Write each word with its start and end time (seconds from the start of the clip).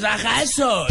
baja 0.00 0.42
el 0.42 0.48
sol. 0.48 0.86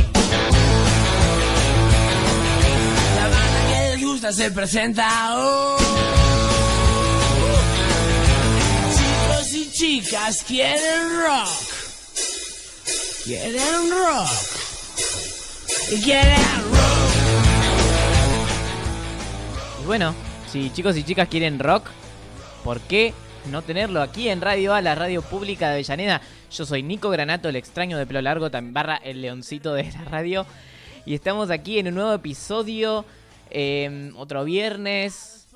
La 3.15 3.23
banda 3.23 3.67
que 3.67 3.89
les 3.89 4.03
gusta 4.03 4.31
se 4.31 4.51
presenta 4.51 5.35
hoy. 5.35 5.83
Chicos 8.95 9.53
y 9.53 9.71
chicas 9.71 10.43
quieren 10.47 11.21
rock. 11.21 11.49
Quieren 13.23 13.91
rock. 13.91 14.29
Y 15.91 16.01
quieren 16.01 16.37
rock. 16.71 17.45
Y 19.81 19.85
bueno, 19.85 20.15
si 20.51 20.71
chicos 20.71 20.97
y 20.97 21.03
chicas 21.03 21.27
quieren 21.27 21.59
rock, 21.59 21.87
¿por 22.63 22.79
qué 22.81 23.13
no 23.51 23.61
tenerlo 23.61 24.01
aquí 24.01 24.29
en 24.29 24.41
Radio 24.41 24.73
A, 24.73 24.81
la 24.81 24.95
radio 24.95 25.21
pública 25.21 25.67
de 25.67 25.73
Avellaneda? 25.73 26.21
Yo 26.55 26.65
soy 26.65 26.83
Nico 26.83 27.09
Granato, 27.09 27.49
el 27.49 27.57
extraño 27.57 27.97
de 27.97 28.05
pelo 28.05 28.21
largo, 28.21 28.49
también 28.49 28.73
barra 28.73 28.95
el 28.95 29.21
leoncito 29.21 29.73
de 29.73 29.91
la 29.91 30.05
radio. 30.05 30.45
Y 31.05 31.13
estamos 31.13 31.49
aquí 31.49 31.79
en 31.79 31.89
un 31.89 31.95
nuevo 31.95 32.13
episodio, 32.13 33.03
eh, 33.49 34.13
otro 34.15 34.45
viernes. 34.45 35.49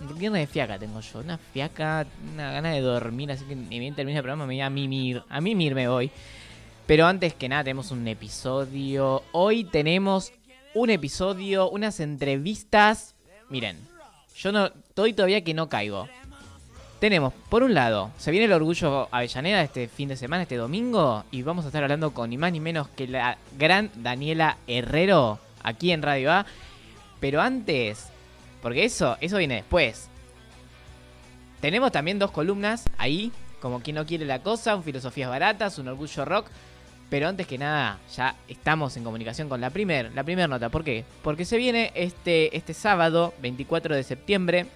Viernes 0.00 0.40
de 0.40 0.46
fiaca 0.46 0.78
tengo 0.78 1.00
yo, 1.00 1.18
una 1.18 1.36
fiaca, 1.36 2.06
una 2.32 2.52
gana 2.52 2.70
de 2.70 2.80
dormir, 2.80 3.30
así 3.32 3.44
que 3.44 3.54
ni 3.54 3.78
bien 3.78 3.94
termina 3.94 4.20
el 4.20 4.22
programa 4.22 4.46
me 4.46 4.54
voy 4.54 4.62
a 4.62 4.70
mimir, 4.70 5.22
a 5.28 5.42
mimir 5.42 5.74
me 5.74 5.88
voy. 5.88 6.10
Pero 6.86 7.06
antes 7.06 7.34
que 7.34 7.50
nada 7.50 7.64
tenemos 7.64 7.90
un 7.90 8.08
episodio, 8.08 9.24
hoy 9.32 9.64
tenemos 9.64 10.32
un 10.72 10.88
episodio, 10.88 11.68
unas 11.68 12.00
entrevistas, 12.00 13.14
miren, 13.50 13.76
yo 14.34 14.52
no, 14.52 14.66
estoy 14.66 15.12
todavía 15.12 15.44
que 15.44 15.52
no 15.52 15.68
caigo. 15.68 16.08
Tenemos, 17.00 17.34
por 17.50 17.62
un 17.62 17.74
lado, 17.74 18.10
se 18.16 18.30
viene 18.30 18.46
el 18.46 18.52
Orgullo 18.52 19.08
Avellaneda 19.10 19.62
este 19.62 19.86
fin 19.86 20.08
de 20.08 20.16
semana, 20.16 20.44
este 20.44 20.56
domingo, 20.56 21.24
y 21.30 21.42
vamos 21.42 21.66
a 21.66 21.68
estar 21.68 21.82
hablando 21.82 22.14
con 22.14 22.30
ni 22.30 22.38
más 22.38 22.52
ni 22.52 22.60
menos 22.60 22.88
que 22.88 23.06
la 23.06 23.36
gran 23.58 23.90
Daniela 23.96 24.56
Herrero, 24.66 25.38
aquí 25.62 25.92
en 25.92 26.00
Radio 26.00 26.32
A. 26.32 26.46
Pero 27.20 27.42
antes, 27.42 28.08
porque 28.62 28.84
eso, 28.84 29.18
eso 29.20 29.36
viene 29.36 29.56
después. 29.56 30.08
Tenemos 31.60 31.92
también 31.92 32.18
dos 32.18 32.30
columnas 32.30 32.84
ahí, 32.96 33.30
como 33.60 33.80
quien 33.80 33.96
no 33.96 34.06
quiere 34.06 34.24
la 34.24 34.42
cosa, 34.42 34.74
un 34.74 34.82
Filosofías 34.82 35.28
Baratas, 35.28 35.78
un 35.78 35.88
Orgullo 35.88 36.24
Rock. 36.24 36.46
Pero 37.10 37.28
antes 37.28 37.46
que 37.46 37.58
nada, 37.58 37.98
ya 38.16 38.36
estamos 38.48 38.96
en 38.96 39.04
comunicación 39.04 39.50
con 39.50 39.60
la 39.60 39.68
primer, 39.68 40.12
la 40.14 40.24
primer 40.24 40.48
nota. 40.48 40.70
¿Por 40.70 40.82
qué? 40.82 41.04
Porque 41.22 41.44
se 41.44 41.58
viene 41.58 41.92
este, 41.94 42.56
este 42.56 42.72
sábado, 42.72 43.34
24 43.42 43.94
de 43.94 44.02
septiembre, 44.02 44.66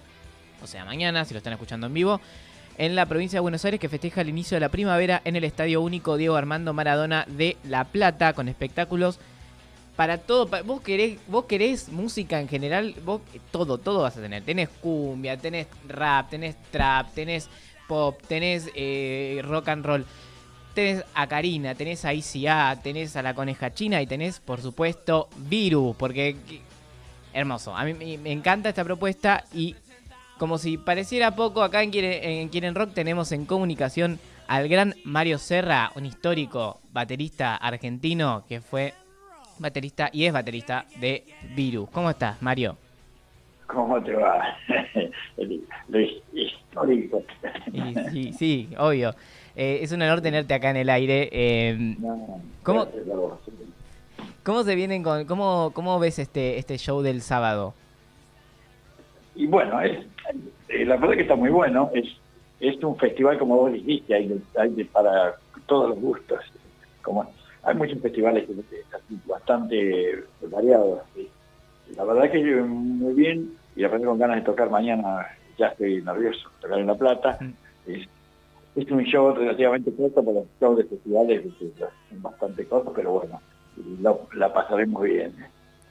o 0.61 0.67
sea, 0.67 0.85
mañana, 0.85 1.25
si 1.25 1.33
lo 1.33 1.39
están 1.39 1.53
escuchando 1.53 1.87
en 1.87 1.93
vivo, 1.93 2.21
en 2.77 2.95
la 2.95 3.05
provincia 3.05 3.37
de 3.37 3.41
Buenos 3.41 3.63
Aires, 3.65 3.79
que 3.79 3.89
festeja 3.89 4.21
el 4.21 4.29
inicio 4.29 4.55
de 4.55 4.61
la 4.61 4.69
primavera 4.69 5.21
en 5.25 5.35
el 5.35 5.43
Estadio 5.43 5.81
Único 5.81 6.17
Diego 6.17 6.35
Armando 6.35 6.73
Maradona 6.73 7.25
de 7.27 7.57
La 7.63 7.83
Plata, 7.85 8.33
con 8.33 8.47
espectáculos 8.47 9.19
para 9.95 10.17
todo. 10.19 10.47
Vos 10.63 10.81
querés, 10.81 11.19
vos 11.27 11.45
querés 11.45 11.89
música 11.89 12.39
en 12.39 12.47
general, 12.47 12.95
vos 13.03 13.21
todo, 13.51 13.77
todo 13.77 14.01
vas 14.01 14.17
a 14.17 14.21
tener. 14.21 14.43
Tenés 14.43 14.69
cumbia, 14.69 15.37
tenés 15.37 15.67
rap, 15.87 16.29
tenés 16.29 16.55
trap, 16.71 17.13
tenés 17.13 17.49
pop, 17.87 18.19
tenés 18.27 18.69
eh, 18.73 19.41
rock 19.43 19.67
and 19.67 19.85
roll. 19.85 20.05
Tenés 20.73 21.03
a 21.13 21.27
Karina, 21.27 21.75
tenés 21.75 22.05
a 22.05 22.13
ICA, 22.13 22.79
tenés 22.81 23.17
a 23.17 23.21
la 23.21 23.33
coneja 23.33 23.73
china 23.73 24.01
y 24.01 24.07
tenés, 24.07 24.39
por 24.39 24.61
supuesto, 24.61 25.27
Virus, 25.35 25.95
porque 25.97 26.37
que- 26.47 26.61
hermoso. 27.33 27.75
A 27.75 27.83
mí 27.83 28.17
me 28.17 28.31
encanta 28.31 28.69
esta 28.69 28.85
propuesta 28.85 29.43
y 29.53 29.75
como 30.41 30.57
si 30.57 30.79
pareciera 30.79 31.35
poco, 31.35 31.61
acá 31.61 31.83
en 31.83 31.91
Quieren, 31.91 32.23
en 32.23 32.49
Quieren 32.49 32.73
Rock 32.73 32.95
tenemos 32.95 33.31
en 33.31 33.45
comunicación 33.45 34.19
al 34.47 34.67
gran 34.67 34.95
Mario 35.03 35.37
Serra, 35.37 35.91
un 35.95 36.07
histórico 36.07 36.79
baterista 36.91 37.55
argentino 37.57 38.43
que 38.49 38.59
fue 38.59 38.95
baterista 39.59 40.09
y 40.11 40.25
es 40.25 40.33
baterista 40.33 40.85
de 40.99 41.23
Virus. 41.55 41.87
¿Cómo 41.91 42.09
estás, 42.09 42.41
Mario? 42.41 42.75
¿Cómo 43.67 44.01
te 44.01 44.13
va? 44.13 44.57
Lo 45.89 45.99
his- 45.99 46.23
histórico. 46.33 47.21
Y 47.71 47.93
sí, 48.09 48.33
sí, 48.33 48.69
obvio. 48.79 49.13
Eh, 49.55 49.77
es 49.83 49.91
un 49.91 50.01
honor 50.01 50.21
tenerte 50.21 50.55
acá 50.55 50.71
en 50.71 50.77
el 50.77 50.89
aire. 50.89 51.29
Eh, 51.31 51.97
¿Cómo? 52.63 52.87
¿Cómo 54.41 54.63
se 54.63 54.73
vienen 54.73 55.03
con, 55.03 55.25
cómo, 55.25 55.69
cómo 55.75 55.99
ves 55.99 56.17
este, 56.17 56.57
este 56.57 56.79
show 56.79 57.03
del 57.03 57.21
sábado? 57.21 57.75
Y 59.35 59.47
bueno, 59.47 59.81
es, 59.81 60.05
eh, 60.69 60.85
la 60.85 60.97
verdad 60.97 61.15
que 61.15 61.21
está 61.21 61.35
muy 61.35 61.49
bueno. 61.49 61.89
Es, 61.93 62.05
es 62.59 62.81
un 62.83 62.97
festival, 62.97 63.37
como 63.39 63.55
vos 63.57 63.71
dijiste, 63.73 64.13
hay, 64.13 64.27
de- 64.27 64.41
hay 64.57 64.69
de- 64.69 64.85
para 64.85 65.35
todos 65.65 65.89
los 65.89 65.99
gustos. 65.99 66.39
Como, 67.01 67.27
hay 67.63 67.75
muchos 67.75 67.99
festivales 68.01 68.45
bastante 69.25 70.23
variados. 70.49 71.01
sí. 71.15 71.29
La 71.95 72.05
verdad 72.05 72.31
que 72.31 72.41
muy 72.43 73.13
bien 73.13 73.53
y 73.75 73.83
aparte 73.83 74.05
con 74.05 74.17
ganas 74.17 74.37
de 74.37 74.41
tocar 74.43 74.69
mañana, 74.69 75.27
ya 75.57 75.67
estoy 75.67 76.01
nervioso, 76.01 76.49
tocar 76.61 76.79
en 76.79 76.87
La 76.87 76.95
Plata. 76.95 77.37
Mm. 77.41 77.51
Es, 77.91 78.07
es 78.75 78.91
un 78.91 79.03
show 79.03 79.33
relativamente 79.35 79.93
corto, 79.93 80.21
pero 80.23 80.33
los 80.33 80.45
shows 80.59 80.77
de 80.77 80.83
festivales 80.85 81.43
son 82.09 82.21
bastante 82.21 82.65
cortos, 82.65 82.93
pero 82.95 83.11
bueno, 83.11 83.41
lo- 84.01 84.27
la 84.33 84.53
pasaremos 84.53 85.03
bien. 85.03 85.33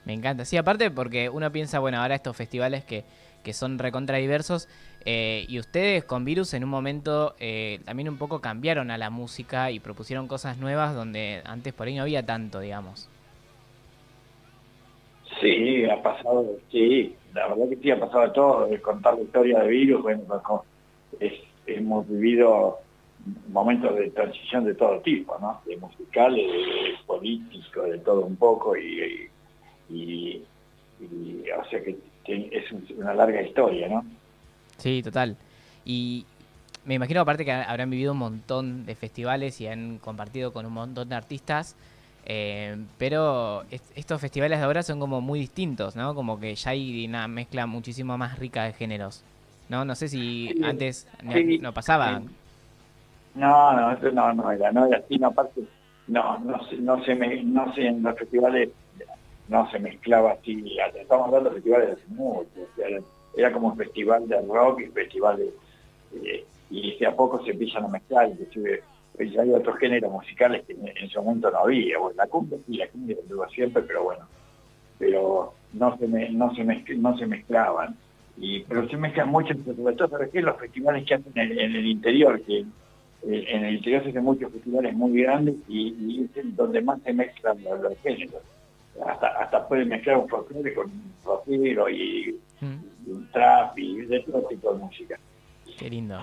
Me 0.06 0.14
encanta. 0.14 0.44
Sí, 0.46 0.56
aparte 0.56 0.90
porque 0.90 1.28
uno 1.28 1.52
piensa, 1.52 1.78
bueno, 1.78 1.98
ahora 2.00 2.14
estos 2.14 2.34
festivales 2.36 2.84
que, 2.84 3.04
que 3.42 3.52
son 3.52 3.78
recontra 3.78 4.18
diversos 4.18 4.68
eh, 5.04 5.44
y 5.48 5.58
ustedes 5.58 6.04
con 6.04 6.24
Virus 6.24 6.52
en 6.54 6.64
un 6.64 6.70
momento 6.70 7.34
eh, 7.40 7.80
también 7.84 8.08
un 8.08 8.18
poco 8.18 8.40
cambiaron 8.40 8.90
a 8.90 8.98
la 8.98 9.10
música 9.10 9.70
y 9.70 9.80
propusieron 9.80 10.28
cosas 10.28 10.58
nuevas 10.58 10.94
donde 10.94 11.42
antes 11.44 11.72
por 11.72 11.86
ahí 11.86 11.96
no 11.96 12.02
había 12.02 12.24
tanto, 12.26 12.60
digamos. 12.60 13.08
Sí, 15.40 15.84
ha 15.86 16.02
pasado, 16.02 16.58
sí, 16.70 17.16
la 17.32 17.48
verdad 17.48 17.68
que 17.70 17.76
sí, 17.76 17.90
ha 17.90 18.00
pasado 18.00 18.22
de 18.24 18.30
todo, 18.30 18.66
de 18.66 18.80
contar 18.80 19.14
la 19.14 19.22
historia 19.22 19.60
de 19.60 19.68
virus, 19.68 20.02
bueno, 20.02 20.22
con- 20.42 20.60
es- 21.18 21.40
hemos 21.66 22.06
vivido 22.08 22.78
momentos 23.48 23.96
de 23.96 24.10
transición 24.10 24.64
de 24.64 24.74
todo 24.74 25.00
tipo, 25.00 25.38
¿no? 25.40 25.60
De 25.64 25.76
musicales, 25.76 26.46
de 26.46 26.94
político, 27.06 27.82
de 27.82 27.98
todo 27.98 28.22
un 28.22 28.36
poco, 28.36 28.76
y, 28.76 29.30
y, 29.88 29.94
y- 29.94 30.44
y, 31.00 31.44
o 31.58 31.64
sea 31.70 31.82
que 31.82 31.96
te- 32.24 32.56
es 32.58 32.70
un- 32.72 32.86
una 32.96 33.14
larga 33.14 33.42
historia, 33.42 33.88
¿no? 33.88 34.02
Sí, 34.78 35.02
total. 35.02 35.36
Y 35.84 36.26
me 36.84 36.94
imagino 36.94 37.20
aparte 37.20 37.44
que 37.44 37.52
habrán 37.52 37.90
vivido 37.90 38.12
un 38.12 38.18
montón 38.18 38.86
de 38.86 38.94
festivales 38.94 39.60
y 39.60 39.66
han 39.68 39.98
compartido 39.98 40.52
con 40.52 40.66
un 40.66 40.72
montón 40.72 41.08
de 41.08 41.16
artistas. 41.16 41.76
eh, 42.26 42.76
pero 42.98 43.64
est- 43.70 43.90
estos 43.96 44.20
festivales 44.20 44.58
de 44.58 44.64
ahora 44.66 44.82
son 44.82 45.00
como 45.00 45.20
muy 45.22 45.40
distintos, 45.40 45.96
¿no? 45.96 46.14
Como 46.14 46.38
que 46.38 46.54
ya 46.54 46.70
hay 46.72 47.06
una 47.08 47.26
mezcla 47.28 47.66
muchísimo 47.66 48.18
más 48.18 48.38
rica 48.38 48.64
de 48.64 48.74
géneros. 48.74 49.24
No, 49.70 49.84
no 49.86 49.94
sé 49.94 50.08
si 50.08 50.54
Sí, 50.54 50.54
antes 50.60 51.08
no- 51.22 51.40
sí, 51.40 51.58
no 51.58 51.72
pasaba. 51.74 52.22
sí. 52.22 52.36
No, 53.34 53.72
no, 53.74 53.92
eso 53.92 54.10
no, 54.12 54.32
no 54.34 54.50
era, 54.50 54.72
no 54.72 54.86
era 54.86 54.98
así, 54.98 55.16
no, 55.18 55.28
aparte, 55.28 55.62
no, 56.06 56.38
no 56.40 56.64
se, 56.68 56.76
no 56.78 57.02
se, 57.04 57.14
me, 57.14 57.42
no 57.44 57.72
se, 57.74 57.86
en 57.86 58.02
los 58.02 58.18
festivales 58.18 58.70
no 59.50 59.70
se 59.70 59.78
mezclaba 59.78 60.32
así, 60.32 60.78
estamos 60.94 61.26
hablando 61.26 61.50
de 61.50 61.56
festivales 61.56 61.90
hace 61.90 62.08
mucho, 62.08 62.48
era, 63.36 63.52
como 63.52 63.68
un 63.68 63.76
festival 63.76 64.26
de 64.26 64.40
rock 64.40 64.80
y 64.80 64.86
festival 64.86 65.42
eh, 66.14 66.44
y 66.70 66.98
de 66.98 67.06
a 67.06 67.14
poco 67.14 67.44
se 67.44 67.50
empiezan 67.50 67.84
a 67.84 67.88
mezclar, 67.88 68.30
inclusive 68.30 68.82
pues, 69.16 69.36
hay 69.38 69.52
otros 69.52 69.76
géneros 69.76 70.10
musicales 70.10 70.64
que 70.66 70.72
en, 70.72 70.88
en 70.88 70.96
ese 70.96 71.18
momento 71.18 71.50
no 71.50 71.58
había, 71.58 71.98
bueno, 71.98 72.16
la 72.16 72.26
cumbia 72.26 72.58
sí, 72.66 72.76
la 72.76 72.88
cumbia 72.88 73.16
estuvo 73.20 73.46
siempre, 73.48 73.82
pero 73.82 74.04
bueno, 74.04 74.26
pero 74.98 75.54
no 75.72 75.96
se, 75.98 76.06
no 76.06 76.54
se, 76.54 77.26
mezclaban. 77.26 77.96
Y, 78.36 78.60
pero 78.60 78.88
se 78.88 78.96
mezclan 78.96 79.28
mucho, 79.28 79.54
sobre 79.64 79.94
todo. 79.96 80.18
Los 80.32 80.58
festivales 80.58 81.04
que 81.06 81.14
hacen 81.14 81.32
en, 81.34 81.76
el 81.76 81.86
interior, 81.86 82.40
que 82.42 82.60
eh, 82.60 82.64
en 83.22 83.64
el 83.64 83.76
interior 83.76 84.02
se 84.02 84.10
hacen 84.10 84.24
muchos 84.24 84.52
festivales 84.52 84.94
muy 84.94 85.22
grandes 85.22 85.56
y, 85.68 86.28
es 86.34 86.56
donde 86.56 86.80
más 86.82 87.00
se 87.02 87.12
mezclan 87.12 87.58
los 87.64 87.98
géneros. 88.02 88.42
Hasta, 89.06 89.28
hasta 89.28 89.68
pueden 89.68 89.88
mezclar 89.88 90.18
un 90.18 90.28
folclore 90.28 90.74
con 90.74 90.86
un 90.86 91.12
rockero 91.24 91.88
y, 91.88 92.38
Mm, 92.60 93.10
un 93.10 93.30
trap 93.32 93.78
y 93.78 94.02
de 94.02 94.20
todo 94.20 94.42
tipo 94.48 94.72
de 94.72 94.78
música. 94.78 95.18
qué 95.78 95.88
lindo. 95.90 96.22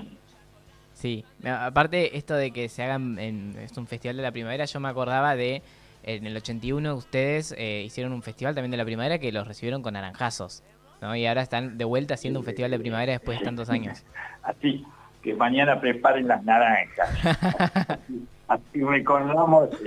Sí, 0.94 1.26
aparte 1.46 2.18
esto 2.18 2.36
de 2.36 2.52
que 2.52 2.70
se 2.70 2.84
hagan 2.84 3.20
en 3.20 3.56
es 3.60 3.76
un 3.78 3.88
festival 3.88 4.18
de 4.18 4.24
la 4.24 4.32
primavera, 4.32 4.66
yo 4.66 4.80
me 4.80 4.90
acordaba 4.90 5.36
de 5.36 5.62
en 6.04 6.26
el 6.26 6.38
81 6.38 6.96
ustedes 6.96 7.54
eh, 7.58 7.84
hicieron 7.86 8.14
un 8.14 8.24
festival 8.24 8.56
también 8.56 8.72
de 8.72 8.78
la 8.78 8.86
primavera 8.86 9.20
que 9.20 9.32
los 9.32 9.48
recibieron 9.48 9.82
con 9.84 9.94
naranjazos, 9.94 10.64
¿no? 11.02 11.16
Y 11.16 11.26
ahora 11.26 11.42
están 11.42 11.78
de 11.78 11.86
vuelta 11.86 12.14
haciendo 12.14 12.40
un 12.40 12.46
festival 12.46 12.72
de 12.72 12.80
primavera 12.80 13.12
después 13.14 13.40
de 13.40 13.46
tantos 13.46 13.70
años. 13.70 14.04
Así 14.44 14.86
que 15.22 15.34
mañana 15.34 15.80
preparen 15.82 16.28
las 16.28 16.44
naranjas. 16.44 17.10
Así, 17.90 18.28
así 18.48 18.84
recordamos. 18.84 19.70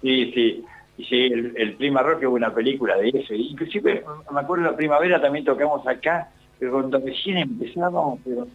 sí, 0.00 0.32
sí. 0.32 0.64
Sí, 1.08 1.24
el, 1.32 1.54
el 1.56 1.76
Prima 1.76 2.02
Rock 2.02 2.24
hubo 2.24 2.34
una 2.34 2.52
película 2.52 2.94
de 2.98 3.08
eso. 3.08 3.32
Inclusive, 3.32 4.04
me 4.30 4.40
acuerdo 4.40 4.64
la 4.64 4.76
primavera 4.76 5.18
también 5.18 5.46
tocamos 5.46 5.86
acá 5.86 6.28
pero 6.60 6.72
cuando 6.72 6.98
recién 6.98 7.38
empezábamos, 7.38 8.20
pero 8.22 8.46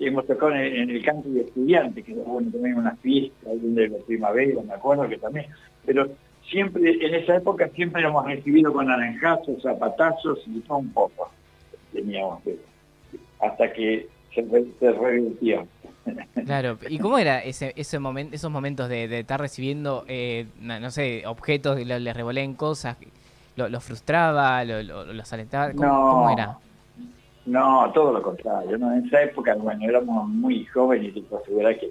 hemos 0.00 0.26
tocado 0.26 0.54
en, 0.56 0.90
el 0.90 1.02
canto 1.04 1.28
de 1.28 1.42
estudiantes, 1.42 2.04
que 2.04 2.12
bueno, 2.14 2.50
también 2.50 2.76
una 2.76 2.96
fiesta, 2.96 3.48
de 3.54 3.88
la 3.88 3.98
primavera, 3.98 4.60
me 4.62 4.74
acuerdo 4.74 5.08
que 5.08 5.16
también, 5.16 5.46
pero 5.86 6.08
siempre, 6.50 6.90
en 7.00 7.14
esa 7.14 7.36
época 7.36 7.68
siempre 7.68 8.02
hemos 8.02 8.26
recibido 8.26 8.72
con 8.72 8.86
naranjazos, 8.86 9.62
zapatazos 9.62 10.40
y 10.48 10.60
todo 10.60 10.78
un 10.78 10.92
poco 10.92 11.30
teníamos 11.92 12.42
hasta 13.40 13.72
que 13.72 14.08
se, 14.34 14.42
se. 14.42 15.66
Claro, 16.44 16.78
¿y 16.88 16.98
cómo 16.98 17.18
era 17.18 17.40
ese, 17.40 17.72
ese 17.76 17.98
momento, 17.98 18.36
esos 18.36 18.50
momentos 18.50 18.88
de, 18.88 19.18
estar 19.18 19.40
recibiendo, 19.40 20.04
eh, 20.06 20.46
no, 20.60 20.90
sé, 20.90 21.24
objetos, 21.26 21.78
le, 21.84 21.98
le 21.98 22.12
revoleen 22.12 22.54
cosas, 22.54 22.96
lo, 23.56 23.80
frustraba, 23.80 24.64
lo, 24.64 24.82
los 24.82 25.32
alentaba? 25.32 25.72
¿Cómo, 25.72 26.30
era? 26.30 26.56
No, 27.46 27.90
todo 27.92 28.12
lo 28.12 28.22
contrario. 28.22 28.78
¿no? 28.78 28.92
En 28.92 29.06
esa 29.06 29.22
época, 29.22 29.54
bueno, 29.54 29.84
éramos 29.88 30.28
muy 30.28 30.64
jóvenes 30.66 31.16
y 31.16 31.22
te 31.22 31.36
asegurar 31.36 31.78
que 31.78 31.90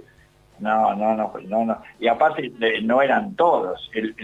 no, 0.59 0.95
no, 0.95 1.15
no, 1.15 1.33
no, 1.47 1.65
no. 1.65 1.77
Y 2.00 2.07
aparte 2.07 2.53
no 2.83 3.01
eran 3.01 3.35
todos. 3.35 3.89
El, 3.94 4.15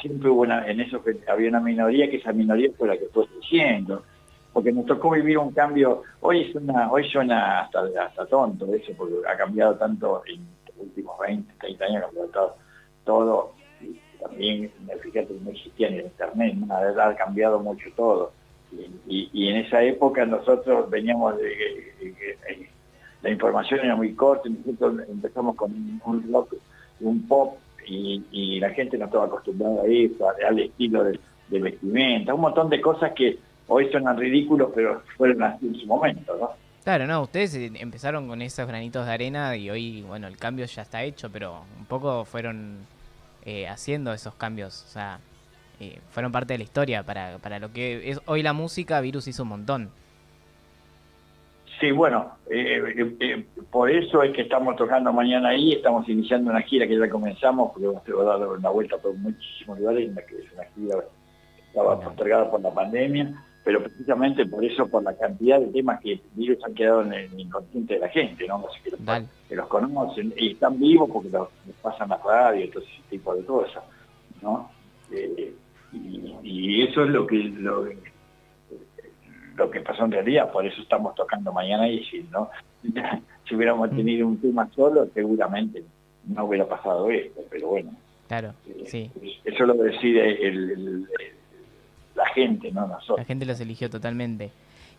siempre 0.00 0.30
hubo 0.30 0.42
una, 0.42 0.66
en 0.66 0.80
eso 0.80 1.02
había 1.28 1.48
una 1.50 1.60
minoría 1.60 2.08
que 2.08 2.16
esa 2.16 2.32
minoría 2.32 2.70
fue 2.78 2.88
la 2.88 2.96
que 2.96 3.06
fue 3.12 3.26
creciendo 3.26 4.02
porque 4.52 4.72
nos 4.72 4.86
tocó 4.86 5.10
vivir 5.10 5.38
un 5.38 5.52
cambio, 5.52 6.02
hoy 6.20 6.52
suena, 6.52 6.90
hoy 6.90 7.08
suena 7.08 7.62
hasta, 7.62 7.84
hasta 8.04 8.26
tonto 8.26 8.72
eso, 8.74 8.92
porque 8.96 9.14
ha 9.26 9.36
cambiado 9.36 9.76
tanto 9.76 10.22
en 10.26 10.40
los 10.66 10.86
últimos 10.86 11.18
20, 11.18 11.54
30 11.58 11.84
años, 11.84 11.96
ha 11.96 12.06
cambiado 12.06 12.56
todo, 13.04 13.52
y 13.80 13.98
también, 14.20 14.70
fíjate, 15.02 15.34
no 15.42 15.50
existía 15.50 15.90
ni 15.90 15.98
el 15.98 16.04
internet, 16.06 16.54
nada, 16.66 17.08
ha 17.08 17.16
cambiado 17.16 17.60
mucho 17.60 17.88
todo. 17.96 18.32
Y, 19.06 19.48
en 19.48 19.56
esa 19.56 19.82
época 19.82 20.24
nosotros 20.24 20.88
veníamos 20.88 21.36
de, 21.36 22.14
la 23.22 23.30
información 23.30 23.80
era 23.80 23.96
muy 23.96 24.14
corta, 24.14 24.48
nosotros 24.48 25.08
empezamos 25.08 25.56
con 25.56 25.72
un 26.04 26.32
rock, 26.32 26.54
un 27.00 27.26
pop, 27.26 27.58
y, 27.86 28.60
la 28.60 28.70
gente 28.70 28.98
no 28.98 29.06
estaba 29.06 29.24
acostumbrada 29.24 29.82
a 29.82 29.86
eso, 29.86 30.28
al 30.46 30.58
estilo 30.58 31.04
de 31.04 31.18
vestimenta, 31.58 32.34
un 32.34 32.42
montón 32.42 32.68
de 32.68 32.80
cosas 32.80 33.12
que 33.12 33.38
hoy 33.72 33.90
suenan 33.90 34.16
ridículos, 34.16 34.70
pero 34.74 35.02
fueron 35.16 35.42
así 35.42 35.66
en 35.66 35.74
su 35.74 35.86
momento, 35.86 36.36
¿no? 36.38 36.50
Claro, 36.84 37.06
no, 37.06 37.22
ustedes 37.22 37.54
eh, 37.54 37.70
empezaron 37.76 38.26
con 38.26 38.42
esos 38.42 38.66
granitos 38.66 39.06
de 39.06 39.12
arena 39.12 39.56
y 39.56 39.70
hoy, 39.70 40.02
bueno, 40.02 40.26
el 40.26 40.36
cambio 40.36 40.64
ya 40.64 40.82
está 40.82 41.04
hecho, 41.04 41.30
pero 41.30 41.62
un 41.78 41.86
poco 41.86 42.24
fueron 42.24 42.78
eh, 43.44 43.68
haciendo 43.68 44.12
esos 44.12 44.34
cambios, 44.34 44.84
o 44.84 44.88
sea, 44.88 45.20
eh, 45.78 46.00
fueron 46.10 46.32
parte 46.32 46.54
de 46.54 46.58
la 46.58 46.64
historia 46.64 47.04
para, 47.04 47.38
para 47.38 47.60
lo 47.60 47.72
que 47.72 48.10
es 48.10 48.20
hoy 48.26 48.42
la 48.42 48.52
música, 48.52 49.00
Virus 49.00 49.28
hizo 49.28 49.44
un 49.44 49.50
montón. 49.50 49.90
Sí, 51.80 51.90
bueno, 51.90 52.36
por 53.70 53.90
eso 53.90 54.22
es 54.22 54.32
que 54.34 54.42
estamos 54.42 54.76
tocando 54.76 55.12
mañana 55.12 55.48
ahí, 55.48 55.72
estamos 55.72 56.08
iniciando 56.08 56.50
una 56.50 56.62
gira 56.62 56.86
que 56.86 56.96
ya 56.96 57.08
comenzamos, 57.08 57.72
porque 57.72 58.12
a 58.20 58.24
dar 58.24 58.46
una 58.46 58.70
vuelta 58.70 58.98
por 58.98 59.14
muchísimos 59.16 59.80
lugares, 59.80 60.10
que 60.28 60.36
es 60.36 60.52
una 60.52 60.64
gira 60.74 60.96
que 61.00 61.62
estaba 61.66 62.00
postergada 62.00 62.50
por 62.50 62.60
la 62.60 62.72
pandemia, 62.72 63.34
pero 63.64 63.82
precisamente 63.82 64.44
por 64.46 64.64
eso, 64.64 64.88
por 64.88 65.02
la 65.02 65.16
cantidad 65.16 65.60
de 65.60 65.68
temas 65.68 66.00
que 66.00 66.20
virus 66.34 66.58
han 66.64 66.74
quedado 66.74 67.02
en 67.02 67.12
el 67.12 67.40
inconsciente 67.40 67.94
de 67.94 68.00
la 68.00 68.08
gente, 68.08 68.46
¿no? 68.46 68.64
Que 68.82 68.90
los, 68.90 69.00
que 69.48 69.56
los 69.56 69.68
conocen 69.68 70.34
y 70.36 70.52
están 70.52 70.78
vivos 70.80 71.08
porque 71.12 71.30
los, 71.30 71.48
pasan 71.80 72.10
a 72.12 72.16
radio 72.16 72.64
y 72.64 72.68
todo 72.68 72.82
ese 72.82 73.02
tipo 73.08 73.34
de 73.34 73.44
cosas, 73.44 73.84
¿no? 74.40 74.70
Eh, 75.12 75.54
y, 75.92 76.82
eso 76.82 77.04
es 77.04 77.10
lo 77.10 77.26
que 77.26 77.36
lo, 77.36 77.86
lo, 79.56 79.70
que 79.70 79.80
pasó 79.80 80.06
en 80.06 80.12
realidad, 80.12 80.50
por 80.50 80.66
eso 80.66 80.82
estamos 80.82 81.14
tocando 81.14 81.52
mañana 81.52 81.88
y 81.88 82.04
si 82.04 82.26
no, 82.32 82.50
si 83.48 83.54
hubiéramos 83.54 83.92
mm. 83.92 83.96
tenido 83.96 84.26
un 84.26 84.40
tema 84.40 84.68
solo, 84.74 85.06
seguramente 85.14 85.84
no 86.26 86.46
hubiera 86.46 86.66
pasado 86.66 87.10
esto, 87.10 87.42
pero 87.48 87.68
bueno. 87.68 87.92
Claro, 88.26 88.54
eh, 88.66 88.84
sí. 88.86 89.10
Eso 89.44 89.66
lo 89.66 89.74
decide 89.74 90.48
el 90.48 91.06
la 91.06 91.41
gente, 92.32 92.70
no 92.72 92.86
nosotros. 92.86 93.18
La 93.18 93.24
gente 93.24 93.46
los 93.46 93.60
eligió 93.60 93.88
totalmente. 93.90 94.50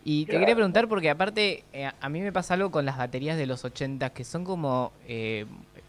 Y 0.06 0.26
te 0.26 0.38
quería 0.38 0.54
preguntar 0.54 0.86
porque 0.86 1.08
aparte 1.08 1.64
eh, 1.72 1.90
a 1.98 2.08
mí 2.10 2.20
me 2.20 2.30
pasa 2.30 2.54
algo 2.54 2.70
con 2.70 2.84
las 2.84 2.98
baterías 2.98 3.38
de 3.38 3.46
los 3.46 3.64
80 3.64 4.10
que 4.10 4.22
son 4.22 4.44
como, 4.44 4.92
eh, 5.08 5.46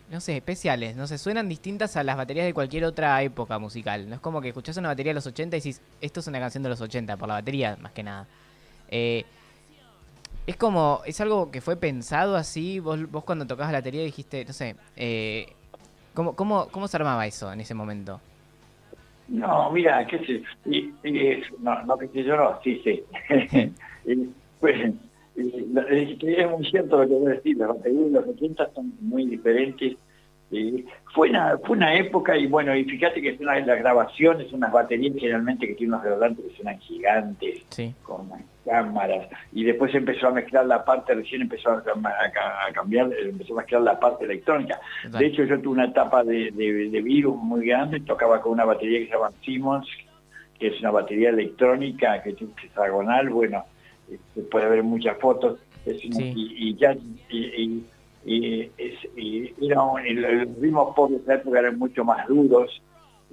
no 0.09 0.21
sé, 0.21 0.37
especiales, 0.37 0.95
no 0.95 1.05
sé, 1.05 1.17
suenan 1.17 1.49
distintas 1.49 1.97
a 1.97 2.03
las 2.03 2.15
baterías 2.15 2.45
de 2.45 2.53
cualquier 2.53 2.85
otra 2.85 3.21
época 3.23 3.59
musical. 3.59 4.07
No 4.07 4.15
es 4.15 4.21
como 4.21 4.39
que 4.39 4.47
escuchás 4.49 4.77
una 4.77 4.87
batería 4.87 5.09
de 5.09 5.15
los 5.15 5.27
80 5.27 5.57
y 5.57 5.59
decís, 5.59 5.81
esto 5.99 6.21
es 6.21 6.27
una 6.27 6.39
canción 6.39 6.63
de 6.63 6.69
los 6.69 6.79
80, 6.79 7.17
por 7.17 7.27
la 7.27 7.35
batería 7.35 7.77
más 7.81 7.91
que 7.91 8.03
nada. 8.03 8.25
Eh, 8.89 9.25
es 10.47 10.55
como, 10.55 11.01
es 11.05 11.19
algo 11.19 11.51
que 11.51 11.59
fue 11.59 11.75
pensado 11.75 12.37
así, 12.37 12.79
vos, 12.79 13.11
vos 13.11 13.25
cuando 13.25 13.45
tocabas 13.45 13.73
la 13.73 13.79
batería 13.79 14.03
dijiste, 14.03 14.45
no 14.45 14.53
sé, 14.53 14.77
¿cómo, 16.13 16.37
cómo, 16.37 16.69
¿cómo 16.69 16.87
se 16.87 16.95
armaba 16.95 17.27
eso 17.27 17.51
en 17.51 17.59
ese 17.59 17.73
momento? 17.73 18.21
No, 19.27 19.71
mira, 19.71 20.05
qué 20.05 20.19
sé, 20.19 20.43
y, 20.69 20.93
no, 21.59 21.83
no 21.83 21.97
que 21.97 22.23
yo 22.23 22.37
no, 22.37 22.59
sí, 22.63 22.81
sí. 22.83 23.03
y, 24.05 24.29
pues, 24.59 24.93
es 25.35 26.51
muy 26.51 26.65
cierto 26.69 26.97
lo 27.01 27.07
que 27.07 27.13
voy 27.13 27.31
a 27.31 27.35
decir, 27.35 27.57
las 27.57 27.69
baterías 27.69 28.05
de 28.05 28.11
los 28.11 28.27
80 28.27 28.71
son 28.73 28.93
muy 29.01 29.25
diferentes. 29.25 29.97
Y 30.51 30.85
fue, 31.13 31.29
una, 31.29 31.57
fue 31.57 31.75
una 31.75 31.95
época, 31.95 32.37
y 32.37 32.45
bueno, 32.45 32.75
y 32.75 32.83
fíjate 32.85 33.21
que 33.21 33.35
una 33.41 33.53
de 33.53 33.65
las 33.65 33.79
grabaciones, 33.79 34.51
unas 34.53 34.71
baterías 34.71 35.15
generalmente 35.17 35.67
que 35.67 35.73
tienen 35.73 35.95
unos 35.95 36.05
redodantes 36.05 36.45
que 36.45 36.55
suenan 36.55 36.79
gigantes, 36.79 37.65
con 38.03 38.29
cámaras, 38.63 39.27
y 39.51 39.63
después 39.63 39.93
empezó 39.95 40.27
a 40.27 40.31
mezclar 40.31 40.65
la 40.67 40.85
parte, 40.85 41.15
recién 41.15 41.41
empezó 41.41 41.71
a, 41.71 41.83
cambiar, 42.73 43.11
empezó 43.13 43.53
a 43.53 43.57
mezclar 43.57 43.81
la 43.81 43.99
parte 43.99 44.25
electrónica. 44.25 44.79
De 45.09 45.25
hecho, 45.25 45.43
yo 45.45 45.59
tuve 45.59 45.73
una 45.73 45.85
etapa 45.85 46.23
de, 46.23 46.51
de, 46.51 47.01
virus 47.01 47.35
muy 47.37 47.67
grande, 47.67 47.99
tocaba 48.01 48.39
con 48.41 48.53
una 48.53 48.65
batería 48.65 48.99
que 48.99 49.05
se 49.07 49.13
llama 49.13 49.31
Simmons, 49.43 49.87
que 50.59 50.67
es 50.67 50.79
una 50.79 50.91
batería 50.91 51.29
electrónica 51.29 52.21
que 52.21 52.33
tiene 52.33 52.53
hexagonal, 52.63 53.29
bueno, 53.29 53.65
se 54.07 54.15
este, 54.15 54.41
puede 54.43 54.69
ver 54.69 54.83
muchas 54.83 55.17
fotos, 55.17 55.59
y, 55.85 56.75
ya... 56.75 56.95
y, 57.29 57.39
y, 57.39 57.85
era 58.25 59.81
los 60.13 60.59
ritmos 60.59 60.95
pop 60.95 61.11
de 61.11 61.17
esa 61.17 61.35
época 61.35 61.59
eran 61.59 61.77
mucho 61.77 62.03
más 62.03 62.27
duros, 62.27 62.81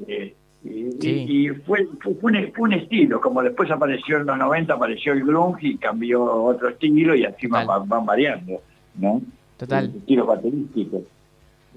eh, 0.07 0.35
y, 0.65 1.49
fue, 1.67 1.89
fue, 2.01 2.15
un, 2.59 2.73
estilo, 2.73 3.21
como 3.21 3.43
después 3.43 3.69
apareció 3.71 4.19
en 4.19 4.27
los 4.27 4.39
90, 4.39 4.73
apareció 4.73 5.13
el 5.13 5.25
grunge 5.25 5.67
y 5.69 5.77
cambió 5.77 6.23
otro 6.23 6.69
estilo 6.69 7.17
y 7.17 7.25
así 7.25 7.49
van, 7.49 7.67
variando, 8.07 8.63
¿no? 8.95 9.21
Total. 9.57 9.93
Estilos 9.97 10.27
baterísticos. 10.27 11.03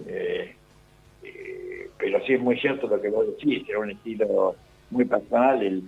Eh, 0.05 0.55
eh, 1.24 1.89
pero 1.98 2.19
sí 2.25 2.34
es 2.34 2.41
muy 2.41 2.60
cierto 2.60 2.88
lo 2.88 3.01
que 3.01 3.10
vos 3.10 3.25
decís, 3.25 3.67
era 3.67 3.79
un 3.79 3.89
estilo 3.89 4.55
muy 4.91 5.05
personal. 5.05 5.63
El, 5.63 5.84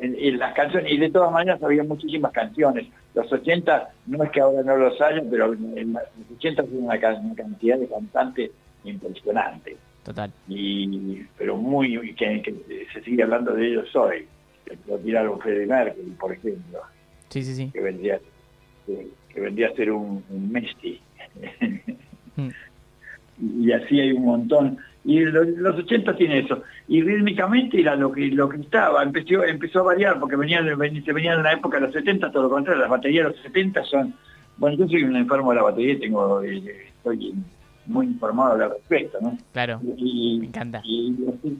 en, 0.00 0.38
las 0.38 0.54
canciones, 0.54 0.92
y 0.92 0.98
de 0.98 1.10
todas 1.10 1.32
maneras 1.32 1.62
había 1.62 1.84
muchísimas 1.84 2.32
canciones. 2.32 2.86
Los 3.14 3.32
80, 3.32 3.90
no 4.06 4.24
es 4.24 4.30
que 4.30 4.40
ahora 4.40 4.62
no 4.62 4.76
los 4.76 5.00
hayan, 5.00 5.28
pero 5.30 5.52
en 5.52 5.92
los 5.92 6.02
80 6.36 6.64
fue 6.64 6.78
una, 6.78 6.94
una 6.94 7.34
cantidad 7.34 7.78
de 7.78 7.88
cantantes 7.88 8.50
impresionante. 8.84 9.76
Total. 10.04 10.32
Y, 10.48 11.22
pero 11.38 11.56
muy, 11.56 12.14
que, 12.14 12.86
se 12.92 13.02
sigue 13.02 13.22
hablando 13.22 13.54
de 13.54 13.68
ellos 13.68 13.94
hoy. 13.96 14.26
Lo 14.86 14.98
tiraron 14.98 15.40
Fede 15.40 15.66
Merkel, 15.66 16.14
por 16.18 16.32
ejemplo. 16.32 16.80
Sí, 17.28 17.42
sí, 17.42 17.54
sí. 17.54 17.70
Que 17.72 17.80
vendría, 17.80 18.20
que, 18.86 19.40
vendría 19.40 19.68
a 19.68 19.74
ser 19.74 19.92
un, 19.92 20.22
Messi. 20.28 21.00
Mm. 22.36 22.48
y 23.62 23.72
así 23.72 24.00
hay 24.00 24.12
un 24.12 24.24
montón. 24.24 24.78
Y 25.04 25.20
los, 25.20 25.76
80 25.76 26.16
tiene 26.16 26.40
eso. 26.40 26.62
Y 26.88 27.02
rítmicamente 27.02 27.80
era 27.80 27.94
lo 27.94 28.10
que 28.10 28.26
lo 28.28 28.48
que 28.48 28.60
estaba. 28.60 29.02
Empezó, 29.02 29.44
empezó 29.44 29.80
a 29.80 29.84
variar 29.84 30.18
porque 30.18 30.36
venía, 30.36 30.62
se 30.62 31.12
venía 31.12 31.34
de 31.34 31.40
una 31.40 31.52
época 31.52 31.78
de 31.78 31.86
los 31.86 31.92
70, 31.92 32.32
todo 32.32 32.44
lo 32.44 32.50
contrario. 32.50 32.80
Las 32.80 32.90
baterías 32.90 33.26
de 33.26 33.32
los 33.32 33.42
70 33.42 33.84
son... 33.84 34.14
Bueno, 34.56 34.76
yo 34.78 34.88
soy 34.88 35.02
un 35.02 35.16
enfermo 35.16 35.50
de 35.50 35.56
la 35.56 35.62
batería, 35.64 35.98
tengo 35.98 36.40
eh, 36.42 36.88
estoy 36.96 37.34
muy 37.86 38.06
informado 38.06 38.52
al 38.52 38.70
respecto, 38.70 39.18
¿no? 39.20 39.36
Claro, 39.52 39.80
y, 39.96 40.38
me 40.40 40.46
encanta. 40.46 40.80
Y 40.84 41.14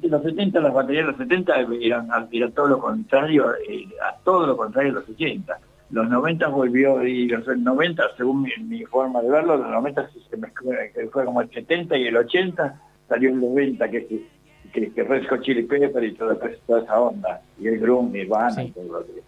los, 0.09 0.23
70, 0.23 0.61
las 0.61 0.73
baterías 0.73 1.07
de 1.07 1.13
los 1.13 1.19
70 1.19 1.55
eran, 1.83 2.09
eran 2.31 2.53
todo 2.53 2.69
lo 2.69 2.79
contrario, 2.79 3.53
eh, 3.69 3.89
a 4.01 4.17
todo 4.25 4.47
lo 4.47 4.57
contrario 4.57 4.93
de 4.93 5.01
los 5.01 5.09
80. 5.09 5.59
Los 5.91 6.09
90 6.09 6.47
volvió, 6.49 7.05
y 7.07 7.29
los 7.29 7.47
90, 7.47 8.03
según 8.17 8.43
mi, 8.43 8.85
forma 8.85 9.21
de 9.21 9.31
verlo, 9.31 9.57
los 9.57 9.69
90 9.69 10.11
se 10.31 10.37
mezcló, 10.37 10.73
eh, 10.73 10.93
fue 11.13 11.25
como 11.25 11.43
el 11.43 11.51
70 11.51 11.97
y 11.99 12.07
el 12.07 12.17
80 12.17 12.81
salió 13.09 13.31
el 13.31 13.41
90, 13.41 13.89
que 13.91 13.97
es 13.99 14.05
que, 14.73 14.93
que 14.93 15.03
Red 15.03 15.25
Chili 15.43 15.63
Pepper 15.65 16.03
y 16.05 16.15
toda, 16.15 16.37
toda 16.67 16.83
esa 16.83 17.01
onda, 17.01 17.43
y 17.61 17.69
el 17.69 17.79
Groom, 17.79 18.13
Nirvana 18.13 18.63
y 18.65 18.71
todo 18.71 19.01
lo 19.01 19.07
que... 19.07 19.23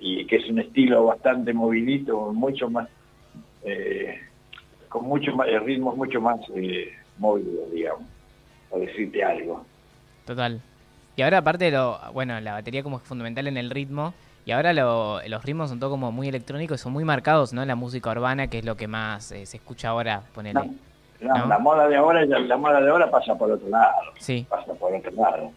Y, 0.00 0.24
que 0.26 0.36
es 0.36 0.48
un 0.48 0.60
estilo 0.60 1.04
bastante 1.06 1.52
movilito, 1.52 2.32
mucho 2.32 2.68
más... 2.70 2.88
Eh, 3.64 4.18
con 4.88 5.04
mucho 5.06 5.34
más, 5.34 5.48
ritmos 5.64 5.96
mucho 5.96 6.20
más 6.20 6.38
eh, 6.54 6.88
móviles, 7.18 7.72
digamos, 7.72 8.04
para 8.70 8.84
decirte 8.84 9.22
algo. 9.24 9.64
Total. 10.24 10.60
Y 11.16 11.22
ahora 11.22 11.38
aparte 11.38 11.66
de 11.66 11.70
lo, 11.72 11.98
bueno, 12.12 12.40
la 12.40 12.52
batería 12.52 12.82
como 12.82 12.98
es 12.98 13.02
fundamental 13.02 13.46
en 13.48 13.56
el 13.56 13.70
ritmo, 13.70 14.14
Y 14.44 14.52
ahora 14.52 14.72
lo- 14.72 15.20
los 15.26 15.44
ritmos 15.44 15.70
son 15.70 15.80
todo 15.80 15.90
como 15.90 16.12
muy 16.12 16.28
electrónicos, 16.28 16.80
son 16.80 16.92
muy 16.92 17.02
marcados, 17.02 17.52
¿no? 17.52 17.62
En 17.62 17.68
la 17.68 17.74
música 17.74 18.10
urbana, 18.12 18.46
que 18.46 18.58
es 18.58 18.64
lo 18.64 18.76
que 18.76 18.86
más 18.86 19.32
eh, 19.32 19.44
se 19.44 19.56
escucha 19.56 19.88
ahora, 19.88 20.22
ponele. 20.32 20.54
No, 20.54 20.74
no, 21.20 21.34
¿No? 21.34 21.46
La 21.46 21.58
moda 21.58 21.88
de 21.88 21.96
ahora, 21.96 22.24
la 22.24 22.56
moda 22.56 22.80
de 22.80 22.90
ahora 22.90 23.10
pasa 23.10 23.36
por 23.36 23.50
otro 23.50 23.68
lado, 23.68 23.92
Sí, 24.18 24.46
pasa 24.48 24.74
por 24.74 24.94
otro 24.94 25.10
lado. 25.12 25.52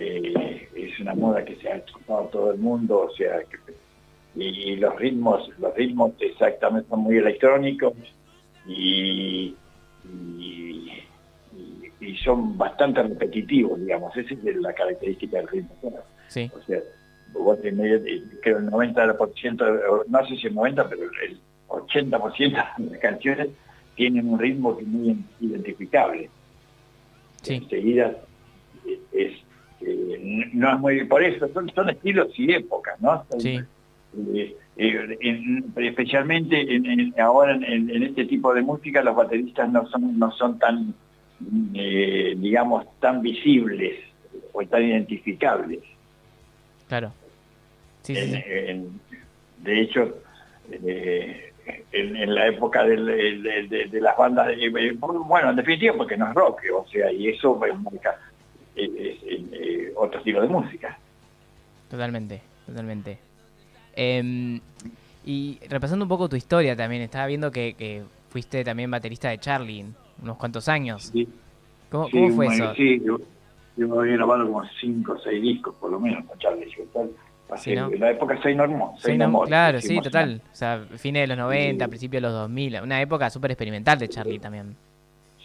Eh, 0.00 0.68
es 0.74 0.98
una 1.00 1.14
moda 1.14 1.44
que 1.44 1.56
se 1.56 1.70
ha 1.70 1.84
chupado 1.84 2.24
todo 2.26 2.52
el 2.52 2.58
mundo, 2.58 3.02
o 3.02 3.10
sea, 3.14 3.38
que, 3.44 3.58
y, 4.36 4.76
los 4.76 4.96
ritmos, 4.96 5.48
los 5.58 5.74
ritmos 5.74 6.12
exactamente 6.18 6.88
son 6.88 7.00
muy 7.00 7.18
electrónicos 7.18 7.92
y, 8.66 9.56
y, 10.04 10.90
son 12.22 12.56
bastante 12.56 13.02
repetitivos, 13.02 13.78
digamos, 13.80 14.16
esa 14.16 14.34
es 14.34 14.56
la 14.56 14.72
característica 14.72 15.36
del 15.38 15.48
ritmo. 15.48 15.74
sí, 16.28 16.50
O 16.54 16.62
sea, 16.62 16.80
vos 17.32 17.60
tenés, 17.60 18.02
eh, 18.06 18.22
creo 18.42 18.58
el 18.58 18.70
90%, 18.70 19.82
o 19.90 20.04
no 20.08 20.26
sé 20.26 20.36
si 20.36 20.46
el 20.46 20.54
90%, 20.54 20.86
pero 20.88 21.02
el 21.02 21.40
80% 21.68 22.76
de 22.78 22.90
las 22.90 22.98
canciones 23.00 23.48
tienen 23.96 24.28
un 24.28 24.38
ritmo 24.38 24.76
que 24.76 24.82
es 24.82 24.88
muy 24.88 25.16
identificable. 25.40 26.30
sí, 27.42 27.54
Enseguida 27.54 28.16
es, 29.12 29.32
eh, 29.80 30.50
no 30.52 30.72
es 30.74 30.80
muy, 30.80 31.04
por 31.04 31.22
eso 31.22 31.48
son, 31.52 31.70
son 31.74 31.90
estilos 31.90 32.28
y 32.38 32.52
épocas, 32.52 33.00
¿no? 33.00 33.24
Sí, 33.38 33.60
eh, 34.34 34.56
eh, 34.76 35.18
en- 35.20 35.72
especialmente 35.76 36.60
en- 36.74 36.86
en- 36.86 37.20
ahora 37.20 37.54
en, 37.54 38.02
este 38.02 38.24
tipo 38.26 38.52
de 38.54 38.62
música 38.62 39.02
los 39.02 39.14
bateristas 39.16 39.70
no 39.70 39.86
son 39.88 40.18
no 40.18 40.30
son 40.32 40.58
tan 40.58 40.94
digamos 42.36 42.86
tan 43.00 43.22
visibles 43.22 43.94
o 44.52 44.64
tan 44.66 44.82
identificables 44.84 45.80
claro. 46.88 47.12
Sí, 48.02 48.14
sí, 48.14 48.20
En- 48.20 48.30
sí. 48.30 48.42
en- 48.46 49.00
de 49.64 49.80
hecho, 49.80 50.14
eh, 50.70 51.52
en, 51.92 52.16
en 52.16 52.34
la 52.34 52.46
época 52.48 52.84
del- 52.84 53.06
de, 53.06 53.66
de- 53.68 53.86
de 53.86 54.00
las 54.00 54.16
bandas, 54.16 54.48
de- 54.48 54.64
eh, 54.66 54.92
bueno, 55.00 55.50
en 55.50 55.56
definitiva 55.56 55.94
porque 55.96 56.16
no 56.16 56.28
es 56.28 56.34
rock, 56.34 56.60
o 56.74 56.86
sea, 56.88 57.10
y 57.12 57.28
eso 57.28 57.54
marca 57.56 58.18
eh, 58.76 58.90
eh, 58.96 59.44
eh, 59.52 59.92
otro 59.96 60.18
estilo 60.18 60.42
de 60.42 60.48
música. 60.48 60.98
Totalmente, 61.90 62.40
totalmente. 62.66 63.18
Em, 63.94 64.60
y 65.24 65.58
repasando 65.68 66.04
un 66.04 66.08
poco 66.08 66.28
tu 66.28 66.36
historia 66.36 66.74
también, 66.76 67.02
estaba 67.02 67.26
viendo 67.26 67.50
que, 67.50 67.74
que 67.74 68.02
fuiste 68.30 68.64
también 68.64 68.90
baterista 68.90 69.28
de 69.30 69.38
Charlie 69.38 69.84
unos 70.22 70.36
cuantos 70.36 70.68
años. 70.68 71.10
Sí, 71.12 71.28
¿Cómo, 71.90 72.06
sí, 72.06 72.12
cómo 72.12 72.28
fue 72.30 72.46
bueno, 72.46 72.64
eso? 72.64 72.74
Sí, 72.74 73.00
yo, 73.04 73.18
yo 73.76 74.00
había 74.00 74.14
grabado 74.16 74.44
como 74.46 74.64
cinco 74.80 75.12
o 75.12 75.18
seis 75.20 75.40
discos, 75.40 75.74
por 75.76 75.90
lo 75.92 76.00
menos, 76.00 76.24
con 76.26 76.38
Charlie 76.38 76.66
La 77.96 78.10
época 78.10 78.40
Say 78.42 78.54
No 78.54 78.66
More. 78.66 78.92
Sí, 78.96 79.02
Say 79.02 79.18
no, 79.18 79.24
No 79.26 79.30
More, 79.32 79.48
claro, 79.48 79.80
sí, 79.80 80.00
total. 80.00 80.40
O 80.52 80.54
sea, 80.54 80.84
fines 80.96 81.22
de 81.22 81.26
los 81.28 81.38
90, 81.38 81.84
Sí. 81.84 81.88
principios 81.88 82.22
de 82.22 82.28
los 82.28 82.32
2000. 82.32 82.80
Una 82.82 83.00
época 83.00 83.30
súper 83.30 83.52
experimental 83.52 83.98
de 83.98 84.08
Charlie 84.08 84.38
también. 84.38 84.74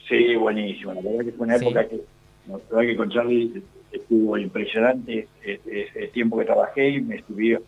Sí, 0.07 0.35
buenísimo. 0.35 0.93
La 0.93 1.01
verdad 1.01 1.25
que 1.25 1.31
fue 1.33 1.45
una 1.45 1.55
época 1.57 1.87
que, 1.87 2.01
la 2.47 2.57
verdad 2.57 2.81
que 2.81 2.95
con 2.95 3.09
Charlie 3.11 3.61
estuvo 3.91 4.37
impresionante 4.37 5.27
el, 5.43 5.59
el 5.95 6.09
tiempo 6.11 6.37
que 6.39 6.45
trabajé 6.45 6.89
y 6.89 7.01
me 7.01 7.17
estuve, 7.17 7.59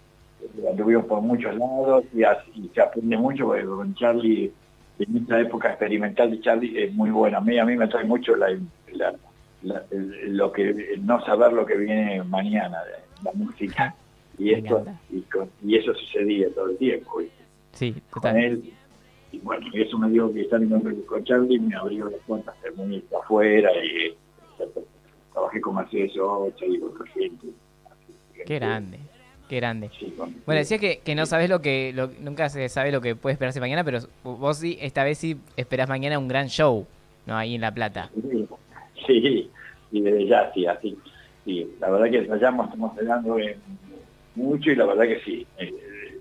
anduvimos 0.69 1.05
por 1.05 1.21
muchos 1.21 1.55
lados 1.55 2.05
y, 2.13 2.23
así- 2.23 2.71
se 2.73 2.81
aprende 2.81 3.17
mucho 3.17 3.45
porque 3.45 3.63
con 3.65 3.93
Charlie, 3.95 4.51
en 4.99 5.17
esta 5.17 5.39
época 5.39 5.69
experimental 5.69 6.31
de 6.31 6.41
Charlie 6.41 6.83
es 6.83 6.93
muy 6.93 7.11
buena. 7.11 7.37
A 7.39 7.41
mí, 7.41 7.59
a 7.59 7.65
mí 7.65 7.75
me 7.75 7.87
trae 7.87 8.05
mucho 8.05 8.35
la, 8.35 8.47
la- 8.93 9.13
la- 9.63 9.83
el- 9.91 10.35
lo 10.35 10.51
que 10.51 10.95
no 11.01 11.23
saber 11.25 11.53
lo 11.53 11.65
que 11.65 11.75
viene 11.75 12.23
mañana 12.23 12.79
la 13.23 13.31
música. 13.33 13.93
Y 14.43 14.53
esto 14.53 14.83
y, 15.11 15.21
con- 15.21 15.49
y 15.63 15.75
eso 15.77 15.93
sucedía 15.93 16.47
todo 16.53 16.69
el 16.71 16.77
tiempo. 16.77 17.19
¿viste? 17.19 17.43
Sí, 17.73 17.95
con 18.09 18.37
él. 18.37 18.73
Y 19.31 19.37
bueno, 19.39 19.65
y 19.71 19.81
eso 19.81 19.97
me 19.97 20.09
dio 20.09 20.33
que 20.33 20.41
estar 20.41 20.61
en 20.61 20.69
con- 20.69 21.01
con 21.03 21.23
Charlie 21.23 21.59
me 21.59 21.75
abrió 21.75 22.09
las 22.09 22.19
puertas 22.27 22.55
muy 22.75 23.03
afuera 23.21 23.69
y 23.83 24.13
trabajé 25.33 25.61
con 25.61 25.75
Mercedes 25.75 26.13
Socha 26.13 26.65
y 26.65 26.79
con 26.79 26.89
otra 26.89 27.05
gente. 27.13 27.47
Qué 28.45 28.55
grande, 28.55 28.97
qué 29.47 29.55
grande. 29.57 29.89
sí, 29.99 30.11
con- 30.17 30.35
Bueno, 30.45 30.59
decía 30.59 30.79
que, 30.79 30.99
que 30.99 31.15
no 31.15 31.25
sabes 31.25 31.49
lo 31.49 31.61
que, 31.61 31.93
lo- 31.93 32.11
nunca 32.19 32.49
se 32.49 32.67
sabe 32.69 32.91
lo 32.91 32.99
que 33.01 33.15
puede 33.15 33.33
esperarse 33.33 33.59
mañana, 33.59 33.83
pero 33.83 33.99
vos 34.23 34.57
sí, 34.57 34.77
esta 34.81 35.03
vez 35.03 35.17
sí 35.19 35.37
esperás 35.55 35.87
mañana 35.87 36.17
un 36.19 36.27
gran 36.27 36.47
show, 36.47 36.85
¿no? 37.25 37.35
Ahí 37.37 37.55
en 37.55 37.61
La 37.61 37.73
Plata. 37.73 38.09
Sí, 39.07 39.49
y 39.91 40.01
desde 40.01 40.25
ya 40.27 40.51
sí, 40.53 40.65
así. 40.65 40.97
Sí, 41.45 41.67
la 41.79 41.89
verdad 41.89 42.09
que 42.11 42.17
ensayamos, 42.19 42.65
estamos 42.67 42.91
ensayando 42.97 43.39
eh, 43.39 43.57
mucho 44.35 44.71
y 44.71 44.75
la 44.75 44.85
verdad 44.85 45.03
que 45.03 45.19
sí. 45.21 45.45
eh, 45.57 45.73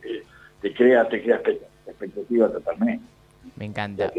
eh, 0.04 0.22
te 0.60 0.74
crea, 0.74 1.08
te 1.08 1.22
crea 1.22 1.42
expect- 1.42 1.66
expectativa 1.86 2.50
totalmente. 2.50 3.04
Me 3.56 3.64
Ya 3.64 3.70
encanta. 3.70 4.12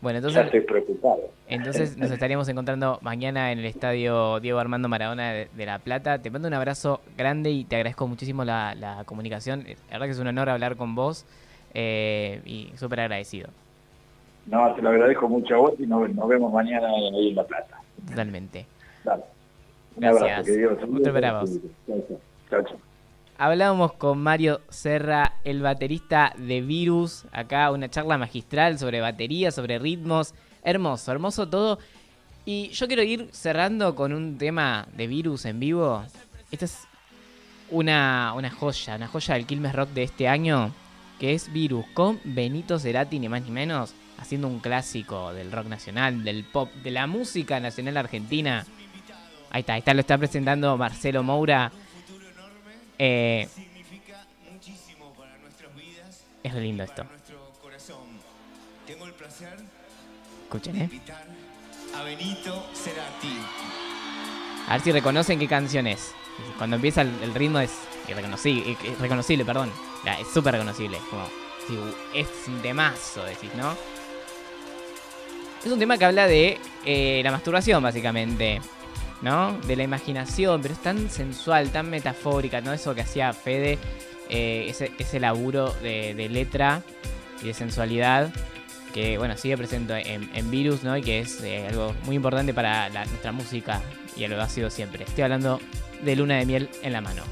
Bueno, 0.00 0.20
ya 0.20 0.28
entonces, 0.28 0.44
estoy 0.44 0.60
preocupado. 0.60 1.20
entonces 1.48 1.96
nos 1.98 2.10
estaríamos 2.12 2.48
encontrando 2.48 3.00
mañana 3.02 3.50
en 3.50 3.58
el 3.58 3.64
estadio 3.64 4.38
Diego 4.38 4.60
Armando 4.60 4.88
Maradona 4.88 5.32
de, 5.32 5.48
de 5.56 5.66
La 5.66 5.80
Plata. 5.80 6.18
Te 6.18 6.30
mando 6.30 6.46
un 6.46 6.54
abrazo 6.54 7.00
grande 7.16 7.50
y 7.50 7.64
te 7.64 7.76
agradezco 7.76 8.06
muchísimo 8.06 8.44
la, 8.44 8.76
la 8.76 9.02
comunicación. 9.04 9.64
La 9.66 9.94
verdad 9.94 10.06
que 10.06 10.12
es 10.12 10.18
un 10.20 10.28
honor 10.28 10.50
hablar 10.50 10.76
con 10.76 10.94
vos 10.94 11.24
eh, 11.74 12.40
y 12.44 12.70
súper 12.76 13.00
agradecido, 13.00 13.48
No, 14.46 14.72
te 14.74 14.82
lo 14.82 14.90
agradezco 14.90 15.28
mucho 15.28 15.54
a 15.56 15.58
vos 15.58 15.72
y 15.78 15.86
nos, 15.86 16.08
nos 16.14 16.28
vemos 16.28 16.52
mañana 16.52 16.88
ahí 16.88 17.28
en 17.30 17.34
La 17.34 17.44
Plata. 17.44 17.76
totalmente. 18.08 18.66
Dale. 19.04 19.24
Un 19.96 20.02
Gracias. 20.02 20.22
abrazo, 20.22 20.44
que 20.46 20.56
Dios. 20.58 20.78
Otro 20.96 21.12
para 21.12 21.40
vos. 21.40 21.50
Chao, 22.48 22.62
chao. 22.62 22.87
Hablábamos 23.40 23.92
con 23.92 24.18
Mario 24.18 24.62
Serra, 24.68 25.34
el 25.44 25.62
baterista 25.62 26.34
de 26.36 26.60
Virus, 26.60 27.24
acá 27.30 27.70
una 27.70 27.88
charla 27.88 28.18
magistral 28.18 28.80
sobre 28.80 29.00
batería, 29.00 29.52
sobre 29.52 29.78
ritmos, 29.78 30.34
hermoso, 30.64 31.12
hermoso 31.12 31.48
todo. 31.48 31.78
Y 32.44 32.70
yo 32.70 32.88
quiero 32.88 33.04
ir 33.04 33.28
cerrando 33.30 33.94
con 33.94 34.12
un 34.12 34.38
tema 34.38 34.88
de 34.96 35.06
Virus 35.06 35.44
en 35.44 35.60
vivo. 35.60 36.02
Esta 36.50 36.64
es 36.64 36.80
una, 37.70 38.32
una 38.34 38.50
joya, 38.50 38.96
una 38.96 39.06
joya 39.06 39.34
del 39.34 39.46
Quilmes 39.46 39.72
Rock 39.72 39.90
de 39.90 40.02
este 40.02 40.26
año, 40.26 40.72
que 41.20 41.32
es 41.32 41.52
Virus, 41.52 41.86
con 41.94 42.18
Benito 42.24 42.80
Cerati, 42.80 43.20
ni 43.20 43.28
más 43.28 43.42
ni 43.42 43.52
menos, 43.52 43.94
haciendo 44.18 44.48
un 44.48 44.58
clásico 44.58 45.32
del 45.32 45.52
rock 45.52 45.66
nacional, 45.66 46.24
del 46.24 46.42
pop, 46.42 46.72
de 46.82 46.90
la 46.90 47.06
música 47.06 47.60
nacional 47.60 47.98
argentina. 47.98 48.66
Ahí 49.50 49.60
está, 49.60 49.74
ahí 49.74 49.78
está, 49.78 49.94
lo 49.94 50.00
está 50.00 50.18
presentando 50.18 50.76
Marcelo 50.76 51.22
Moura. 51.22 51.70
Eh, 52.98 53.48
muchísimo 54.52 55.12
para 55.16 55.36
nuestras 55.38 55.74
vidas, 55.76 56.24
es 56.42 56.52
re 56.52 56.60
lindo 56.60 56.82
esto. 56.82 57.04
Tengo 58.86 59.06
el 59.06 59.12
placer 59.12 59.56
Escuchen, 60.44 60.76
¿eh? 60.80 60.90
a 61.94 62.02
Benito 62.02 62.66
Cerati. 62.74 63.38
A 64.66 64.72
ver 64.72 64.80
si 64.80 64.92
reconocen 64.92 65.38
qué 65.38 65.46
canción 65.46 65.86
es. 65.86 66.12
Cuando 66.56 66.76
empieza 66.76 67.02
el, 67.02 67.10
el 67.22 67.34
ritmo 67.34 67.58
es 67.58 67.72
irreconocible, 68.08 68.76
es 68.82 68.98
reconocible, 68.98 69.44
perdón. 69.44 69.70
Es 70.18 70.28
súper 70.32 70.52
reconocible. 70.54 70.98
Como, 71.10 71.24
uh, 71.24 71.94
es 72.14 72.28
un 72.46 72.62
temazo, 72.62 73.24
decís, 73.24 73.54
¿no? 73.54 73.76
Es 75.64 75.70
un 75.70 75.78
tema 75.78 75.98
que 75.98 76.04
habla 76.04 76.26
de 76.26 76.58
eh, 76.84 77.20
la 77.22 77.30
masturbación, 77.30 77.82
básicamente. 77.82 78.60
¿No? 79.22 79.58
De 79.66 79.74
la 79.74 79.82
imaginación, 79.82 80.62
pero 80.62 80.74
es 80.74 80.80
tan 80.82 81.10
sensual, 81.10 81.70
tan 81.70 81.90
metafórica, 81.90 82.60
¿no? 82.60 82.72
Eso 82.72 82.94
que 82.94 83.00
hacía 83.00 83.32
Fede, 83.32 83.76
eh, 84.28 84.72
ese, 84.98 85.18
laburo 85.20 85.72
de, 85.82 86.14
de 86.14 86.28
letra 86.28 86.82
y 87.42 87.46
de 87.46 87.54
sensualidad 87.54 88.30
que 88.94 89.18
bueno 89.18 89.36
sigue 89.36 89.56
presente 89.56 90.12
en, 90.14 90.30
en 90.34 90.50
Virus 90.50 90.82
¿no? 90.82 90.96
y 90.96 91.02
que 91.02 91.18
es 91.20 91.42
eh, 91.42 91.66
algo 91.68 91.94
muy 92.04 92.16
importante 92.16 92.54
para 92.54 92.88
la- 92.88 93.04
nuestra 93.04 93.32
música 93.32 93.82
y 94.16 94.26
lo 94.26 94.40
ha 94.40 94.48
sido 94.48 94.70
siempre. 94.70 95.04
Estoy 95.04 95.24
hablando 95.24 95.60
de 96.02 96.16
Luna 96.16 96.36
de 96.36 96.46
Miel 96.46 96.70
en 96.82 96.92
la 96.92 97.00
mano. 97.00 97.22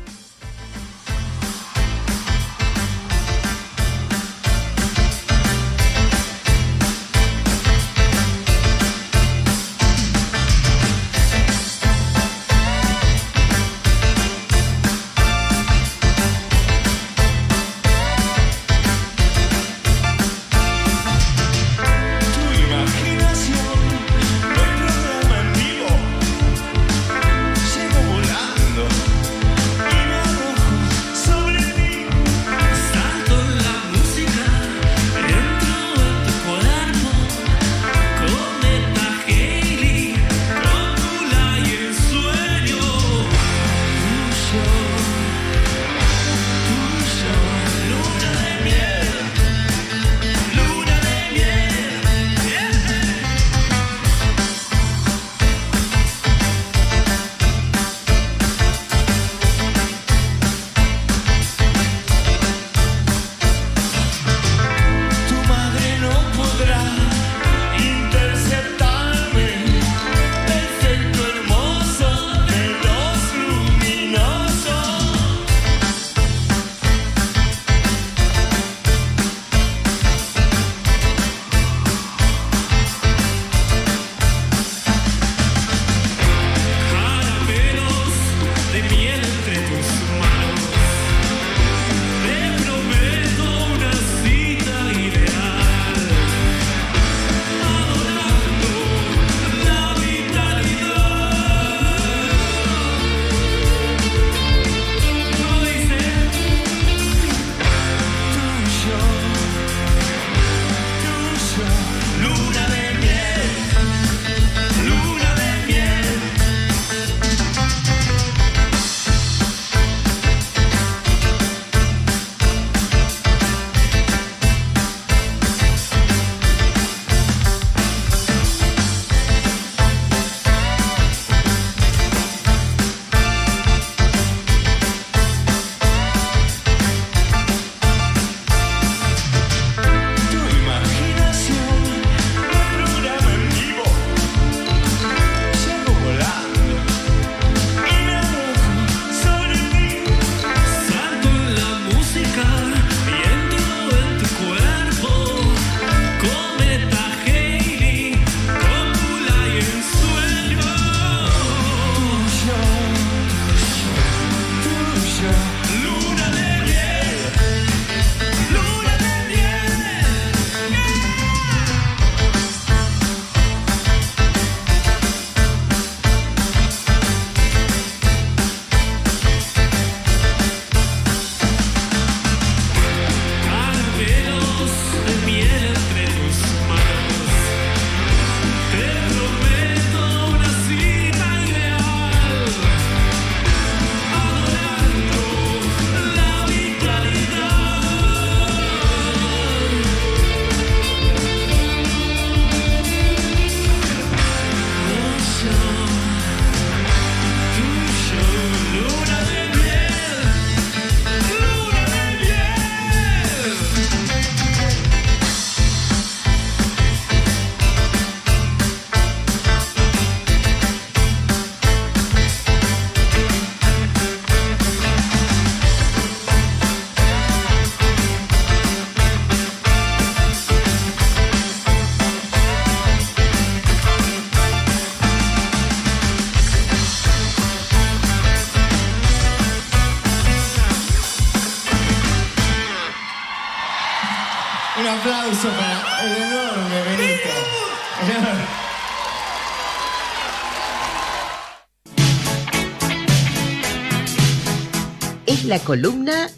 La 255.47 255.61
columna 255.61 256.29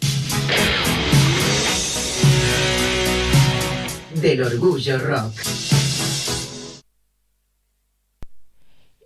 del 4.13 4.43
orgullo 4.43 4.99
rock. 4.99 5.41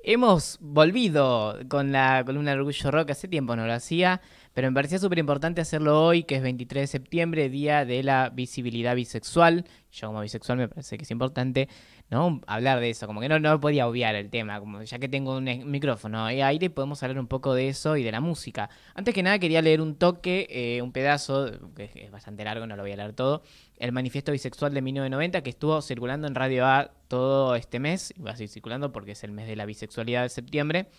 Hemos 0.04 0.58
volvido 0.60 1.58
con 1.70 1.94
la 1.94 2.24
columna 2.26 2.52
del 2.52 2.60
Orgullo 2.60 2.92
Rock, 2.92 3.12
hace 3.12 3.30
tiempo 3.30 3.56
no 3.56 3.66
lo 3.66 3.72
hacía, 3.72 4.20
pero 4.54 4.70
me 4.70 4.76
parecía 4.76 5.00
súper 5.00 5.18
importante 5.18 5.62
hacerlo 5.62 6.00
hoy, 6.04 6.24
que 6.24 6.36
es 6.36 6.44
23 6.44 6.84
de 6.84 6.88
septiembre, 6.88 7.50
día 7.50 7.86
de 7.86 8.04
la 8.04 8.30
visibilidad 8.30 8.96
bisexual. 8.96 9.66
Yo 9.92 10.08
como 10.08 10.22
bisexual 10.22 10.60
me 10.60 10.68
parece 10.68 10.98
que 10.98 11.04
es 11.04 11.12
importante, 11.12 11.68
¿no? 12.12 12.40
Hablar 12.46 12.80
de 12.80 12.92
eso, 12.92 13.08
como 13.08 13.20
que 13.20 13.30
no, 13.30 13.40
no 13.40 13.60
podía 13.60 13.88
obviar 13.88 14.14
el 14.14 14.30
tema, 14.30 14.60
como 14.60 14.84
ya 14.84 15.00
que 15.00 15.10
tengo 15.10 15.38
un 15.38 15.46
micrófono 15.72 16.32
y 16.32 16.42
aire, 16.42 16.70
podemos 16.70 17.02
hablar 17.02 17.20
un 17.20 17.28
poco 17.28 17.56
de 17.56 17.68
eso 17.68 17.98
y 17.98 18.04
de 18.04 18.12
la 18.12 18.22
música. 18.22 18.70
Antes 18.94 19.16
que 19.16 19.24
nada 19.24 19.40
quería 19.40 19.62
leer 19.64 19.82
un 19.82 19.96
toque, 19.96 20.48
eh, 20.52 20.82
un 20.84 20.92
pedazo, 20.92 21.52
que 21.76 21.90
es 21.96 22.12
bastante 22.12 22.44
largo, 22.44 22.68
no 22.68 22.76
lo 22.76 22.84
voy 22.84 22.92
a 22.92 22.96
leer 22.96 23.14
todo, 23.14 23.42
el 23.78 23.92
manifiesto 23.92 24.32
bisexual 24.32 24.72
de 24.74 24.84
1990 24.84 25.42
que 25.42 25.50
estuvo 25.50 25.82
circulando 25.82 26.28
en 26.28 26.36
Radio 26.36 26.68
A 26.68 26.92
todo 27.08 27.56
este 27.56 27.80
mes, 27.80 28.14
y 28.16 28.22
va 28.22 28.32
a 28.32 28.36
seguir 28.36 28.50
circulando 28.50 28.92
porque 28.92 29.14
es 29.14 29.24
el 29.24 29.32
mes 29.32 29.48
de 29.48 29.56
la 29.56 29.66
bisexualidad 29.66 30.22
de 30.22 30.30
septiembre. 30.30 30.90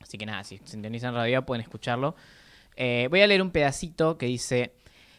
Así 0.00 0.16
que 0.16 0.24
nada, 0.24 0.44
si 0.44 0.60
sintonizan 0.64 1.14
Radio 1.14 1.38
A 1.38 1.42
pueden 1.42 1.62
escucharlo. 1.62 2.16
Eh, 2.76 3.08
voy 3.10 3.22
a 3.22 3.26
leer 3.26 3.42
un 3.42 3.50
pedacito 3.50 4.18
que 4.18 4.26
dice, 4.26 4.72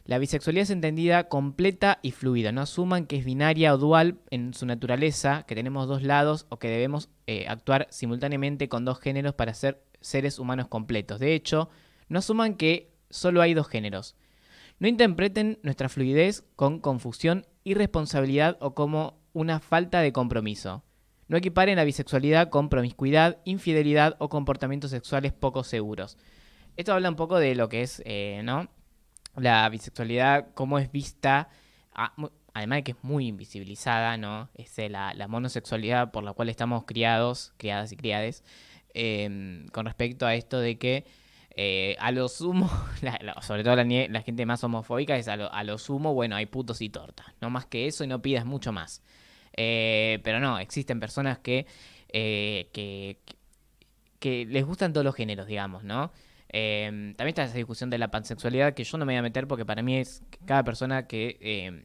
la 0.06 0.20
bisexualidad 0.20 0.63
es 0.63 0.70
entendida 0.70 1.28
completa 1.28 2.00
y 2.02 2.12
fluida. 2.12 2.52
No 2.52 2.62
asuman 2.62 3.06
que 3.08 3.17
es 3.17 3.26
binaria 3.26 3.74
o 3.74 3.78
dual 3.78 4.20
en 4.30 4.54
su 4.54 4.65
naturaleza, 4.65 5.43
que 5.48 5.56
tenemos 5.56 5.88
dos 5.88 6.04
lados 6.04 6.46
o 6.50 6.60
que 6.60 6.70
debemos 6.70 7.10
eh, 7.26 7.46
actuar 7.50 7.88
simultáneamente 7.89 8.70
con 8.70 8.86
dos 8.86 9.00
géneros 9.00 9.34
para 9.34 9.54
ser 9.54 9.84
seres 10.00 10.39
humanos 10.39 10.67
completos. 10.67 11.20
De 11.20 11.34
hecho, 11.34 11.70
no 12.08 12.20
asuman 12.20 12.56
que 12.56 12.91
solo 13.10 13.41
hay 13.41 13.54
dos 13.54 13.67
géneros. 13.67 14.15
No 14.80 14.88
interpreten 14.88 15.60
nuestra 15.63 15.89
fluidez 15.89 16.43
con 16.56 16.80
confusión, 16.80 17.46
irresponsabilidad 17.63 18.58
o 18.62 18.76
como 18.76 19.20
una 19.34 19.60
falta 19.60 20.02
de 20.02 20.13
compromiso. 20.13 20.84
No 21.28 21.36
equiparen 21.36 21.76
la 21.76 21.84
bisexualidad 21.84 22.50
con 22.50 22.70
promiscuidad, 22.70 23.39
infidelidad 23.43 24.15
o 24.20 24.30
comportamientos 24.30 24.91
sexuales 24.91 25.34
poco 25.34 25.63
seguros. 25.63 26.17
Esto 26.78 26.94
habla 26.94 27.10
un 27.10 27.16
poco 27.16 27.38
de 27.40 27.56
lo 27.56 27.68
que 27.70 27.82
es, 27.82 28.02
eh, 28.06 28.42
¿no? 28.44 28.70
La 29.36 29.68
bisexualidad, 29.70 30.48
cómo 30.54 30.80
es 30.80 30.92
vista, 30.92 31.50
además 32.54 32.78
de 32.78 32.84
que 32.84 32.92
es 32.92 33.04
muy 33.04 33.28
invisibilizada, 33.28 34.18
¿no? 34.18 34.50
Es 34.54 34.78
eh, 34.80 34.88
la, 34.90 35.13
la 35.13 35.28
monosexualidad 35.28 36.12
por 36.12 36.24
la 36.24 36.34
cual 36.34 36.50
estamos 36.50 36.86
criados, 36.86 37.54
criadas 37.58 37.92
y 37.92 37.98
criades, 37.98 38.44
eh, 39.00 39.66
con 39.74 39.86
respecto 39.86 40.26
a 40.26 40.34
esto 40.34 40.60
de 40.60 40.80
que 40.80 41.06
eh, 41.56 41.96
a 42.00 42.12
lo 42.12 42.28
sumo, 42.28 42.68
sobre 43.42 43.63
todo 43.63 43.76
la, 43.76 44.22
gente 44.22 44.46
más 44.48 44.63
homofóbica, 44.63 45.18
es 45.18 45.28
a 45.28 45.36
lo, 45.36 45.54
a 45.54 45.63
lo 45.63 45.78
sumo, 45.78 46.16
bueno, 46.16 46.36
hay 46.36 46.48
putos 46.48 46.82
y 46.82 46.90
tortas. 46.90 47.28
No 47.40 47.52
más 47.52 47.68
que 47.68 47.86
eso 47.86 48.04
y 48.04 48.08
no 48.08 48.24
pidas 48.24 48.46
mucho 48.46 48.72
más. 48.72 49.04
Eh, 49.54 50.20
pero 50.24 50.40
no, 50.40 50.58
existen 50.58 51.00
personas 51.00 51.38
que, 51.40 51.68
que 52.12 53.18
les 54.22 54.66
gustan 54.66 54.94
todos 54.94 55.06
los 55.06 55.16
géneros, 55.16 55.48
digamos, 55.48 55.84
¿no? 55.84 56.12
Eh, 56.50 57.14
también 57.18 57.30
está 57.30 57.44
esa 57.44 57.56
discusión 57.56 57.90
de 57.90 57.98
la 57.98 58.10
pansexualidad 58.10 58.74
que 58.74 58.84
yo 58.84 58.98
no 58.98 59.06
me 59.06 59.14
voy 59.14 59.20
a 59.20 59.22
meter 59.22 59.48
porque 59.48 59.66
para 59.66 59.82
mí 59.82 59.98
es 59.98 60.24
cada 60.46 60.64
persona 60.64 61.06
que 61.08 61.38
eh, 61.42 61.84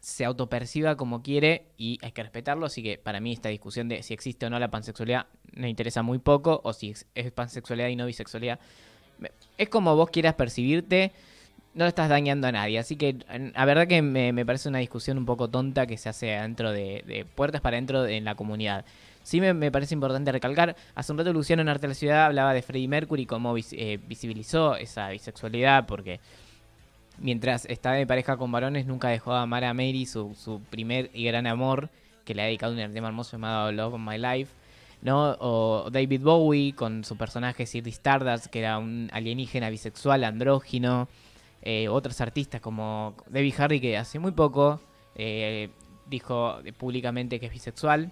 se 0.00 0.24
autoperciba 0.24 0.96
como 0.96 1.22
quiere 1.22 1.66
y 1.78 1.98
hay 2.02 2.12
que 2.12 2.22
respetarlo, 2.22 2.66
así 2.66 2.82
que 2.82 2.98
para 2.98 3.20
mí 3.20 3.32
esta 3.32 3.48
discusión 3.48 3.88
de 3.88 4.02
si 4.02 4.12
existe 4.12 4.46
o 4.46 4.50
no 4.50 4.58
la 4.58 4.70
pansexualidad 4.70 5.26
me 5.52 5.68
interesa 5.68 6.02
muy 6.02 6.18
poco, 6.18 6.60
o 6.64 6.72
si 6.72 6.90
es- 6.90 7.32
pansexualidad 7.32 7.88
y 7.88 7.96
no 7.96 8.06
bisexualidad. 8.06 8.58
Es 9.56 9.68
como 9.68 9.94
vos 9.96 10.10
quieras 10.10 10.34
percibirte, 10.34 11.12
no 11.74 11.84
le 11.84 11.88
estás 11.88 12.08
dañando 12.08 12.46
a 12.46 12.52
nadie, 12.52 12.78
así 12.78 12.96
que 12.96 13.16
la 13.54 13.64
verdad 13.64 13.86
que 13.86 14.02
me, 14.02 14.44
parece 14.44 14.68
una 14.68 14.78
discusión 14.78 15.16
un 15.16 15.26
poco 15.26 15.48
tonta 15.48 15.86
que 15.86 15.96
se 15.96 16.08
hace 16.08 16.26
dentro 16.26 16.72
de, 16.72 17.26
puertas 17.34 17.60
para 17.60 17.76
adentro 17.76 18.02
de- 18.02 18.16
en 18.16 18.24
la 18.24 18.34
comunidad. 18.34 18.84
Sí 19.24 19.40
me, 19.40 19.72
parece 19.72 19.94
importante 19.94 20.30
recalcar, 20.30 20.76
hace 20.94 21.10
un 21.10 21.18
rato 21.18 21.32
Luciano 21.32 21.62
en 21.62 21.68
Arte 21.70 21.82
de 21.82 21.88
la 21.88 21.94
Ciudad 21.94 22.26
hablaba 22.26 22.52
de 22.52 22.60
Freddie 22.60 22.88
Mercury, 22.88 23.24
cómo 23.24 23.56
eh, 23.56 23.98
visibilizó 24.06 24.76
esa 24.76 25.08
bisexualidad, 25.08 25.86
porque 25.86 26.20
mientras 27.18 27.64
estaba 27.64 27.96
de 27.96 28.06
pareja 28.06 28.36
con 28.36 28.52
varones 28.52 28.84
nunca 28.84 29.08
dejó 29.08 29.32
de 29.32 29.40
amar 29.40 29.64
a 29.64 29.72
Mary, 29.72 30.04
su, 30.04 30.34
su 30.34 30.60
primer 30.68 31.10
y 31.14 31.24
gran 31.24 31.46
amor, 31.46 31.88
que 32.26 32.34
le 32.34 32.42
ha 32.42 32.44
dedicado 32.44 32.74
un 32.74 32.92
tema 32.92 33.08
hermoso 33.08 33.32
llamado 33.32 33.72
Love 33.72 33.94
of 33.94 34.00
My 34.00 34.18
Life. 34.18 34.52
¿no? 35.00 35.36
O 35.40 35.90
David 35.90 36.22
Bowie 36.22 36.74
con 36.74 37.04
su 37.04 37.16
personaje 37.16 37.66
Ziggy 37.66 37.90
Stardust, 37.90 38.46
que 38.46 38.60
era 38.60 38.78
un 38.78 39.10
alienígena 39.12 39.68
bisexual, 39.68 40.24
andrógino. 40.24 41.08
Eh, 41.62 41.88
otros 41.88 42.20
artistas 42.20 42.60
como 42.60 43.14
Debbie 43.28 43.54
Harry, 43.58 43.80
que 43.80 43.96
hace 43.96 44.18
muy 44.18 44.32
poco 44.32 44.80
eh, 45.14 45.70
dijo 46.06 46.58
públicamente 46.78 47.40
que 47.40 47.46
es 47.46 47.52
bisexual. 47.52 48.10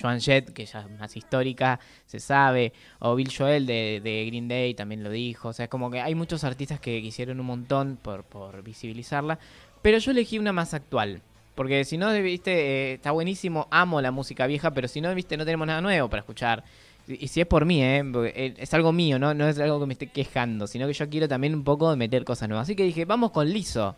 Joan 0.00 0.20
Jett, 0.20 0.52
que 0.52 0.66
ya 0.66 0.80
es 0.80 0.90
más 0.98 1.16
histórica, 1.16 1.80
se 2.06 2.20
sabe. 2.20 2.72
O 3.00 3.14
Bill 3.14 3.32
Joel 3.36 3.66
de, 3.66 4.24
Green 4.28 4.48
Day 4.48 4.74
también 4.74 5.02
lo 5.02 5.10
dijo. 5.10 5.48
O 5.48 5.52
sea, 5.52 5.64
es 5.64 5.70
como 5.70 5.90
que 5.90 6.00
hay 6.00 6.14
muchos 6.14 6.44
artistas 6.44 6.80
que 6.80 7.00
quisieron 7.02 7.40
un 7.40 7.46
montón 7.46 7.98
por, 8.00 8.62
visibilizarla. 8.62 9.38
Pero 9.82 9.98
yo 9.98 10.10
elegí 10.10 10.38
una 10.38 10.52
más 10.52 10.74
actual. 10.74 11.22
Porque 11.54 11.84
si 11.84 11.98
no, 11.98 12.12
viste, 12.12 12.52
eh, 12.52 12.92
está 12.94 13.10
buenísimo, 13.10 13.66
amo 13.70 14.00
la 14.00 14.12
música 14.12 14.46
vieja, 14.46 14.70
pero 14.70 14.86
si 14.86 15.00
no, 15.00 15.12
viste, 15.12 15.36
no 15.36 15.44
tenemos 15.44 15.66
nada 15.66 15.80
nuevo 15.80 16.08
para 16.08 16.20
escuchar. 16.20 16.62
Y, 17.08 17.26
si 17.28 17.40
es 17.40 17.46
por 17.46 17.64
mí, 17.64 17.82
¿eh? 17.82 18.02
eh, 18.34 18.54
es 18.58 18.74
algo 18.74 18.92
mío, 18.92 19.18
¿no? 19.18 19.34
no 19.34 19.48
es 19.48 19.58
algo 19.58 19.80
que 19.80 19.86
me 19.86 19.94
esté 19.94 20.06
quejando, 20.08 20.66
sino 20.66 20.86
que 20.86 20.92
yo 20.92 21.08
quiero 21.08 21.26
también 21.26 21.54
un 21.54 21.64
poco 21.64 21.96
meter 21.96 22.24
cosas 22.24 22.48
nuevas. 22.48 22.66
Así 22.66 22.76
que 22.76 22.84
dije, 22.84 23.06
vamos 23.06 23.32
con 23.32 23.48
Lizo. 23.48 23.96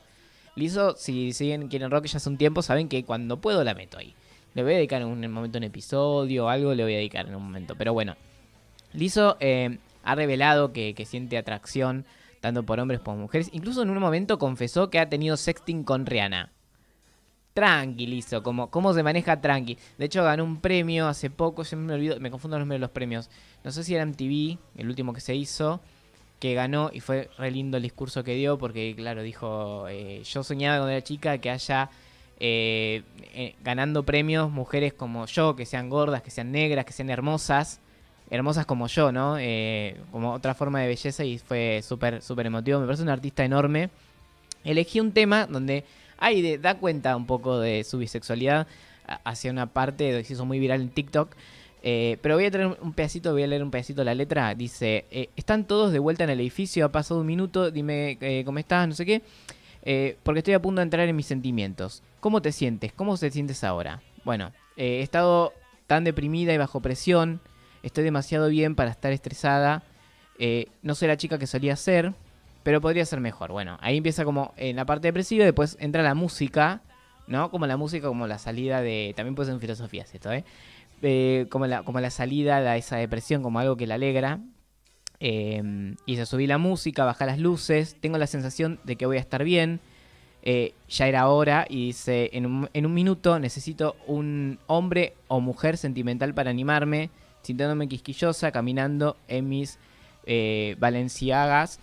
Lizo, 0.54 0.96
si 0.96 1.32
siguen 1.32 1.68
quieren 1.68 1.90
rock 1.90 2.06
ya 2.06 2.16
hace 2.16 2.28
un 2.28 2.38
tiempo, 2.38 2.62
saben 2.62 2.88
que 2.88 3.04
cuando 3.04 3.40
puedo 3.40 3.62
la 3.64 3.74
meto 3.74 3.98
ahí. 3.98 4.14
Le 4.54 4.62
voy 4.62 4.72
a 4.72 4.76
dedicar 4.76 5.02
en 5.02 5.08
un 5.08 5.32
momento 5.32 5.58
un 5.58 5.64
episodio 5.64 6.48
algo, 6.48 6.74
le 6.74 6.82
voy 6.82 6.94
a 6.94 6.96
dedicar 6.96 7.26
en 7.26 7.34
un 7.34 7.42
momento. 7.42 7.76
Pero 7.76 7.92
bueno, 7.92 8.16
Lizo 8.92 9.36
eh, 9.40 9.78
ha 10.02 10.14
revelado 10.14 10.72
que, 10.72 10.94
siente 11.06 11.38
atracción 11.38 12.04
tanto 12.40 12.64
por 12.64 12.80
hombres 12.80 13.00
como 13.00 13.18
mujeres. 13.18 13.50
Incluso 13.52 13.82
en 13.82 13.90
un 13.90 13.98
momento 13.98 14.38
confesó 14.38 14.90
que 14.90 14.98
ha 14.98 15.08
tenido 15.08 15.36
sexting 15.36 15.84
con 15.84 16.06
Rihanna. 16.06 16.50
Tranquilizo, 17.54 18.42
como 18.42 18.70
cómo 18.70 18.94
se 18.94 19.02
maneja 19.02 19.40
tranqui. 19.40 19.76
De 19.98 20.06
hecho, 20.06 20.24
ganó 20.24 20.44
un 20.44 20.60
premio 20.60 21.08
hace 21.08 21.30
poco, 21.30 21.64
se 21.64 21.76
me 21.76 21.92
olvidó, 21.92 22.18
me 22.20 22.30
confundo 22.30 22.56
los 22.56 22.62
nombres 22.62 22.76
de 22.76 22.80
los 22.80 22.90
premios. 22.90 23.28
No 23.64 23.70
sé 23.70 23.84
si 23.84 23.94
era 23.94 24.06
MTV, 24.06 24.58
el 24.76 24.88
último 24.88 25.12
que 25.12 25.20
se 25.20 25.34
hizo, 25.34 25.80
que 26.38 26.54
ganó 26.54 26.90
y 26.92 27.00
fue 27.00 27.28
re 27.36 27.50
lindo 27.50 27.76
el 27.76 27.82
discurso 27.82 28.24
que 28.24 28.34
dio 28.34 28.56
porque, 28.56 28.94
claro, 28.96 29.22
dijo, 29.22 29.86
eh, 29.88 30.22
yo 30.24 30.42
soñaba 30.42 30.78
cuando 30.78 30.92
era 30.92 31.02
chica 31.02 31.38
que 31.38 31.50
haya 31.50 31.90
eh, 32.40 33.02
eh, 33.34 33.54
ganando 33.62 34.02
premios 34.02 34.50
mujeres 34.50 34.94
como 34.94 35.26
yo, 35.26 35.54
que 35.54 35.66
sean 35.66 35.90
gordas, 35.90 36.22
que 36.22 36.30
sean 36.30 36.50
negras, 36.50 36.86
que 36.86 36.92
sean 36.92 37.10
hermosas, 37.10 37.80
hermosas 38.30 38.64
como 38.64 38.86
yo, 38.86 39.12
¿no? 39.12 39.36
Eh, 39.38 40.00
como 40.10 40.32
otra 40.32 40.54
forma 40.54 40.80
de 40.80 40.88
belleza 40.88 41.22
y 41.22 41.38
fue 41.38 41.80
súper, 41.82 42.22
súper 42.22 42.46
emotivo. 42.46 42.80
Me 42.80 42.86
parece 42.86 43.02
un 43.02 43.10
artista 43.10 43.44
enorme. 43.44 43.90
Elegí 44.64 45.00
un 45.00 45.12
tema 45.12 45.46
donde 45.46 45.84
ahí 46.18 46.56
da 46.56 46.78
cuenta 46.78 47.14
un 47.14 47.26
poco 47.26 47.60
de 47.60 47.84
su 47.84 47.98
bisexualidad 47.98 48.66
hacia 49.24 49.50
una 49.50 49.66
parte 49.66 50.10
que 50.10 50.24
se 50.24 50.32
hizo 50.32 50.46
muy 50.46 50.58
viral 50.58 50.80
en 50.80 50.90
TikTok. 50.90 51.34
Eh, 51.82 52.18
pero 52.20 52.36
voy 52.36 52.46
a 52.46 52.50
traer 52.50 52.76
un 52.80 52.92
pedacito, 52.94 53.32
voy 53.32 53.42
a 53.42 53.46
leer 53.46 53.62
un 53.62 53.70
pedacito 53.70 54.02
la 54.02 54.14
letra. 54.14 54.54
Dice, 54.54 55.04
están 55.36 55.66
todos 55.66 55.92
de 55.92 55.98
vuelta 55.98 56.24
en 56.24 56.30
el 56.30 56.40
edificio, 56.40 56.86
ha 56.86 56.92
pasado 56.92 57.20
un 57.20 57.26
minuto, 57.26 57.70
dime 57.70 58.18
cómo 58.46 58.58
estás, 58.58 58.88
no 58.88 58.94
sé 58.94 59.04
qué. 59.04 59.22
Eh, 59.82 60.16
porque 60.22 60.38
estoy 60.38 60.54
a 60.54 60.62
punto 60.62 60.80
de 60.80 60.84
entrar 60.84 61.08
en 61.08 61.16
mis 61.16 61.26
sentimientos. 61.26 62.02
¿Cómo 62.20 62.42
te 62.42 62.52
sientes? 62.52 62.92
¿Cómo 62.92 63.16
te 63.16 63.30
sientes 63.30 63.64
ahora? 63.64 64.02
Bueno, 64.24 64.52
eh, 64.76 64.98
he 64.98 65.02
estado 65.02 65.52
tan 65.86 66.04
deprimida 66.04 66.52
y 66.52 66.58
bajo 66.58 66.80
presión. 66.80 67.40
Estoy 67.82 68.04
demasiado 68.04 68.48
bien 68.48 68.74
para 68.74 68.90
estar 68.90 69.12
estresada. 69.12 69.82
Eh, 70.38 70.66
no 70.82 70.94
soy 70.94 71.08
la 71.08 71.16
chica 71.16 71.38
que 71.38 71.46
solía 71.46 71.76
ser, 71.76 72.12
pero 72.62 72.80
podría 72.80 73.04
ser 73.04 73.20
mejor. 73.20 73.52
Bueno, 73.52 73.78
ahí 73.80 73.96
empieza 73.96 74.24
como 74.24 74.52
en 74.56 74.76
la 74.76 74.84
parte 74.84 75.08
depresiva, 75.08 75.44
después 75.44 75.76
entra 75.80 76.02
la 76.02 76.14
música, 76.14 76.82
¿no? 77.26 77.50
Como 77.50 77.66
la 77.66 77.76
música, 77.76 78.08
como 78.08 78.26
la 78.26 78.38
salida 78.38 78.82
de... 78.82 79.14
También 79.16 79.34
puede 79.34 79.46
ser 79.46 79.54
en 79.54 79.60
filosofías 79.60 80.14
esto, 80.14 80.32
¿eh? 80.32 80.44
Eh, 81.02 81.46
como, 81.50 81.66
la, 81.66 81.82
como 81.82 82.00
la 82.00 82.10
salida 82.10 82.60
de 82.60 82.76
esa 82.76 82.96
depresión, 82.96 83.42
como 83.42 83.58
algo 83.58 83.76
que 83.76 83.86
la 83.86 83.94
alegra. 83.94 84.40
Eh, 85.20 85.94
y 86.06 86.16
se 86.16 86.26
subí 86.26 86.46
la 86.46 86.58
música, 86.58 87.04
baja 87.04 87.26
las 87.26 87.38
luces, 87.38 87.96
tengo 88.00 88.18
la 88.18 88.26
sensación 88.26 88.80
de 88.84 88.96
que 88.96 89.06
voy 89.06 89.18
a 89.18 89.20
estar 89.20 89.44
bien. 89.44 89.80
Eh, 90.42 90.72
ya 90.88 91.06
era 91.06 91.28
hora 91.28 91.66
y 91.68 91.88
dice, 91.88 92.30
en 92.32 92.46
un, 92.46 92.70
en 92.72 92.86
un 92.86 92.94
minuto 92.94 93.38
necesito 93.38 93.96
un 94.06 94.58
hombre 94.66 95.12
o 95.28 95.40
mujer 95.40 95.76
sentimental 95.76 96.32
para 96.32 96.48
animarme, 96.48 97.10
sintiéndome 97.42 97.88
quisquillosa, 97.88 98.50
caminando 98.50 99.16
en 99.28 99.48
mis 99.48 99.78
eh, 100.26 100.76
valenciagas. 100.78 101.80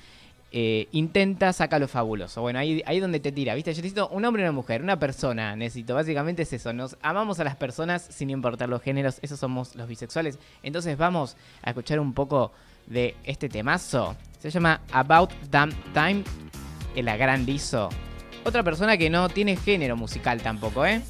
Eh, 0.51 0.87
intenta, 0.91 1.51
saca 1.53 1.77
lo 1.77 1.87
fabuloso. 1.87 2.41
Bueno, 2.41 2.57
ahí, 2.57 2.81
ahí 2.85 2.99
donde 2.99 3.19
te 3.19 3.31
tira, 3.31 3.53
¿viste? 3.53 3.73
Yo 3.73 3.81
necesito 3.81 4.07
un 4.09 4.23
hombre 4.25 4.41
y 4.41 4.45
una 4.45 4.53
mujer, 4.53 4.81
una 4.81 4.97
persona. 4.97 5.55
Necesito, 5.55 5.93
básicamente 5.93 6.43
es 6.43 6.53
eso. 6.53 6.73
Nos 6.73 6.97
amamos 7.01 7.39
a 7.39 7.43
las 7.43 7.57
personas 7.57 8.07
sin 8.09 8.29
importar 8.29 8.69
los 8.69 8.81
géneros. 8.81 9.19
Esos 9.21 9.39
somos 9.39 9.75
los 9.75 9.87
bisexuales. 9.87 10.39
Entonces 10.63 10.97
vamos 10.97 11.35
a 11.61 11.71
escuchar 11.71 11.99
un 11.99 12.13
poco 12.13 12.51
de 12.87 13.15
este 13.23 13.49
temazo 13.49 14.15
Se 14.39 14.49
llama 14.49 14.81
About 14.91 15.31
Damn 15.51 15.71
Time, 15.93 16.23
el 16.95 17.07
Agrandizo. 17.09 17.89
Otra 18.43 18.63
persona 18.63 18.97
que 18.97 19.09
no 19.09 19.29
tiene 19.29 19.55
género 19.55 19.97
musical 19.97 20.41
tampoco, 20.41 20.85
¿eh? 20.85 21.01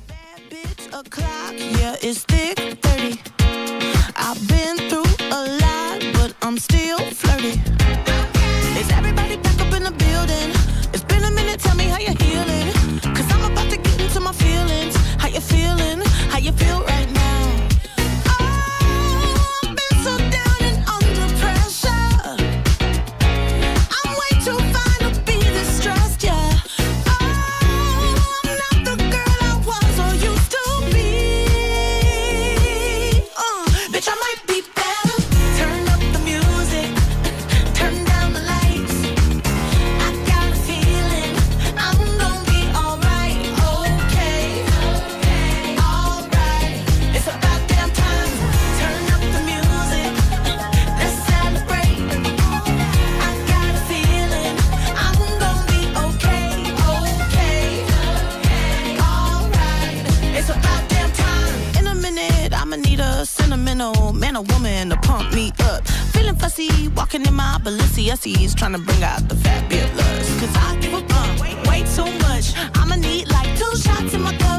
Sentimental 63.77 64.13
man 64.13 64.35
or 64.35 64.43
woman 64.43 64.89
to 64.89 64.97
pump 64.97 65.33
me 65.33 65.51
up. 65.59 65.87
Feeling 66.13 66.35
fussy, 66.35 66.87
walking 66.89 67.25
in 67.25 67.33
my 67.33 67.57
Balenciennes, 67.61 68.55
trying 68.55 68.73
to 68.73 68.79
bring 68.79 69.03
out 69.03 69.27
the 69.29 69.35
fabulous. 69.35 70.39
Cause 70.39 70.55
I 70.55 70.77
give 70.81 70.93
a 70.93 71.01
fuck 71.07 71.67
way 71.67 71.83
too 71.95 72.11
much. 72.27 72.53
I'ma 72.75 72.95
need 72.95 73.29
like 73.29 73.57
two 73.57 73.75
shots 73.77 74.13
in 74.13 74.21
my 74.21 74.35
cup. 74.37 74.56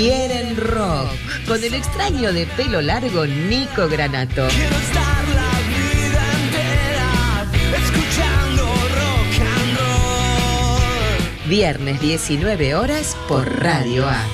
Quieren 0.00 0.56
rock. 0.56 1.12
Con 1.46 1.62
el 1.62 1.74
extraño 1.74 2.32
de 2.32 2.46
pelo 2.46 2.80
largo 2.80 3.26
Nico 3.26 3.86
Granato. 3.86 4.48
Quiero 4.48 4.76
estar 4.76 5.28
la 5.28 5.50
vida 5.68 6.24
entera 6.40 7.46
escuchando 7.76 8.62
rock 8.96 9.34
and 9.58 9.76
roll. 11.42 11.48
Viernes 11.50 12.00
19 12.00 12.74
horas 12.76 13.14
por 13.28 13.62
Radio 13.62 14.08
A. 14.08 14.24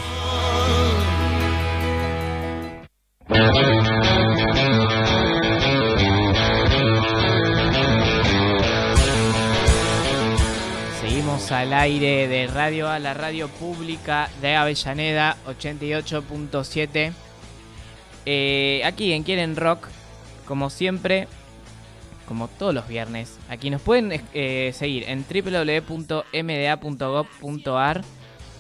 al 11.67 11.73
aire 11.73 12.29
de 12.29 12.47
Radio 12.47 12.89
A, 12.89 13.01
la 13.01 13.13
radio 13.13 13.49
pública 13.49 14.31
de 14.41 14.55
Avellaneda 14.55 15.37
88.7. 15.49 17.13
Eh, 18.25 18.83
aquí 18.85 19.13
en 19.13 19.25
Quieren 19.25 19.57
Rock, 19.57 19.89
como 20.47 20.71
siempre, 20.71 21.27
como 22.29 22.47
todos 22.47 22.73
los 22.73 22.87
viernes, 22.87 23.37
aquí 23.49 23.71
nos 23.71 23.83
pueden 23.83 24.23
eh, 24.33 24.71
seguir 24.77 25.07
en 25.09 25.25
www.mda.gov.ar. 25.29 28.05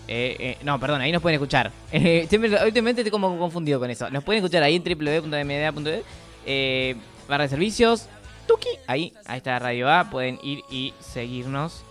Eh, 0.08 0.36
eh, 0.40 0.58
no, 0.64 0.80
perdón, 0.80 1.00
ahí 1.00 1.12
nos 1.12 1.22
pueden 1.22 1.36
escuchar. 1.36 1.70
Eh, 1.92 2.26
siempre, 2.28 2.50
últimamente 2.64 3.02
estoy 3.02 3.12
como 3.12 3.38
confundido 3.38 3.78
con 3.78 3.88
eso. 3.88 4.10
Nos 4.10 4.24
pueden 4.24 4.42
escuchar 4.42 4.64
ahí 4.64 4.74
en 4.74 4.82
www.mda.gov. 4.82 6.02
Eh, 6.44 6.96
barra 7.28 7.44
de 7.44 7.50
servicios. 7.50 8.08
Tuki, 8.48 8.70
ahí, 8.88 9.12
ahí 9.26 9.36
está 9.36 9.60
Radio 9.60 9.88
A. 9.88 10.10
Pueden 10.10 10.40
ir 10.42 10.64
y 10.68 10.92
seguirnos. 10.98 11.85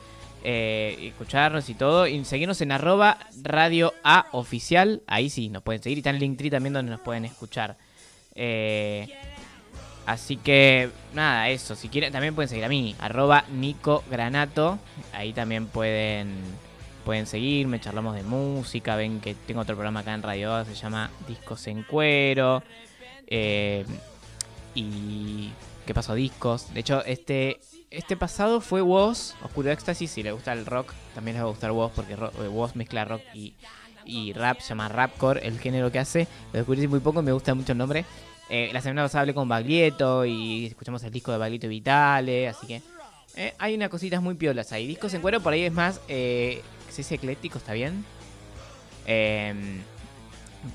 Eh, 0.48 1.08
escucharnos 1.08 1.70
y 1.70 1.74
todo. 1.74 2.06
Y 2.08 2.24
seguirnos 2.24 2.62
en 2.62 2.72
arroba 2.72 3.18
Radio 3.42 3.94
A 4.04 4.28
oficial. 4.32 5.02
Ahí 5.08 5.30
sí, 5.30 5.50
nos 5.50 5.64
pueden 5.64 5.82
seguir. 5.82 5.98
Y 5.98 6.02
está 6.02 6.12
en 6.12 6.20
Linktree 6.20 6.52
también 6.52 6.74
donde 6.74 6.92
nos 6.92 7.02
pueden 7.02 7.26
escuchar. 7.26 7.78
Eh, 8.36 9.08
así 10.06 10.38
que, 10.38 10.92
nada, 11.14 11.50
eso. 11.50 11.76
Si 11.76 11.90
quieren, 11.90 12.14
también 12.14 12.36
pueden 12.36 12.50
seguir 12.50 12.64
a 12.64 12.70
mí. 12.70 12.96
Nico 13.52 14.04
Granato. 14.10 14.78
Ahí 15.14 15.34
también 15.34 15.66
pueden, 15.66 16.36
pueden 17.04 17.26
seguirme. 17.26 17.80
Charlamos 17.80 18.16
de 18.16 18.22
música. 18.22 18.96
Ven 18.96 19.20
que 19.22 19.34
tengo 19.34 19.62
otro 19.62 19.76
programa 19.76 20.02
acá 20.02 20.14
en 20.14 20.22
Radio 20.22 20.54
A. 20.54 20.64
Se 20.64 20.76
llama 20.76 21.10
Discos 21.28 21.66
en 21.66 21.82
Cuero. 21.82 22.62
Eh, 23.28 23.84
y 24.76 25.50
¿Qué 25.86 25.94
pasó? 25.94 26.16
Discos. 26.16 26.74
De 26.74 26.80
hecho, 26.80 27.04
este 27.06 27.60
este 27.92 28.18
pasado 28.18 28.62
fue 28.62 28.82
Woz, 28.82 29.34
Oscuro 29.44 29.72
Éxtasis. 29.72 30.12
Si 30.12 30.24
le 30.24 30.32
gusta 30.32 30.54
el 30.54 30.66
rock, 30.66 30.94
también 31.14 31.36
les 31.36 31.44
va 31.44 31.48
a 31.48 31.52
gustar 31.52 31.72
Woz, 31.72 31.92
porque 31.96 32.14
eh, 32.14 32.48
Woz 32.48 32.76
mezcla 32.76 33.06
rock 33.06 33.22
y, 33.34 33.56
y 34.06 34.34
rap. 34.34 34.60
Se 34.60 34.70
llama 34.70 34.90
Rapcore, 34.90 35.46
el 35.48 35.60
género 35.60 35.92
que 35.92 36.00
hace. 36.00 36.28
Lo 36.54 36.60
descubrí 36.60 36.88
muy 36.88 37.00
poco 37.00 37.22
me 37.22 37.32
gusta 37.32 37.54
mucho 37.54 37.72
el 37.72 37.78
nombre. 37.78 38.06
Eh, 38.50 38.70
la 38.74 38.82
semana 38.82 39.04
pasada 39.04 39.22
hablé 39.22 39.34
con 39.34 39.50
Baglietto 39.50 40.24
y 40.24 40.68
escuchamos 40.68 41.04
el 41.04 41.12
disco 41.12 41.32
de 41.32 41.38
Baglietto 41.38 41.66
y 41.66 41.70
Vitale. 41.70 42.48
Así 42.48 42.68
que 42.68 42.82
eh, 43.36 43.54
hay 43.58 43.76
unas 43.76 43.90
cositas 43.90 44.22
muy 44.22 44.36
piolas 44.36 44.72
ahí. 44.72 44.88
Discos 44.88 45.14
en 45.14 45.22
cuero, 45.22 45.42
por 45.42 45.54
ahí 45.54 45.64
es 45.64 45.74
más. 45.74 46.00
Eh, 46.08 46.62
¿Se 46.90 47.14
ecléctico? 47.14 47.58
¿Está 47.58 47.74
bien? 47.74 48.06
Em, 49.06 49.82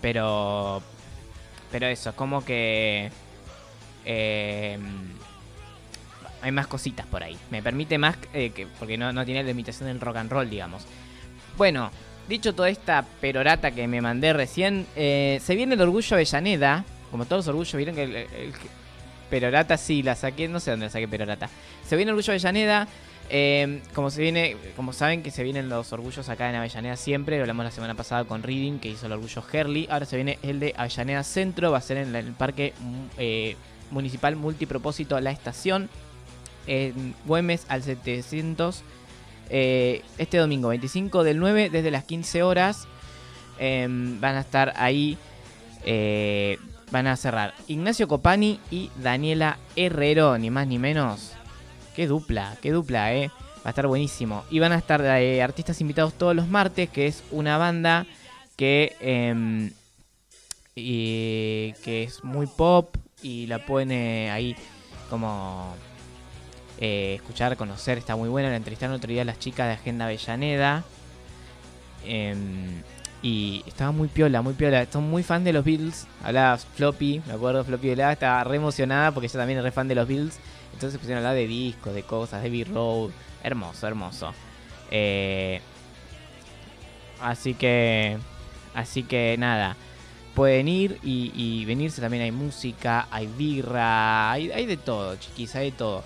pero. 0.01 0.83
Pero 1.71 1.87
eso, 1.87 2.15
como 2.15 2.45
que. 2.45 3.11
Hay 6.43 6.53
más 6.53 6.67
cositas 6.67 7.07
por 7.07 7.23
ahí. 7.23 7.37
Me 7.51 7.63
permite 7.63 7.99
más 7.99 8.17
eh, 8.33 8.51
que 8.51 8.67
porque 8.79 8.97
no, 8.97 9.13
no 9.13 9.25
tiene 9.25 9.43
limitación 9.45 9.89
del 9.89 10.01
rock 10.01 10.17
and 10.17 10.31
roll, 10.31 10.49
digamos. 10.49 10.85
Bueno, 11.57 11.91
dicho 12.29 12.55
toda 12.55 12.71
esta 12.71 13.05
perorata 13.21 13.73
que 13.73 13.87
me 13.89 14.01
mandé 14.01 14.33
recién, 14.33 14.87
eh, 14.97 15.41
se 15.43 15.55
viene 15.55 15.75
el 15.75 15.81
Orgullo 15.81 16.15
Avellaneda. 16.15 16.85
Como 17.11 17.25
todos 17.25 17.41
los 17.41 17.49
orgullos, 17.49 17.75
vieron 17.75 17.97
que 17.97 18.05
el, 18.05 18.53
perorata 19.29 19.77
sí 19.77 20.03
la 20.03 20.15
saqué, 20.15 20.49
no 20.49 20.61
sé 20.61 20.71
dónde 20.71 20.87
la 20.87 20.91
saqué 20.91 21.09
perorata. 21.09 21.51
Se 21.87 21.97
viene 21.97 22.11
el 22.11 22.17
Orgullo 22.17 22.33
Avellaneda. 22.33 22.89
eh, 23.33 23.81
como 23.95 24.11
se 24.11 24.23
viene, 24.23 24.57
como 24.75 24.93
saben 24.93 25.23
que 25.23 25.31
se 25.31 25.45
vienen 25.45 25.69
los 25.69 25.93
orgullos 25.93 26.29
acá 26.29 26.49
en 26.51 26.57
Avellaneda 26.57 26.97
siempre, 26.97 27.37
lo 27.37 27.43
hablamos 27.43 27.65
la 27.65 27.71
semana 27.71 27.95
pasada 27.95 28.25
con 28.25 28.43
Reading, 28.43 28.79
que 28.81 28.89
hizo 28.89 29.07
el 29.07 29.13
orgullo 29.13 29.45
Herley. 29.53 29.87
Ahora 29.91 30.07
se 30.07 30.17
viene 30.17 30.39
el 30.43 30.59
de 30.59 30.75
Avellaneda 30.77 31.23
Centro, 31.23 31.71
va 31.71 31.79
a 31.79 31.81
ser 31.81 31.99
en 31.99 32.15
el 32.17 32.33
Parque 32.33 32.75
mm, 32.79 33.05
eh, 33.19 33.57
Municipal 33.91 34.37
Multipropósito 34.37 35.21
La 35.21 35.31
Estación, 35.31 35.89
en 36.67 37.15
Güemes 37.27 37.67
al 37.69 37.83
700. 37.83 38.83
eh, 39.51 40.03
este 40.19 40.39
domingo 40.39 40.69
25 40.69 41.25
del 41.25 41.39
9 41.39 41.71
desde 41.71 41.91
las 41.91 42.05
15 42.05 42.43
horas 42.43 42.87
em, 43.59 44.21
van 44.21 44.37
a 44.37 44.41
estar 44.41 44.73
ahí 44.77 45.19
eh, 45.85 46.59
van 46.93 47.07
a 47.07 47.17
cerrar 47.17 47.55
Ignacio 47.67 48.07
Copani 48.07 48.61
y 48.71 48.91
Daniela 49.03 49.59
Herrero 49.75 50.39
ni 50.39 50.51
más 50.51 50.67
ni 50.67 50.79
menos 50.79 51.33
qué 51.97 52.07
dupla 52.07 52.57
qué 52.63 52.71
dupla 52.71 53.13
eh 53.15 53.31
va 53.59 53.67
a 53.67 53.69
estar 53.71 53.87
buenísimo 53.87 54.45
y 54.51 54.59
van 54.61 54.73
a 54.73 54.79
estar 54.79 55.05
eh, 55.05 55.43
artistas 55.43 55.81
invitados 55.81 56.15
todos 56.15 56.35
los 56.35 56.49
martes 56.49 56.89
que 56.89 57.07
es 57.07 57.23
una 57.31 57.59
banda 57.59 58.07
que 58.57 58.97
em, 59.01 59.73
y 60.77 61.73
que 61.85 62.05
es 62.05 62.23
muy 62.25 62.47
pop 62.47 62.95
y 63.23 63.47
la 63.47 63.61
eh, 63.69 64.31
ahí 64.31 64.57
como 65.09 65.75
eh, 66.81 67.15
escuchar, 67.17 67.57
conocer, 67.57 67.99
está 67.99 68.17
muy 68.17 68.29
buena. 68.29 68.49
La 68.49 68.57
entrevistaron 68.57 68.97
otro 68.97 69.11
día 69.11 69.25
las 69.25 69.39
chicas 69.39 69.67
de 69.67 69.75
Agenda 69.75 70.07
Avellaneda. 70.07 70.83
Em, 72.05 72.83
y 73.23 73.63
estaba 73.67 73.93
muy 73.93 74.09
piola, 74.09 74.41
muy 74.41 74.55
piola. 74.55 74.87
Son 74.91 75.09
muy 75.09 75.23
fan 75.23 75.45
de 75.45 75.53
los 75.53 75.65
Beatles. 75.65 76.07
Hablaba 76.25 76.57
Floppy, 76.57 77.23
me 77.27 77.35
acuerdo, 77.35 77.65
Floppy 77.65 77.89
Velada, 77.89 78.13
estaba 78.13 78.43
re 78.45 78.57
emocionada 78.57 79.13
porque 79.13 79.27
ella 79.27 79.39
también 79.39 79.59
es 79.59 79.65
re 79.65 79.73
fan 79.73 79.89
de 79.89 79.95
los 79.95 80.09
Beatles. 80.09 80.39
Entonces 80.73 80.99
pusieron 80.99 81.23
a 81.23 81.29
hablar 81.29 81.41
de 81.41 81.47
discos, 81.47 81.95
de 81.95 82.03
cosas, 82.03 82.43
de 82.43 82.49
B-Road. 82.49 83.11
Hermoso, 83.43 83.87
hermoso. 83.87 84.33
Eh, 84.91 85.61
así 87.21 87.55
que. 87.55 88.17
Así 88.75 89.03
que 89.03 89.37
nada. 89.39 89.77
Pueden 90.35 90.69
ir 90.69 90.99
y, 91.03 91.33
y 91.35 91.67
venirse 91.67 92.01
también. 92.01 92.23
Hay 92.23 92.33
música, 92.33 93.07
hay 93.11 93.27
birra, 93.27 94.31
hay, 94.31 94.51
hay 94.51 94.65
de 94.65 94.79
todo, 94.79 95.17
chiquis, 95.17 95.55
hay 95.57 95.73
de 95.73 95.77
todo. 95.77 96.05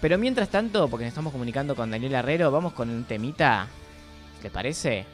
Pero 0.00 0.18
mientras 0.18 0.48
tanto, 0.50 0.88
porque 0.88 1.04
nos 1.04 1.10
estamos 1.10 1.32
comunicando 1.32 1.74
con 1.74 1.90
Daniel 1.90 2.14
Herrero, 2.14 2.50
vamos 2.50 2.72
con 2.74 2.90
un 2.90 3.04
temita. 3.04 3.66
¿Te 4.42 4.50
parece? 4.50 5.06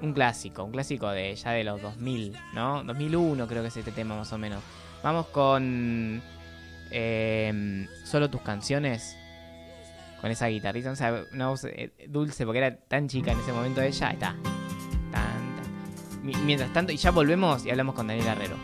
Un 0.00 0.12
clásico, 0.12 0.64
un 0.64 0.72
clásico 0.72 1.08
de 1.10 1.34
ya 1.36 1.50
de 1.50 1.64
los 1.64 1.82
2000, 1.82 2.36
¿no? 2.54 2.82
2001 2.84 3.46
creo 3.46 3.62
que 3.62 3.68
es 3.68 3.76
este 3.76 3.92
tema 3.92 4.16
más 4.16 4.32
o 4.32 4.38
menos. 4.38 4.62
Vamos 5.02 5.26
con 5.26 6.22
eh, 6.90 7.86
solo 8.04 8.30
tus 8.30 8.40
canciones. 8.42 9.16
Con 10.20 10.30
esa 10.32 10.48
guitarrita, 10.48 10.90
o 10.90 10.96
sea, 10.96 11.22
una 11.32 11.48
voz 11.48 11.62
eh, 11.64 11.92
dulce 12.08 12.44
porque 12.44 12.58
era 12.58 12.74
tan 12.76 13.08
chica 13.08 13.30
en 13.30 13.38
ese 13.38 13.52
momento 13.52 13.80
ella. 13.82 14.10
Está. 14.10 14.34
Tan, 15.12 15.12
tan. 15.12 16.24
Mi- 16.26 16.34
Mientras 16.44 16.72
tanto, 16.72 16.90
y 16.92 16.96
ya 16.96 17.10
volvemos 17.12 17.64
y 17.66 17.70
hablamos 17.70 17.94
con 17.94 18.08
Daniel 18.08 18.26
Herrero. 18.26 18.56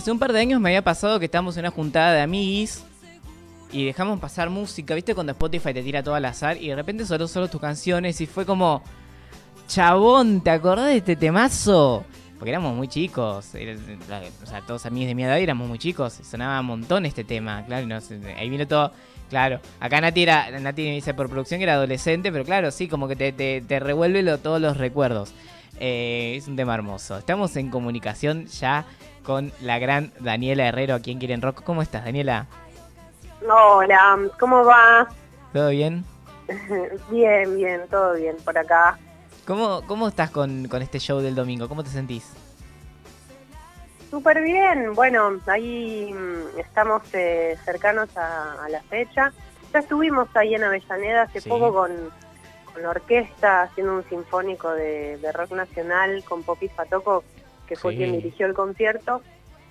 Hace 0.00 0.10
un 0.10 0.18
par 0.18 0.32
de 0.32 0.40
años 0.40 0.58
me 0.62 0.70
había 0.70 0.80
pasado 0.80 1.18
que 1.18 1.26
estábamos 1.26 1.58
en 1.58 1.60
una 1.60 1.70
juntada 1.70 2.14
de 2.14 2.22
amiguis 2.22 2.82
y 3.70 3.84
dejamos 3.84 4.18
pasar 4.18 4.48
música, 4.48 4.94
¿viste? 4.94 5.14
Cuando 5.14 5.32
Spotify 5.32 5.74
te 5.74 5.82
tira 5.82 6.02
todo 6.02 6.14
al 6.14 6.24
azar 6.24 6.56
y 6.56 6.68
de 6.68 6.74
repente 6.74 7.04
sonó 7.04 7.28
solo 7.28 7.48
tus 7.48 7.60
canciones 7.60 8.18
y 8.22 8.24
fue 8.26 8.46
como, 8.46 8.82
chabón, 9.68 10.40
¿te 10.40 10.48
acordás 10.48 10.86
de 10.86 10.96
este 10.96 11.16
temazo? 11.16 12.02
Porque 12.38 12.48
éramos 12.48 12.74
muy 12.74 12.88
chicos, 12.88 13.48
o 14.42 14.46
sea, 14.46 14.62
todos 14.66 14.86
amigos 14.86 15.08
de 15.08 15.14
mi 15.14 15.24
edad 15.24 15.38
éramos 15.38 15.68
muy 15.68 15.78
chicos, 15.78 16.14
sonaba 16.22 16.58
un 16.60 16.66
montón 16.66 17.04
este 17.04 17.22
tema, 17.22 17.62
claro, 17.66 17.86
no 17.86 17.98
ahí 18.38 18.48
vino 18.48 18.66
todo, 18.66 18.94
claro, 19.28 19.60
acá 19.80 20.00
Nati, 20.00 20.22
era, 20.22 20.50
Nati 20.60 20.92
dice 20.92 21.12
por 21.12 21.28
producción 21.28 21.58
que 21.58 21.64
era 21.64 21.74
adolescente, 21.74 22.32
pero 22.32 22.46
claro, 22.46 22.70
sí, 22.70 22.88
como 22.88 23.06
que 23.06 23.16
te 23.16 23.80
revuelve 23.80 24.22
lo- 24.22 24.38
todos 24.38 24.62
los 24.62 24.78
recuerdos. 24.78 25.34
Eh, 25.82 26.34
es 26.36 26.46
un 26.46 26.56
tema 26.56 26.74
hermoso. 26.74 27.16
Estamos 27.16 27.56
en 27.56 27.70
comunicación 27.70 28.44
ya 28.46 28.84
con 29.24 29.52
la 29.60 29.78
gran 29.78 30.12
Daniela 30.20 30.66
Herrero 30.66 30.94
aquí 30.94 31.10
en 31.12 31.18
Quieren 31.18 31.42
Rock. 31.42 31.62
¿Cómo 31.62 31.82
estás, 31.82 32.04
Daniela? 32.04 32.46
Hola, 33.48 34.18
¿cómo 34.38 34.64
va? 34.64 35.08
¿Todo 35.52 35.70
bien? 35.70 36.04
Bien, 37.10 37.56
bien, 37.56 37.82
todo 37.90 38.14
bien 38.14 38.36
por 38.44 38.58
acá. 38.58 38.98
¿Cómo, 39.46 39.82
cómo 39.86 40.08
estás 40.08 40.30
con, 40.30 40.66
con 40.68 40.82
este 40.82 40.98
show 40.98 41.20
del 41.20 41.34
domingo? 41.34 41.68
¿Cómo 41.68 41.82
te 41.84 41.90
sentís? 41.90 42.32
Súper 44.10 44.42
bien, 44.42 44.92
bueno, 44.94 45.38
ahí 45.46 46.12
mm, 46.12 46.58
estamos 46.58 47.02
eh, 47.12 47.56
cercanos 47.64 48.14
a, 48.16 48.64
a 48.64 48.68
la 48.68 48.82
fecha. 48.82 49.32
Ya 49.72 49.78
estuvimos 49.78 50.28
ahí 50.34 50.54
en 50.56 50.64
Avellaneda 50.64 51.22
hace 51.22 51.40
Sí. 51.40 51.48
poco 51.48 51.72
con, 51.72 51.92
con 52.72 52.82
la 52.82 52.90
orquesta 52.90 53.62
haciendo 53.62 53.94
un 53.94 54.04
sinfónico 54.08 54.70
de, 54.72 55.16
de 55.18 55.30
rock 55.32 55.52
nacional 55.52 56.24
con 56.28 56.42
Popi 56.42 56.68
Fatoco, 56.68 57.22
que 57.70 57.76
fue 57.76 57.92
Sí. 57.92 57.98
quien 57.98 58.12
dirigió 58.12 58.46
el 58.46 58.52
concierto. 58.54 59.22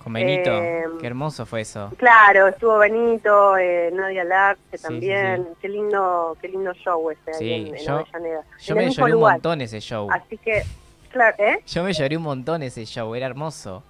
Con 0.02 0.14
Benito. 0.14 0.50
Eh, 0.50 0.84
Qué 0.98 1.06
hermoso 1.06 1.44
fue 1.44 1.60
eso. 1.60 1.92
Claro, 1.98 2.48
estuvo 2.48 2.78
Benito, 2.78 3.58
eh, 3.58 3.90
Nadia 3.92 4.24
Larce 4.24 4.62
Sí, 4.70 4.76
sí, 4.78 4.82
también. 4.82 5.46
Qué 5.60 5.68
lindo, 5.68 6.34
qué 6.40 6.48
lindo 6.48 6.72
show 6.72 7.10
ese 7.10 7.34
Sí, 7.34 7.52
ahí 7.52 7.68
en, 7.68 7.76
en 7.76 7.84
yo- 7.84 7.96
Avellaneda. 7.98 8.42
Yo 8.58 8.74
En 8.74 8.78
me 8.86 8.90
lloré 8.90 9.14
un 9.14 9.20
montón 9.20 9.60
ese 9.60 9.80
show. 9.80 10.08
Así 10.10 10.38
que, 10.38 10.62
claro, 11.10 11.36
¿eh? 11.38 11.60
Yo 11.66 11.84
me 11.84 11.92
lloré 11.92 12.16
un 12.16 12.22
montón 12.22 12.62
ese 12.62 12.86
show, 12.86 13.14
era 13.14 13.26
hermoso. 13.26 13.82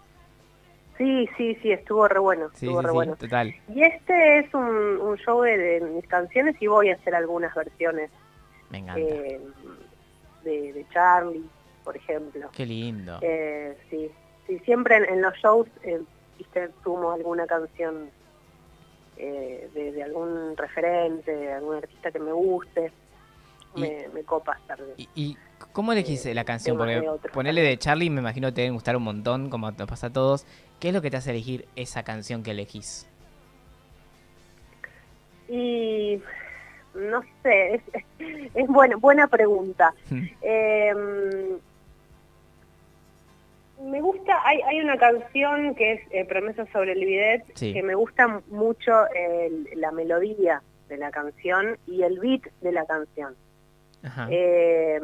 Sí, 0.99 1.29
sí, 1.37 1.55
sí, 1.63 1.71
estuvo 1.71 2.09
re 2.09 2.19
bueno, 2.19 2.49
Sí, 2.55 2.67
estuvo 2.67 2.81
sí, 2.81 2.87
re 2.87 2.91
sí, 2.91 2.95
bueno. 2.95 3.15
total. 3.17 3.55
Y 3.73 3.83
este 3.85 4.39
es 4.41 4.53
un, 4.53 4.67
un 5.01 5.17
show 5.19 5.41
de, 5.43 5.57
de 5.57 5.81
mis 5.83 6.07
canciones 6.09 6.57
y 6.61 6.67
voy 6.67 6.91
a 6.91 6.95
hacer 6.97 7.15
algunas 7.15 7.55
versiones 7.55 8.11
Me 8.69 8.79
encanta. 8.79 9.01
eh, 9.01 9.41
de, 10.43 10.73
de 10.73 10.87
Charlie, 10.93 11.45
por 11.91 11.97
ejemplo. 11.97 12.49
Qué 12.53 12.65
lindo. 12.65 13.19
Eh, 13.21 13.77
sí, 13.91 14.09
sí, 14.47 14.61
siempre 14.61 14.95
en, 14.97 15.07
en 15.07 15.23
los 15.23 15.35
shows, 15.39 15.67
eh, 15.83 16.01
viste, 16.39 16.71
sumo 16.85 17.11
alguna 17.11 17.49
canción 17.49 18.09
eh, 19.17 19.69
de, 19.75 19.91
de 19.91 20.03
algún 20.05 20.57
referente, 20.57 21.35
de 21.35 21.53
algún 21.53 21.75
artista 21.79 22.13
que 22.13 22.21
me 22.21 22.31
guste. 22.31 22.93
Y- 23.75 23.81
Me, 23.81 24.09
me 24.15 24.23
copa 24.23 24.57
estar 24.57 24.79
¿Y, 24.97 25.09
y 25.17 25.37
cómo 25.73 25.91
elegís 25.93 26.25
la 26.33 26.45
canción? 26.45 26.79
Porque 26.79 27.05
ponerle 27.33 27.63
de 27.63 27.77
Charlie 27.77 28.09
me 28.09 28.21
imagino 28.21 28.47
que 28.49 28.53
te 28.53 28.61
deben 28.61 28.75
gustar 28.75 28.97
un 28.97 29.03
montón, 29.03 29.51
como 29.51 29.73
nos 29.73 29.89
pasa 29.89 30.07
a 30.07 30.13
todos. 30.13 30.47
¿Qué 30.79 30.89
es 30.89 30.95
lo 30.95 31.03
que 31.03 31.11
te 31.11 31.17
hace 31.17 31.31
elegir 31.31 31.67
esa 31.75 32.05
canción 32.05 32.45
que 32.45 32.53
elegís? 32.53 33.09
Y 35.49 36.23
no 36.95 37.21
sé, 37.43 37.75
es, 37.75 37.83
es 38.55 38.67
buena, 38.69 38.95
buena 38.97 39.27
pregunta. 39.27 39.93
Eh, 40.43 40.95
me 43.81 44.01
gusta, 44.01 44.39
hay, 44.47 44.61
hay 44.63 44.81
una 44.81 44.97
canción 44.99 45.75
que 45.75 45.93
es 45.93 46.01
eh, 46.11 46.25
Promesa 46.25 46.67
sobre 46.73 46.93
el 46.93 47.01
bidet, 47.05 47.45
Sí. 47.55 47.73
que 47.73 47.83
me 47.83 47.95
gusta 47.95 48.41
mucho 48.49 48.93
la 49.75 49.91
melodía 49.93 50.63
de 50.89 50.97
la 50.99 51.11
canción 51.11 51.79
y 51.87 52.03
el 52.03 52.19
beat 52.19 52.43
de 52.61 52.73
la 52.73 52.85
canción. 52.85 53.35
Ajá. 54.03 54.29
Eh, 54.31 55.01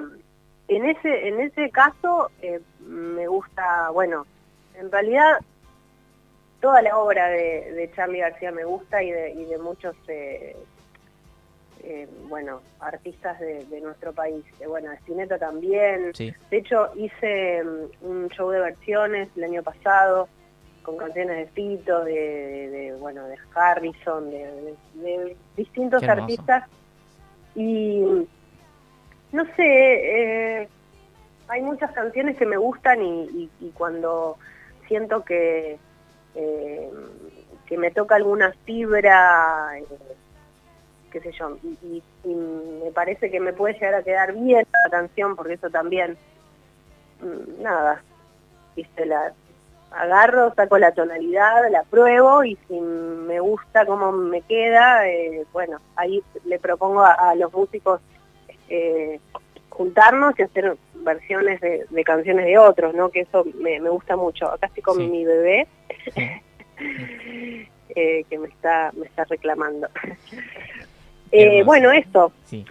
en 0.68 0.84
ese 0.84 1.28
en 1.28 1.40
ese 1.40 1.70
caso 1.70 2.30
eh, 2.42 2.60
me 2.80 3.26
gusta, 3.28 3.90
bueno, 3.90 4.26
en 4.74 4.90
realidad 4.90 5.38
toda 6.60 6.82
la 6.82 6.98
obra 6.98 7.28
de, 7.28 7.72
de 7.72 7.90
Charlie 7.94 8.18
García 8.20 8.50
me 8.50 8.64
gusta 8.64 9.02
y 9.02 9.10
de, 9.10 9.32
y 9.32 9.44
de 9.44 9.58
muchos, 9.58 9.94
eh, 11.88 12.08
bueno, 12.28 12.60
artistas 12.80 13.38
de, 13.38 13.64
de 13.66 13.80
nuestro 13.80 14.12
país. 14.12 14.44
Bueno, 14.66 14.90
Spinetta 14.92 15.38
también. 15.38 16.12
Sí. 16.14 16.34
De 16.50 16.56
hecho, 16.58 16.90
hice 16.96 17.62
mm, 17.62 18.04
un 18.06 18.28
show 18.30 18.50
de 18.50 18.58
versiones 18.60 19.28
el 19.36 19.44
año 19.44 19.62
pasado 19.62 20.28
con 20.82 20.96
canciones 20.96 21.36
de 21.36 21.46
Fito, 21.52 22.04
de, 22.04 22.12
de- 22.12 22.68
de, 22.70 22.92
bueno, 22.94 23.26
de 23.28 23.36
Harrison, 23.54 24.30
de, 24.30 24.38
de- 24.38 24.76
de 24.94 25.36
distintos 25.56 26.02
artistas. 26.22 26.64
Y 27.54 28.02
no 29.32 29.44
sé, 29.56 29.62
eh, 30.62 30.68
hay 31.48 31.62
muchas 31.62 31.92
canciones 31.92 32.36
que 32.36 32.46
me 32.46 32.56
gustan 32.56 33.02
y, 33.02 33.22
y- 33.24 33.50
y 33.60 33.70
cuando 33.70 34.38
siento 34.88 35.24
que, 35.24 35.78
eh, 36.34 36.90
que 37.66 37.78
me 37.78 37.90
toca 37.90 38.14
alguna 38.16 38.52
fibra, 38.64 39.78
eh, 39.78 39.84
qué 41.10 41.20
sé 41.20 41.32
yo, 41.32 41.56
y, 41.62 41.78
y- 41.96 42.02
y 42.24 42.34
me 42.34 42.90
parece 42.92 43.30
que 43.30 43.40
me 43.40 43.52
puede 43.52 43.74
llegar 43.74 43.94
a 43.94 44.02
quedar 44.02 44.32
bien 44.34 44.66
la 44.84 44.90
canción, 44.90 45.34
porque 45.36 45.54
eso 45.54 45.70
también, 45.70 46.16
mm, 47.20 47.62
nada, 47.62 48.02
viste, 48.74 49.06
la 49.06 49.32
agarro, 49.92 50.52
saco 50.54 50.76
la 50.78 50.92
tonalidad, 50.92 51.70
la 51.70 51.82
pruebo 51.84 52.44
y 52.44 52.56
si 52.68 52.78
me 52.80 53.40
gusta 53.40 53.86
cómo 53.86 54.12
me 54.12 54.42
queda, 54.42 55.08
eh, 55.08 55.44
bueno, 55.52 55.78
ahí 55.94 56.22
le 56.44 56.58
propongo 56.58 57.00
a, 57.02 57.12
a 57.12 57.34
los 57.34 57.52
músicos 57.54 58.00
eh, 58.68 59.18
juntarnos 59.70 60.38
y 60.38 60.42
hacer 60.42 60.76
versiones 60.94 61.60
de, 61.60 61.86
de 61.88 62.04
canciones 62.04 62.46
de 62.46 62.58
otros, 62.58 62.94
¿no? 62.94 63.10
Que 63.10 63.20
eso 63.20 63.44
me, 63.60 63.78
me 63.80 63.88
gusta 63.88 64.16
mucho. 64.16 64.50
Acá 64.50 64.66
estoy 64.66 64.82
con 64.82 64.96
Sí. 64.98 65.06
mi 65.08 65.24
bebé 65.24 65.66
Sí. 66.04 66.12
eh, 67.94 68.24
que 68.28 68.38
me 68.38 68.48
está 68.48 68.90
me 68.94 69.06
está 69.06 69.24
reclamando. 69.24 69.88
Eh, 71.32 71.62
bueno, 71.64 71.90
esto, 71.92 72.32
Sí. 72.44 72.64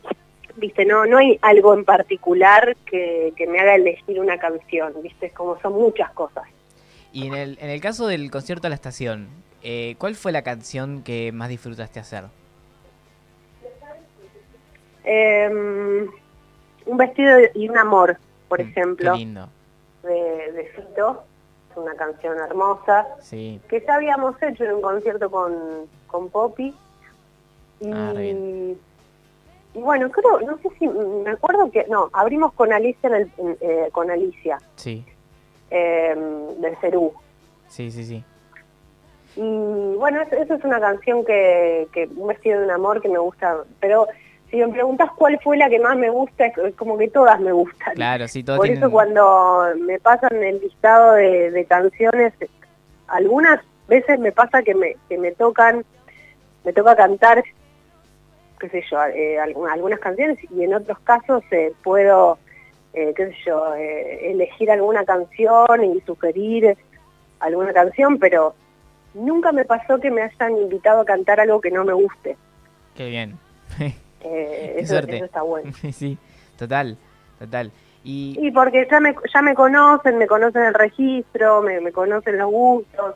viste, 0.55 0.85
no 0.85 1.05
no 1.05 1.17
hay 1.17 1.37
algo 1.41 1.73
en 1.73 1.83
particular 1.85 2.75
que, 2.85 3.33
que 3.35 3.47
me 3.47 3.59
haga 3.59 3.75
elegir 3.75 4.19
una 4.19 4.37
canción, 4.37 4.93
viste, 5.01 5.29
como 5.31 5.59
son 5.61 5.73
muchas 5.73 6.11
cosas. 6.11 6.43
Y 7.11 7.27
en 7.27 7.33
el, 7.35 7.57
en 7.61 7.69
el 7.69 7.81
caso 7.81 8.07
del 8.07 8.29
concierto 8.31 8.67
a 8.67 8.69
la 8.69 8.75
estación, 8.75 9.27
eh, 9.63 9.95
¿cuál 9.97 10.15
fue 10.15 10.31
la 10.31 10.41
canción 10.43 11.01
que 11.03 11.31
más 11.31 11.49
disfrutaste 11.49 11.99
hacer? 11.99 12.25
Eh, 15.03 15.49
un 16.85 16.97
vestido 16.97 17.37
y 17.53 17.69
un 17.69 17.77
amor, 17.77 18.17
por 18.47 18.59
Mm, 18.63 18.69
ejemplo, 18.69 19.11
Qué 19.13 19.17
lindo. 19.19 19.49
de, 20.03 20.51
de 20.51 20.65
Fito, 20.75 21.23
es 21.71 21.77
una 21.77 21.93
canción 21.95 22.37
hermosa, 22.39 23.05
Sí. 23.21 23.59
que 23.69 23.83
ya 23.85 23.95
habíamos 23.95 24.41
hecho 24.41 24.63
en 24.63 24.73
un 24.75 24.81
concierto 24.81 25.29
con, 25.29 25.53
con 26.07 26.29
Poppy. 26.29 26.73
Y, 27.79 27.91
Ah, 27.91 28.13
y 28.17 28.77
bueno, 29.73 30.09
creo, 30.09 30.39
no 30.41 30.57
sé 30.59 30.69
si, 30.79 30.87
me 30.87 31.31
acuerdo 31.31 31.69
que, 31.69 31.85
no, 31.89 32.09
abrimos 32.13 32.53
con 32.53 32.71
Alicia, 32.71 33.09
en 33.09 33.15
el- 33.15 33.57
eh, 33.59 33.89
con 33.91 34.09
Alicia, 34.09 34.57
Sí. 34.75 35.05
eh, 35.69 36.15
del 36.59 36.77
Cerú. 36.77 37.13
Sí, 37.67 37.91
sí, 37.91 38.05
sí. 38.05 38.23
Y 39.35 39.95
bueno, 39.97 40.21
eso, 40.21 40.35
eso 40.37 40.53
es 40.53 40.63
una 40.63 40.79
canción 40.79 41.25
que, 41.25 41.87
que, 41.91 42.07
un 42.15 42.27
vestido 42.27 42.59
de 42.59 42.65
un 42.65 42.71
amor 42.71 43.01
que 43.01 43.09
me 43.09 43.17
gusta, 43.19 43.57
pero 43.81 44.07
si 44.49 44.57
me 44.57 44.69
preguntas 44.69 45.09
cuál 45.17 45.37
fue 45.43 45.57
la 45.57 45.69
que 45.69 45.79
más 45.79 45.97
me 45.97 46.09
gusta, 46.09 46.45
es 46.45 46.75
como 46.75 46.97
que 46.97 47.09
todas 47.09 47.39
me 47.41 47.51
gustan. 47.51 47.95
Claro, 47.95 48.27
sí, 48.29 48.43
todo 48.43 48.55
Por 48.57 48.67
eso 48.67 48.89
cuando 48.89 49.65
me 49.81 49.99
pasan 49.99 50.41
el 50.41 50.61
listado 50.61 51.13
de, 51.15 51.51
de 51.51 51.65
canciones, 51.65 52.33
algunas 53.07 53.59
veces 53.89 54.19
me 54.19 54.31
pasa 54.31 54.63
que 54.63 54.73
me, 54.73 54.95
que 55.09 55.17
me 55.17 55.33
tocan, 55.33 55.83
me 56.63 56.71
toca 56.71 56.95
cantar, 56.95 57.43
qué 58.69 58.81
sé 58.81 58.87
yo, 58.91 59.03
eh, 59.05 59.37
algu- 59.39 59.69
algunas 59.71 59.99
canciones 59.99 60.37
y 60.51 60.63
en 60.63 60.73
otros 60.73 60.99
casos 60.99 61.43
eh, 61.51 61.73
puedo, 61.83 62.37
eh, 62.93 63.13
qué 63.15 63.27
sé 63.27 63.35
yo, 63.45 63.75
eh, 63.75 64.31
elegir 64.31 64.71
alguna 64.71 65.03
canción 65.05 65.83
y 65.83 66.01
sugerir 66.01 66.77
alguna 67.39 67.73
canción, 67.73 68.17
pero 68.19 68.55
nunca 69.13 69.51
me 69.51 69.65
pasó 69.65 69.99
que 69.99 70.11
me 70.11 70.21
hayan 70.23 70.57
invitado 70.57 71.01
a 71.01 71.05
cantar 71.05 71.39
algo 71.39 71.61
que 71.61 71.71
no 71.71 71.83
me 71.85 71.93
guste. 71.93 72.37
Qué 72.95 73.09
bien. 73.09 73.37
Qué 74.21 74.75
eso, 74.79 74.93
suerte. 74.93 75.17
eso 75.17 75.25
está 75.25 75.41
bueno. 75.43 75.71
sí, 75.93 76.17
total, 76.57 76.97
total. 77.39 77.71
Y 78.03 78.37
Y 78.39 78.51
porque 78.51 78.87
ya 78.89 78.99
me, 78.99 79.15
ya 79.33 79.41
me 79.41 79.53
conocen, 79.55 80.17
me 80.17 80.27
conocen 80.27 80.63
el 80.63 80.73
registro, 80.73 81.61
me, 81.61 81.79
me 81.81 81.91
conocen 81.91 82.37
los 82.37 82.49
gustos. 82.51 83.15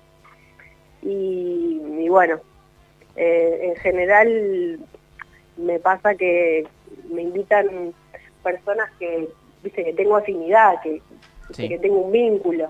Y, 1.02 1.82
y 2.00 2.10
bueno, 2.10 2.40
eh, 3.16 3.60
en 3.70 3.76
general 3.78 4.80
me 5.60 5.80
pasa 5.80 6.16
que 6.16 6.66
me 7.12 7.22
invitan 7.24 7.94
personas 8.44 8.90
que, 8.98 9.28
viste, 9.64 9.84
que 9.84 9.94
tengo 9.94 10.16
afinidad, 10.18 10.82
que, 10.82 11.02
Sí. 11.52 11.68
que 11.68 11.80
tengo 11.80 11.98
un 12.00 12.12
vínculo, 12.12 12.70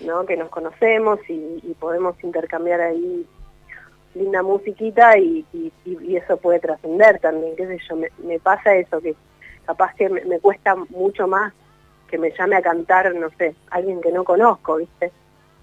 ¿no? 0.00 0.24
Que 0.26 0.36
nos 0.36 0.48
conocemos 0.48 1.18
y, 1.28 1.60
y 1.62 1.74
podemos 1.78 2.16
intercambiar 2.24 2.80
ahí 2.80 3.26
linda 4.14 4.42
musiquita 4.42 5.18
y, 5.18 5.44
y- 5.52 5.72
y- 5.84 5.98
y 6.12 6.16
eso 6.16 6.38
puede 6.38 6.58
trascender 6.60 7.18
también, 7.20 7.54
qué 7.56 7.66
sé 7.66 7.78
yo, 7.88 7.96
me, 7.96 8.08
me 8.24 8.38
pasa 8.38 8.74
eso, 8.74 9.00
que 9.00 9.14
capaz 9.66 9.94
que 9.94 10.08
me, 10.08 10.24
me 10.24 10.38
cuesta 10.40 10.74
mucho 10.88 11.28
más 11.28 11.52
que 12.08 12.16
me 12.18 12.30
llame 12.30 12.56
a 12.56 12.62
cantar, 12.62 13.14
no 13.14 13.28
sé, 13.36 13.54
alguien 13.70 14.00
que 14.00 14.12
no 14.12 14.24
conozco, 14.24 14.76
¿viste? 14.76 15.12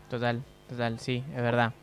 Total, 0.09 0.43
total, 0.69 0.99
sí, 0.99 1.23
es 1.35 1.41
verdad. 1.41 1.73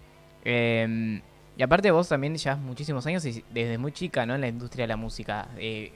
Eh, 0.45 1.21
y 1.61 1.63
aparte 1.63 1.91
vos 1.91 2.09
también 2.09 2.35
llevas 2.35 2.59
muchísimos 2.59 3.07
años 3.07 3.23
y 3.27 3.45
desde 3.51 3.77
muy 3.77 3.93
chica, 3.93 4.25
¿no? 4.25 4.35
En 4.35 4.41
la 4.41 4.49
industria 4.49 4.85
de 4.85 4.89
la 4.89 4.97
música. 4.97 5.47
eh, 5.59 5.93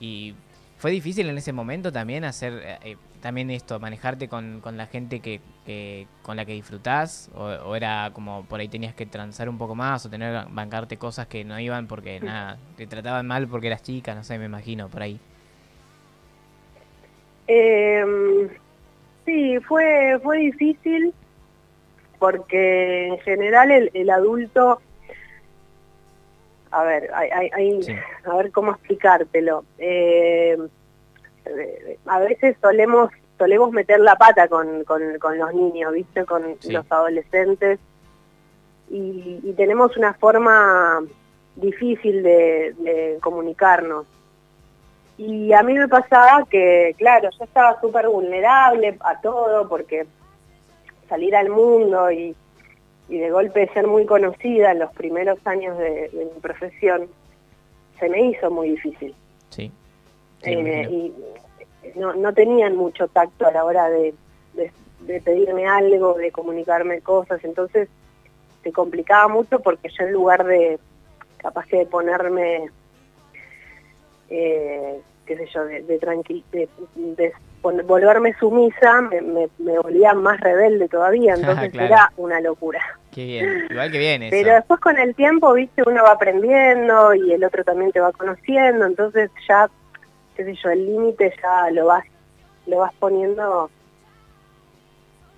y 0.00 0.32
fue 0.78 0.92
difícil 0.92 1.28
en 1.28 1.36
ese 1.36 1.52
momento 1.52 1.90
también 1.90 2.22
hacer, 2.24 2.52
eh, 2.64 2.78
eh, 2.84 2.96
también 3.20 3.50
esto, 3.50 3.80
manejarte 3.80 4.28
con, 4.28 4.60
con 4.60 4.76
la 4.76 4.86
gente 4.86 5.18
que, 5.18 5.40
que- 5.64 6.06
con 6.22 6.36
la 6.36 6.44
que 6.44 6.52
disfrutás, 6.52 7.30
o, 7.34 7.46
o 7.46 7.74
era 7.74 8.10
como 8.12 8.44
por 8.44 8.60
ahí 8.60 8.68
tenías 8.68 8.94
que 8.94 9.06
transar 9.06 9.48
un 9.48 9.58
poco 9.58 9.74
más, 9.74 10.06
o 10.06 10.08
tener 10.08 10.46
bancarte 10.50 10.98
cosas 10.98 11.26
que 11.26 11.44
no 11.44 11.58
iban 11.58 11.88
porque 11.88 12.20
nada, 12.20 12.56
te 12.76 12.86
trataban 12.86 13.26
mal 13.26 13.48
porque 13.48 13.66
eras 13.66 13.82
chica, 13.82 14.14
no 14.14 14.22
sé, 14.22 14.38
me 14.38 14.44
imagino, 14.44 14.88
por 14.88 15.02
ahí. 15.02 15.18
Eh, 17.48 18.48
sí, 19.24 19.58
fue, 19.66 20.20
fue 20.22 20.38
difícil 20.38 21.12
porque 22.18 23.06
en 23.08 23.18
general 23.20 23.70
el, 23.70 23.90
el 23.94 24.10
adulto, 24.10 24.80
a 26.70 26.82
ver, 26.84 27.10
hay, 27.14 27.30
hay- 27.30 27.50
hay- 27.54 27.82
Sí. 27.82 27.94
a 28.24 28.36
ver 28.36 28.50
cómo 28.52 28.72
explicártelo. 28.72 29.64
Eh, 29.78 30.58
eh, 31.46 31.98
a 32.06 32.18
veces 32.20 32.56
solemos 32.60 33.10
solemos 33.38 33.70
meter 33.70 34.00
la 34.00 34.16
pata 34.16 34.48
con, 34.48 34.82
con, 34.84 35.18
con 35.18 35.36
los 35.38 35.52
niños, 35.52 35.92
¿viste? 35.92 36.24
Con 36.24 36.56
Sí. 36.60 36.72
los 36.72 36.90
adolescentes 36.90 37.78
y, 38.88 39.40
y 39.42 39.52
tenemos 39.54 39.94
una 39.98 40.14
forma 40.14 41.02
difícil 41.54 42.22
de, 42.22 42.74
de 42.78 43.18
comunicarnos. 43.20 44.06
Y 45.18 45.52
a 45.52 45.62
mí 45.62 45.74
me 45.74 45.86
pasaba 45.86 46.46
que, 46.48 46.94
claro, 46.96 47.28
yo 47.38 47.44
estaba 47.44 47.78
súper 47.80 48.08
vulnerable 48.08 48.96
a 49.00 49.20
todo 49.20 49.68
porque 49.68 50.06
salir 51.08 51.34
al 51.36 51.48
mundo 51.48 52.10
y, 52.10 52.34
y 53.08 53.18
de 53.18 53.30
golpe 53.30 53.68
ser 53.72 53.86
muy 53.86 54.06
conocida 54.06 54.72
en 54.72 54.80
los 54.80 54.92
primeros 54.92 55.38
años 55.46 55.78
de, 55.78 56.08
de 56.08 56.24
mi 56.34 56.40
profesión 56.40 57.08
se 57.98 58.08
me 58.08 58.20
hizo 58.30 58.50
muy 58.50 58.70
difícil. 58.70 59.14
Sí. 59.50 59.70
Eh, 60.42 60.88
y 60.90 61.12
no, 61.98 62.14
no 62.14 62.32
tenían 62.34 62.76
mucho 62.76 63.08
tacto 63.08 63.46
a 63.46 63.52
la 63.52 63.64
hora 63.64 63.88
de, 63.88 64.14
de- 64.54 64.70
de 65.00 65.20
pedirme 65.20 65.66
algo, 65.66 66.14
de 66.14 66.30
comunicarme 66.32 67.00
cosas, 67.00 67.42
entonces 67.44 67.88
se 68.62 68.72
complicaba 68.72 69.28
mucho 69.28 69.60
porque 69.60 69.88
yo 69.88 70.04
en 70.04 70.12
lugar 70.12 70.44
de 70.44 70.78
capaz 71.38 71.66
que 71.66 71.76
de 71.78 71.86
ponerme, 71.86 72.70
eh, 74.28 75.00
qué 75.26 75.36
sé 75.36 75.46
yo, 75.54 75.64
de, 75.64 75.82
de, 75.82 76.00
tranqui- 76.00 76.42
de- 76.52 76.68
volverme 77.84 78.34
sumisa, 78.38 79.00
me, 79.02 79.20
me, 79.20 79.48
me 79.58 79.78
volvía 79.78 80.14
más 80.14 80.40
rebelde 80.40 80.88
todavía, 80.88 81.34
entonces 81.36 81.70
Claro. 81.72 81.86
era 81.86 82.12
una 82.16 82.40
locura. 82.40 82.80
Qué 83.12 83.24
bien. 83.24 83.66
Igual 83.70 83.90
que 83.90 83.98
bien 83.98 84.22
eso. 84.24 84.30
Pero 84.36 84.54
después 84.54 84.80
con 84.80 84.98
el 84.98 85.14
tiempo, 85.14 85.52
viste, 85.54 85.82
uno 85.86 86.02
va 86.02 86.12
aprendiendo 86.12 87.14
y 87.14 87.32
el 87.32 87.42
otro 87.44 87.64
también 87.64 87.92
te 87.92 88.00
va 88.00 88.12
conociendo, 88.12 88.84
entonces 88.86 89.30
ya, 89.48 89.68
qué 90.36 90.44
sé 90.44 90.54
yo, 90.62 90.70
el 90.70 90.84
límite 90.86 91.32
ya 91.42 91.70
lo 91.70 91.86
vas, 91.86 92.04
lo 92.66 92.78
vas 92.78 92.92
poniendo 92.98 93.70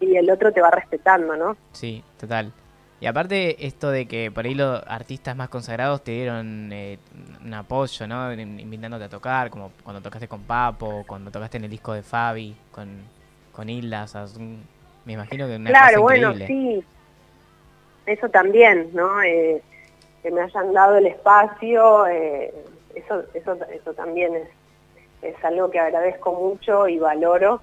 y 0.01 0.17
el 0.17 0.31
otro 0.31 0.53
te 0.53 0.61
va 0.61 0.71
respetando, 0.71 1.37
¿no? 1.37 1.57
Sí, 1.73 2.05
total. 2.21 2.53
Y 3.01 3.07
aparte 3.07 3.65
esto 3.67 3.91
de 3.91 4.09
que 4.09 4.31
por 4.33 4.45
ahí 4.45 4.55
los 4.55 4.83
artistas 4.87 5.37
más 5.37 5.49
consagrados 5.49 6.03
te 6.03 6.13
dieron 6.13 6.71
eh, 6.73 6.99
un 7.45 7.55
apoyo, 7.55 8.07
¿no? 8.09 8.33
In- 8.33 8.59
Invitándote 8.59 9.05
a 9.05 9.09
tocar, 9.09 9.51
como 9.51 9.73
cuando 9.85 10.03
tocaste 10.03 10.27
con 10.29 10.43
Papo, 10.45 11.05
cuando 11.07 11.31
tocaste 11.31 11.59
en 11.59 11.65
el 11.65 11.71
disco 11.71 11.93
de 11.93 12.03
Fabi, 12.03 12.57
con, 12.73 13.09
con 13.53 13.69
Hilda, 13.69 14.05
o 14.05 14.09
sea, 14.09 14.25
es 14.25 14.37
un- 14.37 14.69
me 15.05 15.13
imagino 15.13 15.47
que 15.47 15.57
una 15.57 15.75
claro, 15.75 16.01
cosa 16.01 16.03
bueno, 16.03 16.35
sí, 16.47 16.85
eso 18.07 18.29
también, 18.31 18.91
¿no? 18.95 19.23
Eh, 19.23 19.63
que 20.23 20.31
me 20.31 20.43
hayan 20.43 20.73
dado 20.73 20.97
el 20.99 21.07
espacio, 21.07 22.07
eh, 22.09 22.53
eso, 22.95 23.25
eso, 23.35 23.59
eso 23.73 23.95
también 23.95 24.35
es, 24.37 24.49
es 25.23 25.45
algo 25.45 25.71
que 25.71 25.81
agradezco 25.81 26.35
mucho 26.35 26.89
y 26.89 26.99
valoro, 26.99 27.63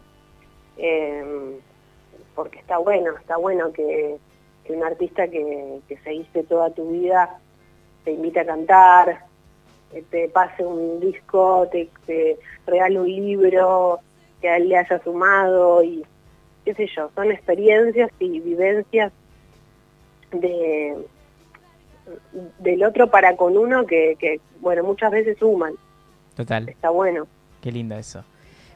porque 2.35 2.59
está 2.59 2.77
bueno, 2.77 3.15
está 3.17 3.37
bueno 3.37 3.71
que, 3.73 4.17
que 4.65 4.73
un 4.73 4.83
artista 4.83 5.27
que, 5.27 5.79
que 5.87 5.97
seguiste 5.99 6.43
toda 6.43 6.69
tu 6.71 6.89
vida 6.91 7.39
te 8.03 8.11
invite 8.11 8.39
a 8.39 8.45
cantar, 8.45 9.25
que 9.91 10.01
te 10.03 10.29
pase 10.29 10.65
un 10.65 10.99
disco, 10.99 11.67
te, 11.71 11.89
te 12.05 12.37
regale 12.65 12.99
un 12.99 13.07
libro, 13.07 13.99
que 14.41 14.49
a 14.49 14.57
él 14.57 14.69
le 14.69 14.77
haya 14.77 15.01
sumado 15.03 15.83
y 15.83 16.03
qué 16.63 16.73
sé 16.73 16.87
yo, 16.95 17.09
son 17.15 17.31
experiencias 17.31 18.09
y 18.19 18.39
vivencias 18.39 19.11
de 20.31 20.95
del 22.59 22.83
otro 22.83 23.09
para 23.09 23.35
con 23.35 23.57
uno 23.57 23.85
que, 23.87 24.15
que 24.19 24.39
bueno, 24.59 24.83
muchas 24.83 25.11
veces 25.11 25.37
suman, 25.39 25.73
Total, 26.35 26.69
está 26.69 26.91
bueno. 26.91 27.27
qué 27.61 27.71
lindo 27.71 27.95
eso. 27.95 28.23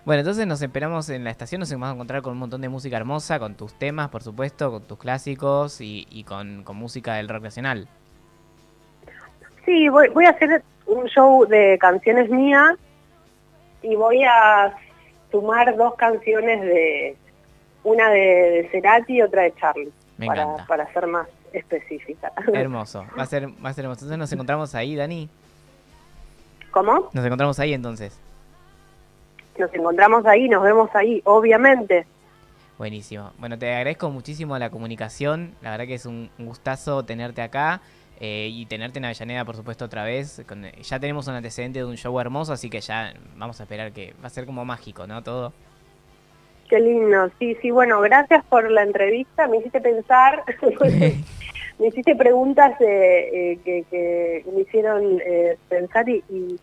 Bueno, 0.06 0.22
entonces 0.22 0.48
nos 0.48 0.62
esperamos 0.62 1.10
en 1.10 1.24
la 1.24 1.30
estación, 1.30 1.60
nos 1.60 1.72
vamos 1.72 1.90
a 1.90 1.94
encontrar 1.94 2.22
con 2.22 2.34
un 2.34 2.40
montón 2.40 2.62
de 2.62 2.70
música 2.70 2.98
hermosa, 2.98 3.38
con 3.38 3.56
tus 3.56 3.74
temas, 3.74 4.10
por 4.10 4.24
supuesto, 4.24 4.72
con 4.72 4.84
tus 4.84 4.98
clásicos 4.98 5.82
y, 5.82 6.08
y 6.10 6.24
con, 6.24 6.64
con 6.64 6.78
música 6.78 7.16
del 7.16 7.28
rock 7.30 7.44
nacional. 7.44 7.88
Sí, 9.66 9.90
voy, 9.90 10.10
voy 10.10 10.26
a 10.26 10.32
hacer 10.32 10.64
un 10.88 11.06
show 11.08 11.46
de 11.46 11.78
canciones 11.80 12.30
mías 12.30 12.76
y 13.84 13.96
voy 13.96 14.24
a 14.24 14.74
sumar 15.32 15.76
dos 15.76 15.94
canciones 15.96 16.62
de 16.62 17.18
una 17.84 18.10
de, 18.10 18.20
de 18.20 18.70
Cerati 18.72 19.18
y 19.18 19.22
otra 19.22 19.44
de 19.44 19.54
Charlie, 19.56 19.92
Me 20.18 20.26
para, 20.26 20.44
encanta. 20.44 20.66
para 20.66 20.94
ser 20.94 21.08
más 21.08 21.28
específica. 21.54 22.32
Hermoso, 22.52 23.06
va 23.18 23.24
a 23.24 23.26
ser, 23.26 23.48
va 23.64 23.70
a 23.70 23.74
ser 23.74 23.86
hermoso. 23.86 24.00
Entonces 24.06 24.18
nos 24.18 24.32
encontramos 24.32 24.74
ahí, 24.76 24.96
Dani. 24.96 25.30
¿Cómo? 26.72 27.10
Nos 27.14 27.26
encontramos 27.26 27.60
ahí 27.60 27.74
entonces. 27.74 28.20
Nos 29.60 29.74
encontramos 29.74 30.26
ahí, 30.26 30.48
nos 30.50 30.64
vemos 30.64 30.90
ahí, 30.96 31.22
obviamente. 31.26 32.06
Buenísimo. 32.78 33.32
Bueno, 33.38 33.60
te 33.60 33.68
agradezco 33.68 34.10
muchísimo 34.10 34.58
la 34.58 34.70
comunicación. 34.70 35.54
La 35.62 35.72
verdad 35.72 35.86
que 35.86 35.96
es 35.96 36.06
un 36.06 36.30
gustazo 36.40 37.04
tenerte 37.04 37.42
acá 37.42 37.82
eh, 38.22 38.48
y 38.52 38.66
tenerte 38.68 39.00
en 39.00 39.06
Avellaneda, 39.06 39.44
por 39.44 39.58
supuesto, 39.58 39.84
otra 39.86 40.06
vez. 40.06 40.42
Con- 40.48 40.64
ya 40.64 41.00
tenemos 41.00 41.28
un 41.28 41.34
antecedente 41.36 41.80
de 41.80 41.86
un 41.86 41.98
show 41.98 42.18
hermoso, 42.20 42.54
así 42.54 42.70
que 42.70 42.80
ya 42.80 43.14
vamos 43.36 43.60
a 43.60 43.64
esperar 43.64 43.92
que 43.92 44.14
va 44.24 44.28
a 44.28 44.30
ser 44.30 44.46
como 44.46 44.64
mágico, 44.64 45.06
¿no? 45.08 45.22
Todo. 45.24 45.52
Qué 46.70 46.80
lindo, 46.80 47.30
sí, 47.40 47.58
sí, 47.62 47.72
bueno, 47.72 48.00
gracias 48.00 48.46
por 48.46 48.70
la 48.70 48.84
entrevista, 48.84 49.48
me 49.48 49.58
hiciste 49.58 49.82
pensar, 49.82 50.44
me 51.80 51.88
hiciste 51.88 52.16
preguntas 52.16 52.80
eh, 52.80 53.30
eh, 53.34 53.60
que, 53.66 53.84
que 53.90 54.46
me 54.54 54.62
hicieron 54.62 55.20
eh, 55.26 55.58
pensar 55.68 56.08
y, 56.08 56.24
y- 56.30 56.60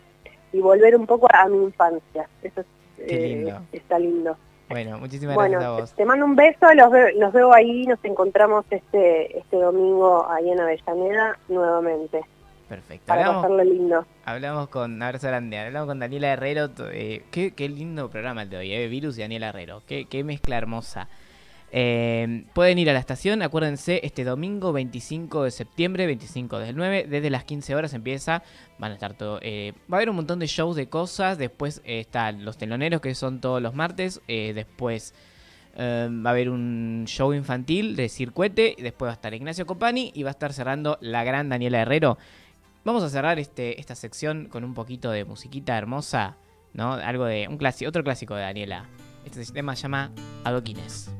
y 0.53 0.59
volver 0.61 0.95
un 0.95 1.05
poco 1.05 1.27
a 1.29 1.45
mi 1.49 1.57
infancia, 1.61 2.29
eso 2.41 2.61
es, 2.61 2.67
Qué 2.97 3.05
eh, 3.09 3.35
lindo. 3.35 3.61
está 3.71 3.99
lindo. 3.99 4.37
Bueno, 4.69 4.97
muchísimas 4.99 5.37
gracias 5.37 5.63
a 5.63 5.69
vos. 5.71 5.93
te 5.93 6.03
mando 6.05 6.25
un 6.25 6.35
beso, 6.35 6.73
los 6.73 6.91
veo, 6.91 7.07
los 7.17 7.31
veo 7.31 7.53
ahí, 7.53 7.85
nos 7.85 8.03
encontramos 8.03 8.65
este 8.69 9.37
este 9.37 9.55
domingo 9.55 10.27
ahí 10.29 10.49
en 10.49 10.59
Avellaneda 10.59 11.39
nuevamente, 11.47 12.21
Perfecto. 12.67 13.05
para 13.05 13.21
Hablamos, 13.21 13.43
pasarlo 13.43 13.63
lindo. 13.63 14.05
hablamos 14.25 14.67
con, 14.67 15.01
abrazo 15.01 15.27
grande, 15.27 15.57
hablamos 15.57 15.87
con 15.87 15.99
Daniela 15.99 16.33
Herrero. 16.33 16.69
eh, 16.91 17.23
qué, 17.31 17.51
qué 17.55 17.69
lindo 17.69 18.09
programa 18.09 18.41
el 18.43 18.49
de 18.49 18.57
hoy, 18.57 18.73
eh, 18.73 18.87
Virus 18.89 19.17
y 19.17 19.21
Daniela 19.21 19.49
Herrero. 19.49 19.83
Qué, 19.87 20.03
qué 20.05 20.25
mezcla 20.25 20.57
hermosa. 20.57 21.07
Eh, 21.71 22.45
pueden 22.53 22.79
ir 22.79 22.89
a 22.89 22.93
la 22.93 22.99
estación, 22.99 23.41
acuérdense, 23.41 23.99
este 24.03 24.23
domingo 24.23 24.71
25 24.71 25.43
de 25.43 25.51
septiembre, 25.51 26.05
25 26.05 26.59
del 26.59 26.75
9, 26.75 27.07
desde 27.09 27.29
las 27.29 27.43
15 27.43 27.75
horas 27.75 27.93
empieza, 27.93 28.41
van 28.79 28.91
a 28.91 28.93
estar 28.93 29.13
todo, 29.15 29.39
eh, 29.41 29.73
va 29.91 29.97
a 29.97 29.99
haber 29.99 30.09
un 30.09 30.15
montón 30.15 30.39
de 30.39 30.47
shows 30.47 30.77
de 30.77 30.87
cosas, 30.87 31.37
después 31.37 31.81
eh, 31.83 31.99
están 31.99 32.45
los 32.45 32.57
teloneros 32.57 33.01
que 33.01 33.13
son 33.15 33.41
todos 33.41 33.61
los 33.61 33.73
martes, 33.73 34.21
eh, 34.29 34.53
después 34.55 35.13
eh, 35.79 36.09
va 36.09 36.31
a 36.31 36.33
haber 36.33 36.49
un 36.49 37.03
show 37.05 37.33
infantil 37.33 37.95
de 37.95 38.09
circuete, 38.09 38.75
después 38.79 39.07
va 39.07 39.11
a 39.11 39.13
estar 39.13 39.33
Ignacio 39.35 39.67
Copani 39.67 40.11
y 40.15 40.23
va 40.23 40.29
a 40.29 40.31
estar 40.31 40.51
cerrando 40.51 40.97
la 41.01 41.23
gran 41.23 41.49
Daniela 41.49 41.79
Herrero. 41.79 42.17
Vamos 42.83 43.03
a 43.03 43.09
cerrar 43.09 43.37
este, 43.37 43.79
esta 43.79 43.93
sección 43.93 44.47
con 44.47 44.63
un 44.63 44.73
poquito 44.73 45.11
de 45.11 45.23
musiquita 45.23 45.77
hermosa, 45.77 46.37
¿no? 46.73 46.93
Algo 46.93 47.25
de 47.25 47.47
un 47.47 47.57
clásico, 47.57 47.89
otro 47.89 48.03
clásico 48.03 48.33
de 48.33 48.41
Daniela. 48.41 48.85
Este 49.23 49.45
tema 49.53 49.75
se 49.75 49.83
llama 49.83 50.11
Adoquines. 50.43 51.11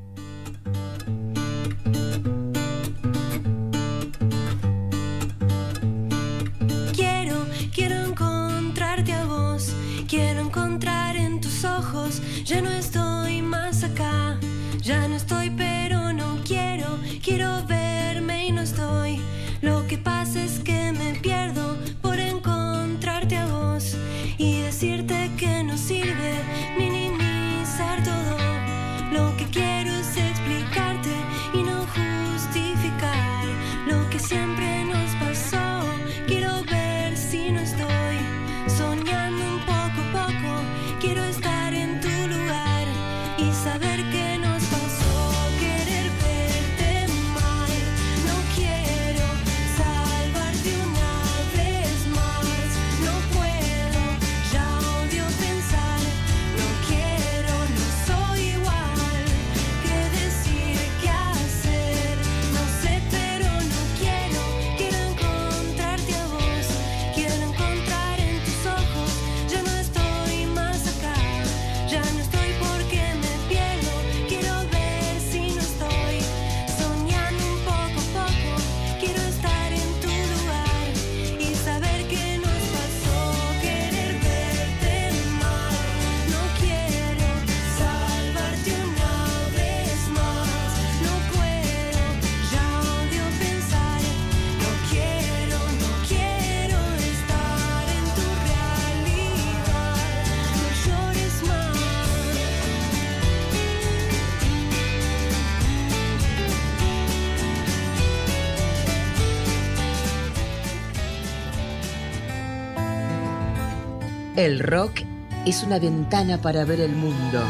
El 114.38 114.60
rock 114.60 115.00
es 115.46 115.64
una 115.64 115.80
ventana 115.80 116.40
para 116.40 116.64
ver 116.64 116.78
el 116.78 116.92
mundo. 116.92 117.42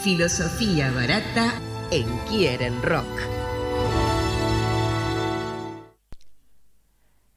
Filosofía 0.00 0.92
barata 0.92 1.54
en 1.90 2.06
Quieren 2.28 2.80
Rock. 2.84 3.04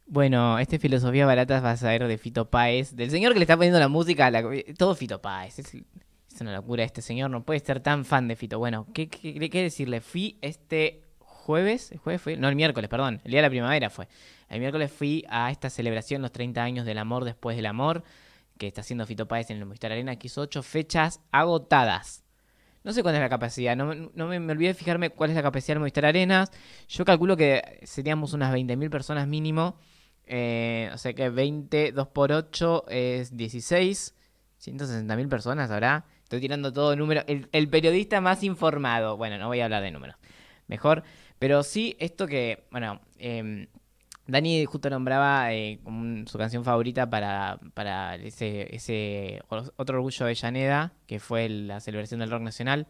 Bueno, 0.06 0.60
este 0.60 0.78
filosofía 0.78 1.26
barata 1.26 1.60
va 1.60 1.72
a 1.72 1.78
ser 1.78 2.08
de 2.08 2.20
Fito 2.20 2.52
Páez, 2.52 2.96
del 2.96 3.10
señor 3.10 3.34
que 3.34 3.40
le 3.40 3.46
está 3.46 3.56
poniendo 3.56 3.80
la 3.80 3.88
música 3.88 4.28
a 4.28 4.30
la... 4.30 4.44
Todo 4.78 4.94
Fito 4.94 5.24
Páez, 5.24 5.58
es, 5.58 5.76
una 6.40 6.54
locura 6.54 6.84
este 6.84 7.02
señor, 7.02 7.32
no 7.32 7.44
puede 7.44 7.62
ser 7.62 7.80
tan 7.80 8.06
fan 8.06 8.28
de 8.28 8.36
Fito. 8.36 8.60
Bueno, 8.60 8.86
¿qué, 8.94 9.10
qué, 9.10 9.50
qué 9.50 9.64
decirle? 9.64 10.02
Fui 10.02 10.38
este 10.44 11.02
jueves, 11.18 11.92
¿el 11.92 11.98
jueves 11.98 12.22
fue? 12.22 12.38
No, 12.38 12.48
el 12.48 12.56
miércoles, 12.56 12.92
perdón, 12.92 13.22
el 13.24 13.32
día 13.32 13.40
de 13.40 13.48
la 13.48 13.50
primavera 13.50 13.90
fue. 13.90 14.08
El 14.50 14.60
miércoles 14.60 14.92
fui 14.92 15.26
a 15.30 15.52
esta 15.52 15.70
celebración, 15.70 16.22
los 16.22 16.32
30 16.32 16.64
años 16.64 16.86
del 16.86 16.98
amor 16.98 17.26
después 17.26 17.56
del 17.56 17.66
amor, 17.66 18.04
que 18.58 18.68
está 18.68 18.82
haciendo 18.82 19.06
Fito 19.06 19.28
en 19.30 19.58
el 19.58 19.66
Movistar 19.66 19.92
Arena, 19.92 20.18
que 20.18 20.28
hizo 20.28 20.42
ocho 20.42 20.64
fechas 20.64 21.22
agotadas. 21.32 22.24
No 22.84 22.94
sé 22.94 23.04
cuál 23.04 23.16
es 23.16 23.22
la 23.22 23.30
capacidad, 23.30 23.76
no, 23.76 23.94
no 23.94 24.28
me, 24.28 24.40
me 24.40 24.56
de 24.56 24.74
fijarme 24.74 25.10
cuál 25.10 25.32
es 25.32 25.36
la 25.36 25.44
capacidad 25.44 25.76
del 25.76 25.80
Movistar 25.80 26.06
Arenas. 26.06 26.52
Yo 26.88 27.04
calculo 27.04 27.36
que 27.36 27.82
seríamos 27.84 28.34
unas 28.34 28.54
20.000 28.54 28.90
personas 28.90 29.28
mínimo. 29.28 29.78
eh, 30.26 30.90
o 30.94 30.98
sea 30.98 31.14
que 31.14 31.30
20, 31.30 31.92
2 31.92 32.08
por 32.08 32.32
8 32.32 32.86
es 32.90 33.36
16. 33.36 34.16
160.000 34.60 35.30
personas 35.30 35.70
habrá. 35.70 36.06
Estoy 36.24 36.40
tirando 36.40 36.74
todo 36.74 36.96
número. 36.96 37.24
El, 37.28 37.50
el 37.52 37.70
periodista 37.70 38.22
más 38.22 38.44
informado. 38.44 39.18
Bueno, 39.18 39.38
no 39.38 39.48
voy 39.48 39.60
a 39.60 39.66
hablar 39.66 39.84
de 39.84 39.92
números. 39.92 40.16
Mejor. 40.68 41.04
Pero 41.40 41.64
sí, 41.64 41.96
esto 42.00 42.28
que. 42.28 42.68
Bueno, 42.72 43.02
em, 43.18 43.68
Dani 44.28 44.66
justo 44.66 44.90
nombraba 44.90 45.54
eh, 45.54 45.80
su 46.26 46.38
canción 46.38 46.64
favorita 46.64 47.10
para, 47.10 47.60
para 47.74 48.16
ese, 48.16 49.42
otro 49.50 49.98
orgullo 49.98 50.26
de 50.26 50.36
Llaneda, 50.36 50.94
que 51.08 51.20
fue 51.20 51.48
la 51.50 51.80
celebración 51.80 52.20
del 52.20 52.32
rock 52.32 52.42
nacional, 52.42 52.88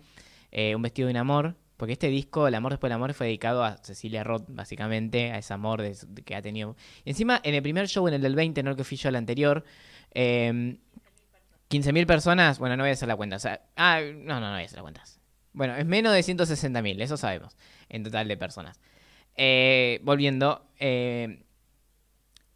eh, 0.51 0.75
Un 0.75 0.81
vestido 0.81 1.07
de 1.07 1.11
un 1.11 1.17
amor, 1.17 1.55
porque 1.77 1.93
este 1.93 2.07
disco, 2.07 2.47
El 2.47 2.55
amor 2.55 2.71
después 2.71 2.89
del 2.89 2.95
amor, 2.95 3.13
fue 3.13 3.27
dedicado 3.27 3.63
a 3.63 3.77
Cecilia 3.77 4.23
Roth, 4.23 4.45
básicamente, 4.47 5.31
a 5.31 5.37
ese 5.37 5.53
amor 5.53 5.83
que 6.25 6.35
ha 6.35 6.41
tenido. 6.41 6.75
Encima, 7.05 7.39
en 7.43 7.53
el 7.53 7.61
primer 7.61 7.87
show, 7.87 8.07
en 8.07 8.15
el 8.15 8.21
del 8.21 8.35
20, 8.35 8.63
no 8.63 8.71
el 8.71 8.75
que 8.77 8.83
fui 8.83 8.97
yo 8.97 9.09
el 9.09 9.15
anterior, 9.15 9.63
eh, 10.13 10.77
15.000 11.69 12.05
personas, 12.05 12.59
bueno, 12.59 12.77
no 12.77 12.83
voy 12.83 12.91
a 12.91 12.93
hacer 12.93 13.07
la 13.07 13.15
cuenta, 13.15 13.37
ah, 13.75 13.99
no, 14.01 14.39
no, 14.39 14.47
no 14.47 14.53
voy 14.53 14.61
a 14.61 14.65
hacer 14.65 14.77
la 14.77 14.83
cuenta. 14.83 15.03
Bueno, 15.53 15.75
es 15.75 15.85
menos 15.85 16.13
de 16.13 16.19
160.000, 16.21 17.01
eso 17.01 17.17
sabemos, 17.17 17.57
en 17.89 18.03
total 18.03 18.27
de 18.27 18.37
personas. 18.37 18.79
Eh, 19.35 19.99
volviendo, 20.03 20.66
eh, 20.79 21.43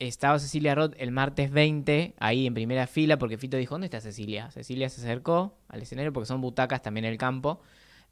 estaba 0.07 0.39
Cecilia 0.39 0.73
Roth 0.75 0.93
el 0.97 1.11
martes 1.11 1.51
20, 1.51 2.15
ahí 2.19 2.47
en 2.47 2.53
primera 2.53 2.87
fila, 2.87 3.17
porque 3.17 3.37
Fito 3.37 3.57
dijo, 3.57 3.75
¿dónde 3.75 3.85
está 3.85 4.01
Cecilia? 4.01 4.49
Cecilia 4.51 4.89
se 4.89 5.01
acercó 5.01 5.57
al 5.67 5.81
escenario 5.81 6.11
porque 6.11 6.25
son 6.25 6.41
butacas 6.41 6.81
también 6.81 7.05
en 7.05 7.11
el 7.11 7.17
campo. 7.17 7.61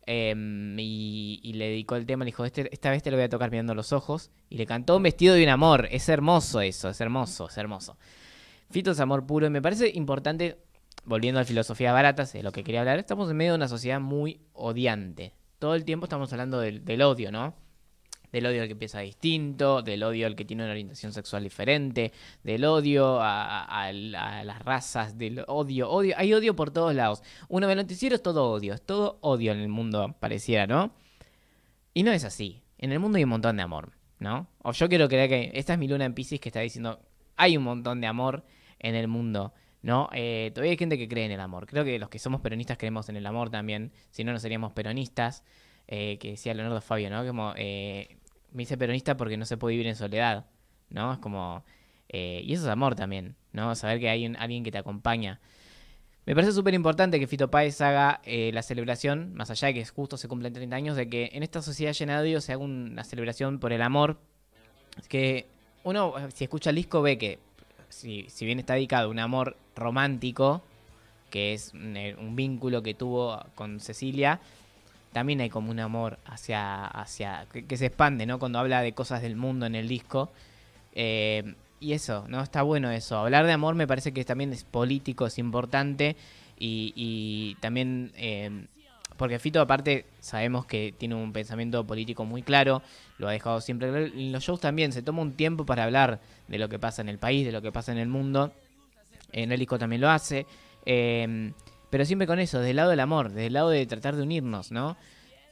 eh, 0.06 0.36
y, 0.78 1.54
le 1.54 1.70
dedicó 1.70 1.96
el 1.96 2.06
tema, 2.06 2.24
le 2.24 2.30
dijo, 2.30 2.46
este, 2.46 2.70
esta 2.74 2.90
vez 2.92 3.04
te 3.04 3.12
lo 3.12 3.18
voy 3.18 3.26
a 3.26 3.30
tocar 3.30 3.52
mirando 3.52 3.74
los 3.76 3.92
ojos. 3.94 4.32
Y 4.50 4.58
le 4.58 4.66
cantó 4.66 4.98
un 4.98 5.04
vestido 5.04 5.36
de 5.36 5.44
un 5.44 5.50
amor. 5.50 5.88
Es 5.92 6.10
hermoso 6.10 6.62
eso, 6.62 6.90
es 6.90 7.02
hermoso, 7.02 7.48
es 7.48 7.58
hermoso. 7.58 7.98
Fito 8.70 8.92
es 8.92 9.00
amor 9.00 9.26
puro 9.26 9.48
y 9.48 9.50
me 9.50 9.62
parece 9.62 9.90
importante, 9.90 10.60
volviendo 11.06 11.40
a 11.40 11.44
filosofía 11.46 11.92
baratas, 11.92 12.34
de 12.34 12.44
lo 12.44 12.52
que 12.52 12.64
quería 12.64 12.82
hablar, 12.82 13.00
estamos 13.00 13.30
en 13.32 13.38
medio 13.38 13.54
de 13.54 13.58
una 13.58 13.68
sociedad 13.68 14.00
muy 14.00 14.42
odiante. 14.54 15.34
Todo 15.58 15.76
el 15.76 15.86
tiempo 15.86 16.06
estamos 16.06 16.32
hablando 16.34 16.60
del 16.60 17.02
odio, 17.02 17.32
¿no? 17.32 17.56
Del 18.32 18.46
odio 18.46 18.62
al 18.62 18.68
que 18.68 18.76
piensa 18.76 19.00
distinto, 19.00 19.82
del 19.82 20.04
odio 20.04 20.28
al 20.28 20.36
que 20.36 20.46
tiene 20.46 20.64
una 20.64 20.72
orientación 20.72 21.12
sexual 21.14 21.44
diferente, 21.44 22.12
del 22.44 22.64
odio 22.66 23.20
a, 23.22 23.64
a- 23.64 23.86
a 23.88 23.92
la- 23.94 24.40
a 24.40 24.44
las 24.44 24.60
razas, 24.64 25.18
del 25.18 25.44
odio, 25.48 25.90
odio, 25.90 26.14
hay 26.18 26.34
odio 26.34 26.56
por 26.56 26.72
todos 26.72 26.94
lados. 26.94 27.24
Uno 27.48 27.66
ve 27.68 27.74
el 27.74 27.78
noticiero 27.80 28.16
es 28.16 28.22
todo 28.22 28.52
odio, 28.52 28.74
es 28.74 28.82
todo 28.82 29.18
odio 29.22 29.52
en 29.52 29.60
el 29.60 29.70
mundo, 29.70 30.16
pareciera, 30.20 30.68
¿no? 30.68 30.92
Y 31.94 32.04
no 32.04 32.12
es 32.12 32.24
así. 32.24 32.62
En 32.78 32.92
el 32.92 33.00
mundo 33.00 33.18
hay 33.18 33.24
un 33.24 33.32
montón 33.32 33.58
de 33.58 33.64
amor, 33.64 33.92
¿no? 34.20 34.48
O 34.62 34.72
yo 34.72 34.88
quiero 34.90 35.08
creer 35.10 35.30
que 35.30 35.52
esta 35.54 35.74
es 35.74 35.80
mi 35.80 35.88
luna 35.88 36.06
en 36.06 36.14
Pisces 36.14 36.40
que 36.40 36.50
está 36.50 36.60
diciendo, 36.62 37.00
hay 37.36 37.58
un 37.58 37.64
montón 37.64 38.00
de 38.02 38.08
amor 38.08 38.44
en 38.80 38.96
el 38.96 39.08
mundo, 39.08 39.54
¿no? 39.82 40.10
Eh, 40.14 40.52
todavía 40.54 40.72
hay 40.72 40.78
gente 40.78 40.98
que 40.98 41.08
cree 41.10 41.26
en 41.26 41.32
el 41.32 41.40
amor. 41.40 41.66
Creo 41.66 41.84
que 41.84 41.98
los 42.00 42.10
que 42.10 42.20
somos 42.20 42.42
peronistas 42.42 42.78
creemos 42.78 43.10
en 43.10 43.16
el 43.18 43.26
amor 43.26 43.50
también, 43.50 43.92
si 44.12 44.24
no, 44.24 44.32
no 44.32 44.40
seríamos 44.40 44.72
peronistas. 44.74 45.44
Eh, 45.92 46.20
que 46.20 46.30
decía 46.32 46.54
Leonardo 46.54 46.82
Fabio, 46.82 47.10
¿no? 47.10 47.26
Como, 47.26 47.54
eh, 47.58 48.19
me 48.52 48.64
hice 48.64 48.78
peronista 48.78 49.18
porque 49.18 49.38
no 49.38 49.46
se 49.46 49.58
puede 49.58 49.74
vivir 49.74 49.88
en 49.88 49.96
soledad, 49.96 50.46
¿no? 50.90 51.14
Es 51.14 51.20
como... 51.20 51.64
eh, 52.10 52.42
y 52.44 52.54
eso 52.54 52.64
es 52.64 52.70
amor 52.70 52.96
también, 52.96 53.36
¿no? 53.54 53.74
Saber 53.76 54.00
que 54.00 54.10
hay 54.10 54.26
alguien 54.38 54.64
que 54.64 54.72
te 54.72 54.78
acompaña. 54.78 55.40
Me 56.26 56.36
parece 56.36 56.54
súper 56.54 56.74
importante 56.74 57.20
que 57.20 57.26
Fito 57.26 57.50
Páez 57.50 57.82
haga 57.82 58.22
eh, 58.24 58.52
la 58.54 58.62
celebración, 58.62 59.34
más 59.34 59.50
allá 59.50 59.70
de 59.70 59.74
que 59.76 59.86
justo 59.86 60.16
se 60.16 60.28
cumplen 60.28 60.54
30 60.54 60.76
años, 60.76 60.96
de 60.96 61.10
que 61.10 61.32
en 61.34 61.42
esta 61.42 61.62
sociedad 61.62 61.94
llena 61.94 62.22
de 62.22 62.30
odio 62.30 62.42
se 62.42 62.54
haga 62.54 62.64
una 62.64 63.04
celebración 63.04 63.60
por 63.60 63.74
el 63.74 63.82
amor. 63.82 64.20
Que 65.08 65.48
uno, 65.84 66.14
si 66.34 66.44
escucha 66.44 66.70
el 66.70 66.76
disco, 66.76 67.02
ve 67.02 67.18
que, 67.18 67.40
si, 67.88 68.26
si 68.30 68.46
bien 68.46 68.60
está 68.60 68.76
dedicado 68.76 69.08
a 69.08 69.12
un 69.12 69.18
amor 69.18 69.58
romántico, 69.76 70.62
que 71.32 71.54
es 71.54 71.74
un, 71.74 71.98
eh, 71.98 72.16
un 72.20 72.36
vínculo 72.36 72.84
que 72.84 72.94
tuvo 72.94 73.44
con 73.56 73.80
Cecilia, 73.80 74.40
también 75.12 75.42
hay 75.42 75.50
como 75.50 75.72
un 75.72 75.80
amor 75.80 76.20
hacia, 76.26 76.86
hacia 76.86 77.48
que, 77.52 77.78
se 77.78 77.88
expande, 77.88 78.26
¿no? 78.26 78.40
Cuando 78.40 78.60
habla 78.60 78.82
de 78.82 78.94
cosas 78.94 79.22
del 79.22 79.36
mundo 79.36 79.66
en 79.66 79.76
el 79.76 79.88
disco. 79.88 80.32
Eh, 80.94 81.56
y 81.80 81.94
eso, 81.94 82.26
¿no? 82.28 82.42
Está 82.42 82.62
bueno 82.62 82.92
eso. 82.92 83.18
Hablar 83.18 83.46
de 83.46 83.54
amor 83.54 83.76
me 83.76 83.88
parece 83.88 84.12
que 84.12 84.24
también 84.26 84.54
es 84.54 84.64
político, 84.64 85.26
es 85.26 85.40
importante. 85.40 86.16
Y, 86.60 86.94
y 86.96 87.56
también, 87.62 88.12
eh, 88.18 88.66
porque 89.18 89.40
Fito 89.40 89.62
aparte 89.62 90.06
sabemos 90.20 90.66
que 90.66 90.94
tiene 90.98 91.16
un 91.16 91.32
pensamiento 91.32 91.86
político 91.88 92.26
muy 92.26 92.44
claro, 92.44 92.82
lo 93.18 93.30
ha 93.30 93.32
dejado 93.32 93.62
siempre 93.62 93.90
claro. 93.90 94.06
En 94.06 94.32
los 94.32 94.44
shows 94.44 94.60
también 94.60 94.92
se 94.92 95.02
toma 95.02 95.22
un 95.22 95.34
tiempo 95.34 95.66
para 95.66 95.86
hablar 95.86 96.20
de 96.48 96.58
lo 96.58 96.70
que 96.70 96.78
pasa 96.78 97.02
en 97.02 97.10
el 97.10 97.18
país, 97.18 97.46
de 97.46 97.52
lo 97.52 97.62
que 97.62 97.72
pasa 97.72 97.92
en 97.92 97.98
el 97.98 98.10
mundo. 98.10 98.52
En 99.32 99.52
el 99.52 99.60
disco 99.60 99.80
también 99.80 100.02
lo 100.02 100.10
hace. 100.10 100.46
Eh, 100.86 101.54
pero 101.90 102.06
siempre 102.06 102.28
con 102.28 102.40
eso, 102.40 102.60
del 102.60 102.76
lado 102.76 102.90
del 102.92 103.00
amor, 103.00 103.32
del 103.32 103.54
lado 103.54 103.70
de 103.70 103.86
tratar 103.86 104.16
de 104.16 104.24
unirnos, 104.24 104.72
¿no? 104.72 104.98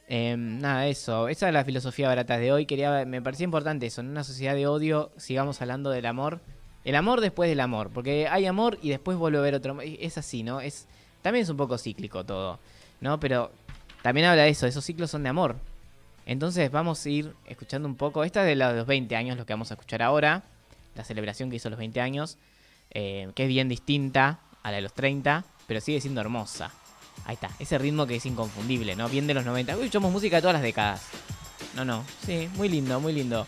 Eh, 0.08 0.36
nada, 0.38 0.86
eso. 0.86 1.28
Esa 1.28 1.48
es 1.48 1.52
la 1.52 1.64
filosofía 1.64 2.08
barata 2.08 2.38
de 2.38 2.50
hoy. 2.50 2.64
Quería, 2.64 3.04
me 3.04 3.20
parecía 3.20 3.44
importante 3.44 3.86
eso. 3.86 4.00
En 4.00 4.08
una 4.08 4.24
sociedad 4.24 4.54
de 4.54 4.66
odio, 4.66 5.10
sigamos 5.18 5.60
hablando 5.60 5.90
del 5.90 6.06
amor. 6.06 6.40
El 6.84 6.94
amor 6.94 7.20
después 7.20 7.50
del 7.50 7.60
amor. 7.60 7.90
Porque 7.90 8.26
hay 8.28 8.46
amor 8.46 8.78
y 8.80 8.88
después 8.88 9.18
vuelve 9.18 9.38
a 9.38 9.40
haber 9.40 9.54
otro. 9.54 9.78
Es 9.82 10.16
así, 10.16 10.42
¿no? 10.42 10.60
Es, 10.60 10.86
también 11.20 11.42
es 11.42 11.50
un 11.50 11.58
poco 11.58 11.76
cíclico 11.76 12.24
todo, 12.24 12.58
¿no? 13.00 13.20
Pero 13.20 13.50
también 14.02 14.26
habla 14.26 14.44
de 14.44 14.48
eso. 14.48 14.66
Esos 14.66 14.84
ciclos 14.84 15.10
son 15.10 15.24
de 15.24 15.28
amor. 15.28 15.56
Entonces 16.24 16.70
vamos 16.70 17.04
a 17.04 17.08
ir 17.10 17.34
escuchando 17.46 17.86
un 17.86 17.96
poco. 17.96 18.24
Esta 18.24 18.40
es 18.42 18.46
de 18.46 18.56
los 18.56 18.86
20 18.86 19.14
años, 19.14 19.36
lo 19.36 19.44
que 19.44 19.52
vamos 19.52 19.70
a 19.70 19.74
escuchar 19.74 20.02
ahora. 20.02 20.42
La 20.94 21.04
celebración 21.04 21.50
que 21.50 21.56
hizo 21.56 21.68
los 21.68 21.78
20 21.78 22.00
años. 22.00 22.38
eh, 22.90 23.30
que 23.34 23.42
es 23.42 23.48
bien 23.50 23.68
distinta 23.68 24.40
a 24.62 24.70
la 24.70 24.76
de 24.76 24.82
los 24.82 24.94
30, 24.94 25.44
pero 25.68 25.80
sigue 25.80 26.00
siendo 26.00 26.20
hermosa. 26.20 26.72
Ahí 27.26 27.34
está, 27.34 27.50
ese 27.60 27.78
ritmo 27.78 28.06
que 28.06 28.16
es 28.16 28.26
inconfundible, 28.26 28.96
¿no? 28.96 29.08
Bien 29.08 29.26
de 29.28 29.34
los 29.34 29.44
90. 29.44 29.74
Uy, 29.76 29.82
escuchamos 29.82 30.10
música 30.10 30.36
de 30.36 30.42
todas 30.42 30.54
las 30.54 30.62
décadas. 30.62 31.02
No, 31.76 31.84
no, 31.84 32.02
sí, 32.26 32.48
muy 32.56 32.68
lindo, 32.68 32.98
muy 32.98 33.12
lindo. 33.12 33.46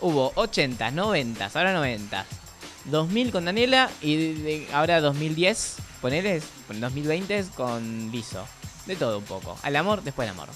Hubo 0.00 0.32
80, 0.36 0.90
90, 0.92 1.46
ahora 1.54 1.72
90. 1.72 2.24
2000 2.84 3.32
con 3.32 3.46
Daniela 3.46 3.90
y 4.02 4.16
de- 4.16 4.34
de- 4.42 4.68
ahora 4.74 5.00
2010, 5.00 5.76
ponele, 6.02 6.42
2020 6.68 7.44
con 7.56 8.10
Liso. 8.12 8.46
De 8.86 8.96
todo 8.96 9.18
un 9.18 9.24
poco. 9.24 9.56
Al 9.62 9.74
amor, 9.76 10.02
después 10.02 10.28
del 10.28 10.36
amor. 10.36 10.50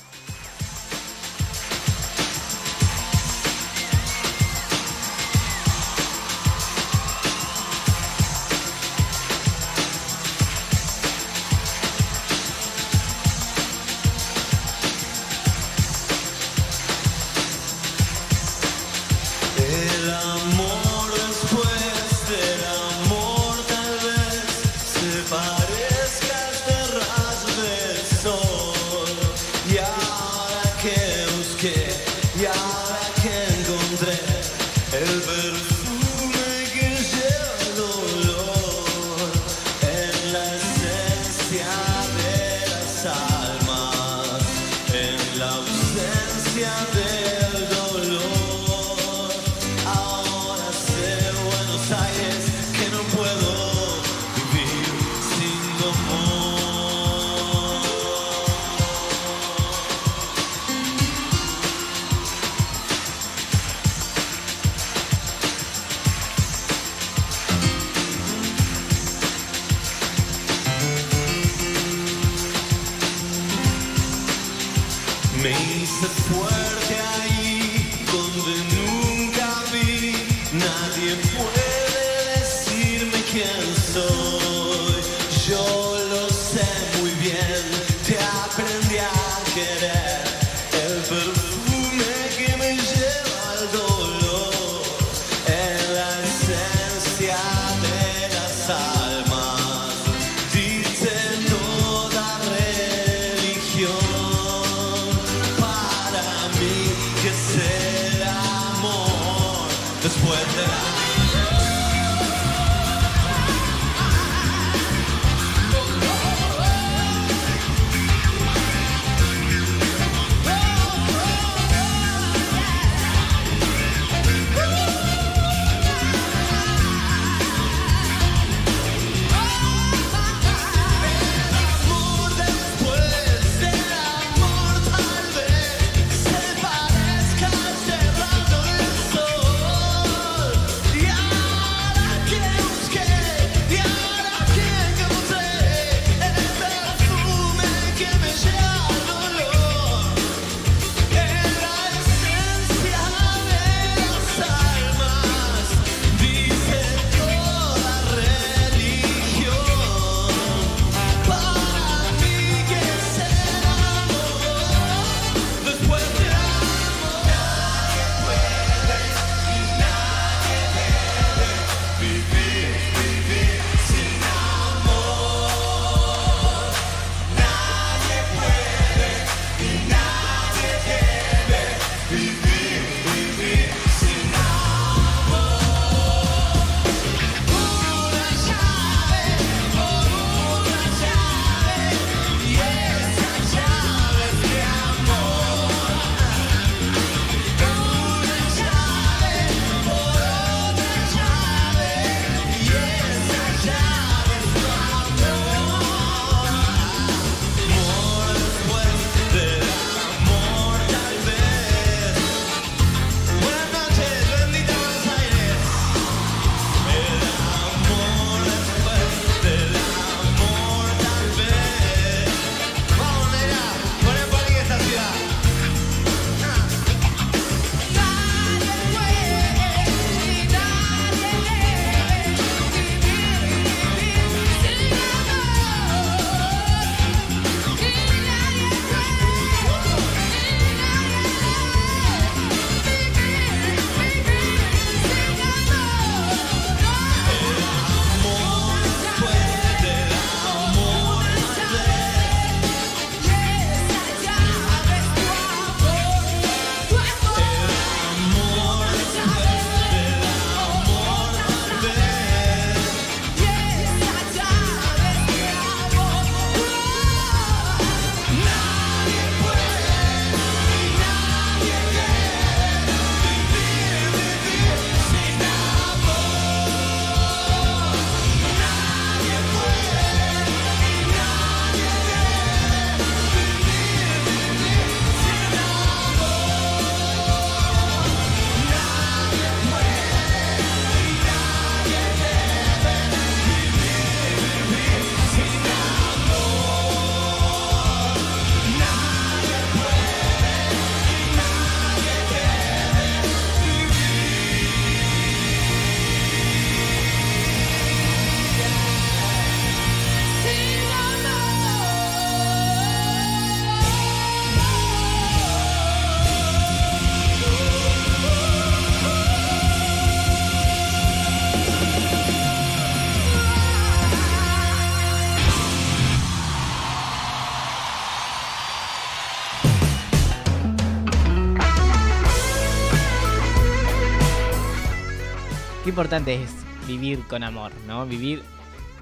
importante 335.98 336.40
es 336.40 336.50
vivir 336.86 337.26
con 337.26 337.42
amor, 337.42 337.72
¿no? 337.88 338.06
Vivir 338.06 338.40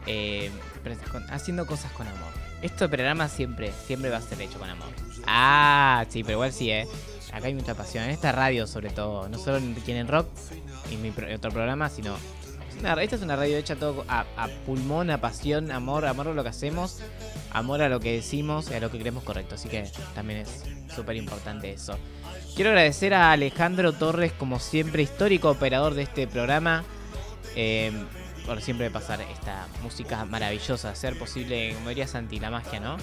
eh, 0.07 0.51
haciendo 1.29 1.67
cosas 1.67 1.93
con 1.93 2.09
amor. 2.09 2.33
Este 2.63 2.89
programa 2.89 3.29
siempre, 3.29 3.71
siempre 3.87 4.09
va 4.09 4.17
a 4.17 4.23
ser 4.23 4.41
hecho 4.41 4.59
con 4.59 4.71
amor. 4.71 4.89
Ah, 5.27 6.07
sí, 6.09 6.23
pero 6.23 6.37
igual 6.39 6.55
sí, 6.55 6.71
¿eh? 6.71 6.89
Acá 7.35 7.49
hay 7.49 7.55
mucha 7.55 7.75
pasión, 7.75 8.05
en 8.05 8.13
esta 8.13 8.33
radio 8.33 8.67
sobre 8.67 8.89
todo, 8.89 9.29
no 9.29 9.37
solo 9.37 9.59
en 9.59 9.75
Quieren 9.75 10.09
Rock 10.09 10.27
y 10.91 10.97
mi 10.97 11.11
pro 11.11 11.27
otro 11.35 11.51
programa, 11.51 11.91
sino 11.91 12.17
una, 12.79 12.95
esta 13.03 13.17
es 13.17 13.23
una 13.23 13.37
radio 13.37 13.57
hecha 13.57 13.77
todo 13.77 14.05
a, 14.09 14.25
pulmón, 14.67 15.11
a 15.11 15.21
pasión, 15.21 15.71
amor, 15.71 16.07
amor 16.07 16.29
a 16.29 16.35
lo 16.35 16.43
que 16.43 16.51
hacemos, 16.51 17.01
amor 17.53 17.83
a 17.83 17.89
lo 17.89 18.01
que 18.01 18.13
decimos 18.13 18.71
y 18.71 18.75
a 18.75 18.81
lo 18.81 18.91
que 18.91 18.99
creemos 18.99 19.25
correcto. 19.25 19.55
Así 19.55 19.69
que 19.69 19.91
también 20.15 20.41
es 20.41 20.65
súper 20.95 21.17
importante 21.17 21.73
eso. 21.73 21.97
Quiero 22.55 22.71
agradecer 22.71 23.15
a 23.15 23.33
Alejandro 23.33 23.93
Torres, 23.93 24.33
como 24.33 24.61
siempre, 24.61 25.03
histórico 25.03 25.51
operador 25.51 25.95
de 25.95 26.03
este 26.03 26.27
programa. 26.27 26.85
Eh, 27.55 27.93
por 28.47 28.63
siempre 28.63 28.91
pasar 28.91 29.21
esta 29.21 29.67
música 29.83 30.25
maravillosa, 30.25 30.91
hacer 30.91 31.19
posible, 31.19 31.75
como 31.75 31.89
diría 31.89 32.07
Santi, 32.07 32.39
la 32.39 32.51
magia, 32.51 32.79
¿no? 32.79 32.97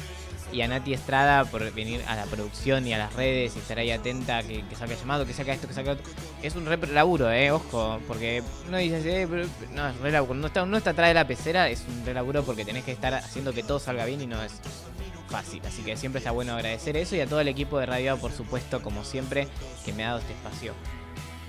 Y 0.54 0.62
a 0.62 0.68
Nati 0.68 0.94
Estrada 0.94 1.44
por 1.46 1.70
venir 1.74 2.02
a 2.08 2.16
la 2.16 2.26
producción 2.26 2.88
y 2.88 2.94
a 2.94 2.98
las 2.98 3.14
redes 3.14 3.56
y 3.56 3.60
estar 3.60 3.80
ahí 3.80 3.92
atenta, 3.92 4.44
que, 4.44 4.64
saca 4.78 4.94
llamado, 4.96 5.26
que 5.26 5.34
saca 5.34 5.54
esto, 5.54 5.68
que 5.68 5.74
saca 5.74 5.92
otro. 5.94 6.06
Es 6.42 6.56
un 6.56 6.66
re 6.66 6.78
laburo, 6.88 7.32
eh, 7.32 7.52
ojo, 7.52 8.00
porque 8.08 8.44
uno 8.68 8.78
dice, 8.78 9.24
eh, 9.24 9.28
pero- 9.28 9.48
no, 9.74 9.90
es 9.90 9.98
re 9.98 10.12
laburo. 10.12 10.28
Cuando 10.28 10.48
está, 10.48 10.64
uno 10.64 10.78
está 10.78 10.92
atrás 10.92 11.10
de 11.10 11.16
la 11.16 11.28
pecera, 11.28 11.70
es 11.70 11.84
un 11.88 12.06
re 12.06 12.14
laburo 12.14 12.44
porque 12.44 12.64
tenés 12.64 12.84
que 12.84 12.92
estar 12.92 13.14
haciendo 13.14 13.52
que 13.54 13.64
todo 13.64 13.80
salga 13.80 14.06
bien 14.06 14.22
y 14.22 14.28
no 14.28 14.42
es 14.42 14.54
fácil. 15.30 15.62
Así 15.66 15.82
que 15.82 15.98
siempre 15.98 16.20
está 16.20 16.32
bueno 16.32 16.54
agradecer 16.54 16.96
eso 16.96 17.16
y 17.16 17.22
a 17.22 17.28
todo 17.28 17.42
el 17.42 17.48
equipo 17.48 17.80
de 17.80 17.88
Radio, 17.88 18.18
por 18.18 18.32
supuesto, 18.32 18.82
como 18.82 19.04
siempre, 19.04 19.48
que 19.84 19.92
me 19.94 20.04
ha 20.04 20.10
dado 20.10 20.20
este 20.20 20.34
espacio. 20.34 20.74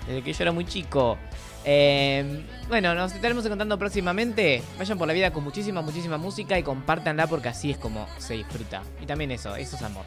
Desde 0.06 0.22
que 0.22 0.32
yo 0.32 0.42
era 0.42 0.52
muy 0.52 0.64
chico. 0.64 1.18
Eh, 1.64 2.44
bueno, 2.68 2.94
nos 2.94 3.12
estaremos 3.12 3.44
encontrando 3.44 3.78
próximamente. 3.78 4.62
Vayan 4.78 4.98
por 4.98 5.08
la 5.08 5.14
vida 5.14 5.32
con 5.32 5.44
muchísima, 5.44 5.80
muchísima 5.82 6.18
música 6.18 6.58
y 6.58 6.62
compártanla 6.62 7.26
porque 7.26 7.48
así 7.48 7.70
es 7.70 7.78
como 7.78 8.06
se 8.18 8.34
disfruta. 8.34 8.82
Y 9.00 9.06
también 9.06 9.30
eso, 9.30 9.56
eso 9.56 9.76
es 9.76 9.82
amor. 9.82 10.04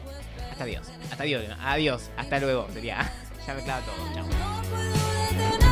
Hasta 0.50 0.64
Dios. 0.64 0.86
Hasta 1.10 1.24
Dios. 1.24 1.44
Adiós. 1.60 2.10
Hasta 2.16 2.40
luego. 2.40 2.68
Sería. 2.72 3.10
ya 3.46 3.54
me 3.54 3.62
clavo 3.62 3.84
todo. 3.86 4.14
Chao. 4.14 5.67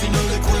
Demuestra 0.00 0.40
que 0.40 0.50
al 0.56 0.59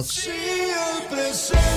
estás. 0.00 1.75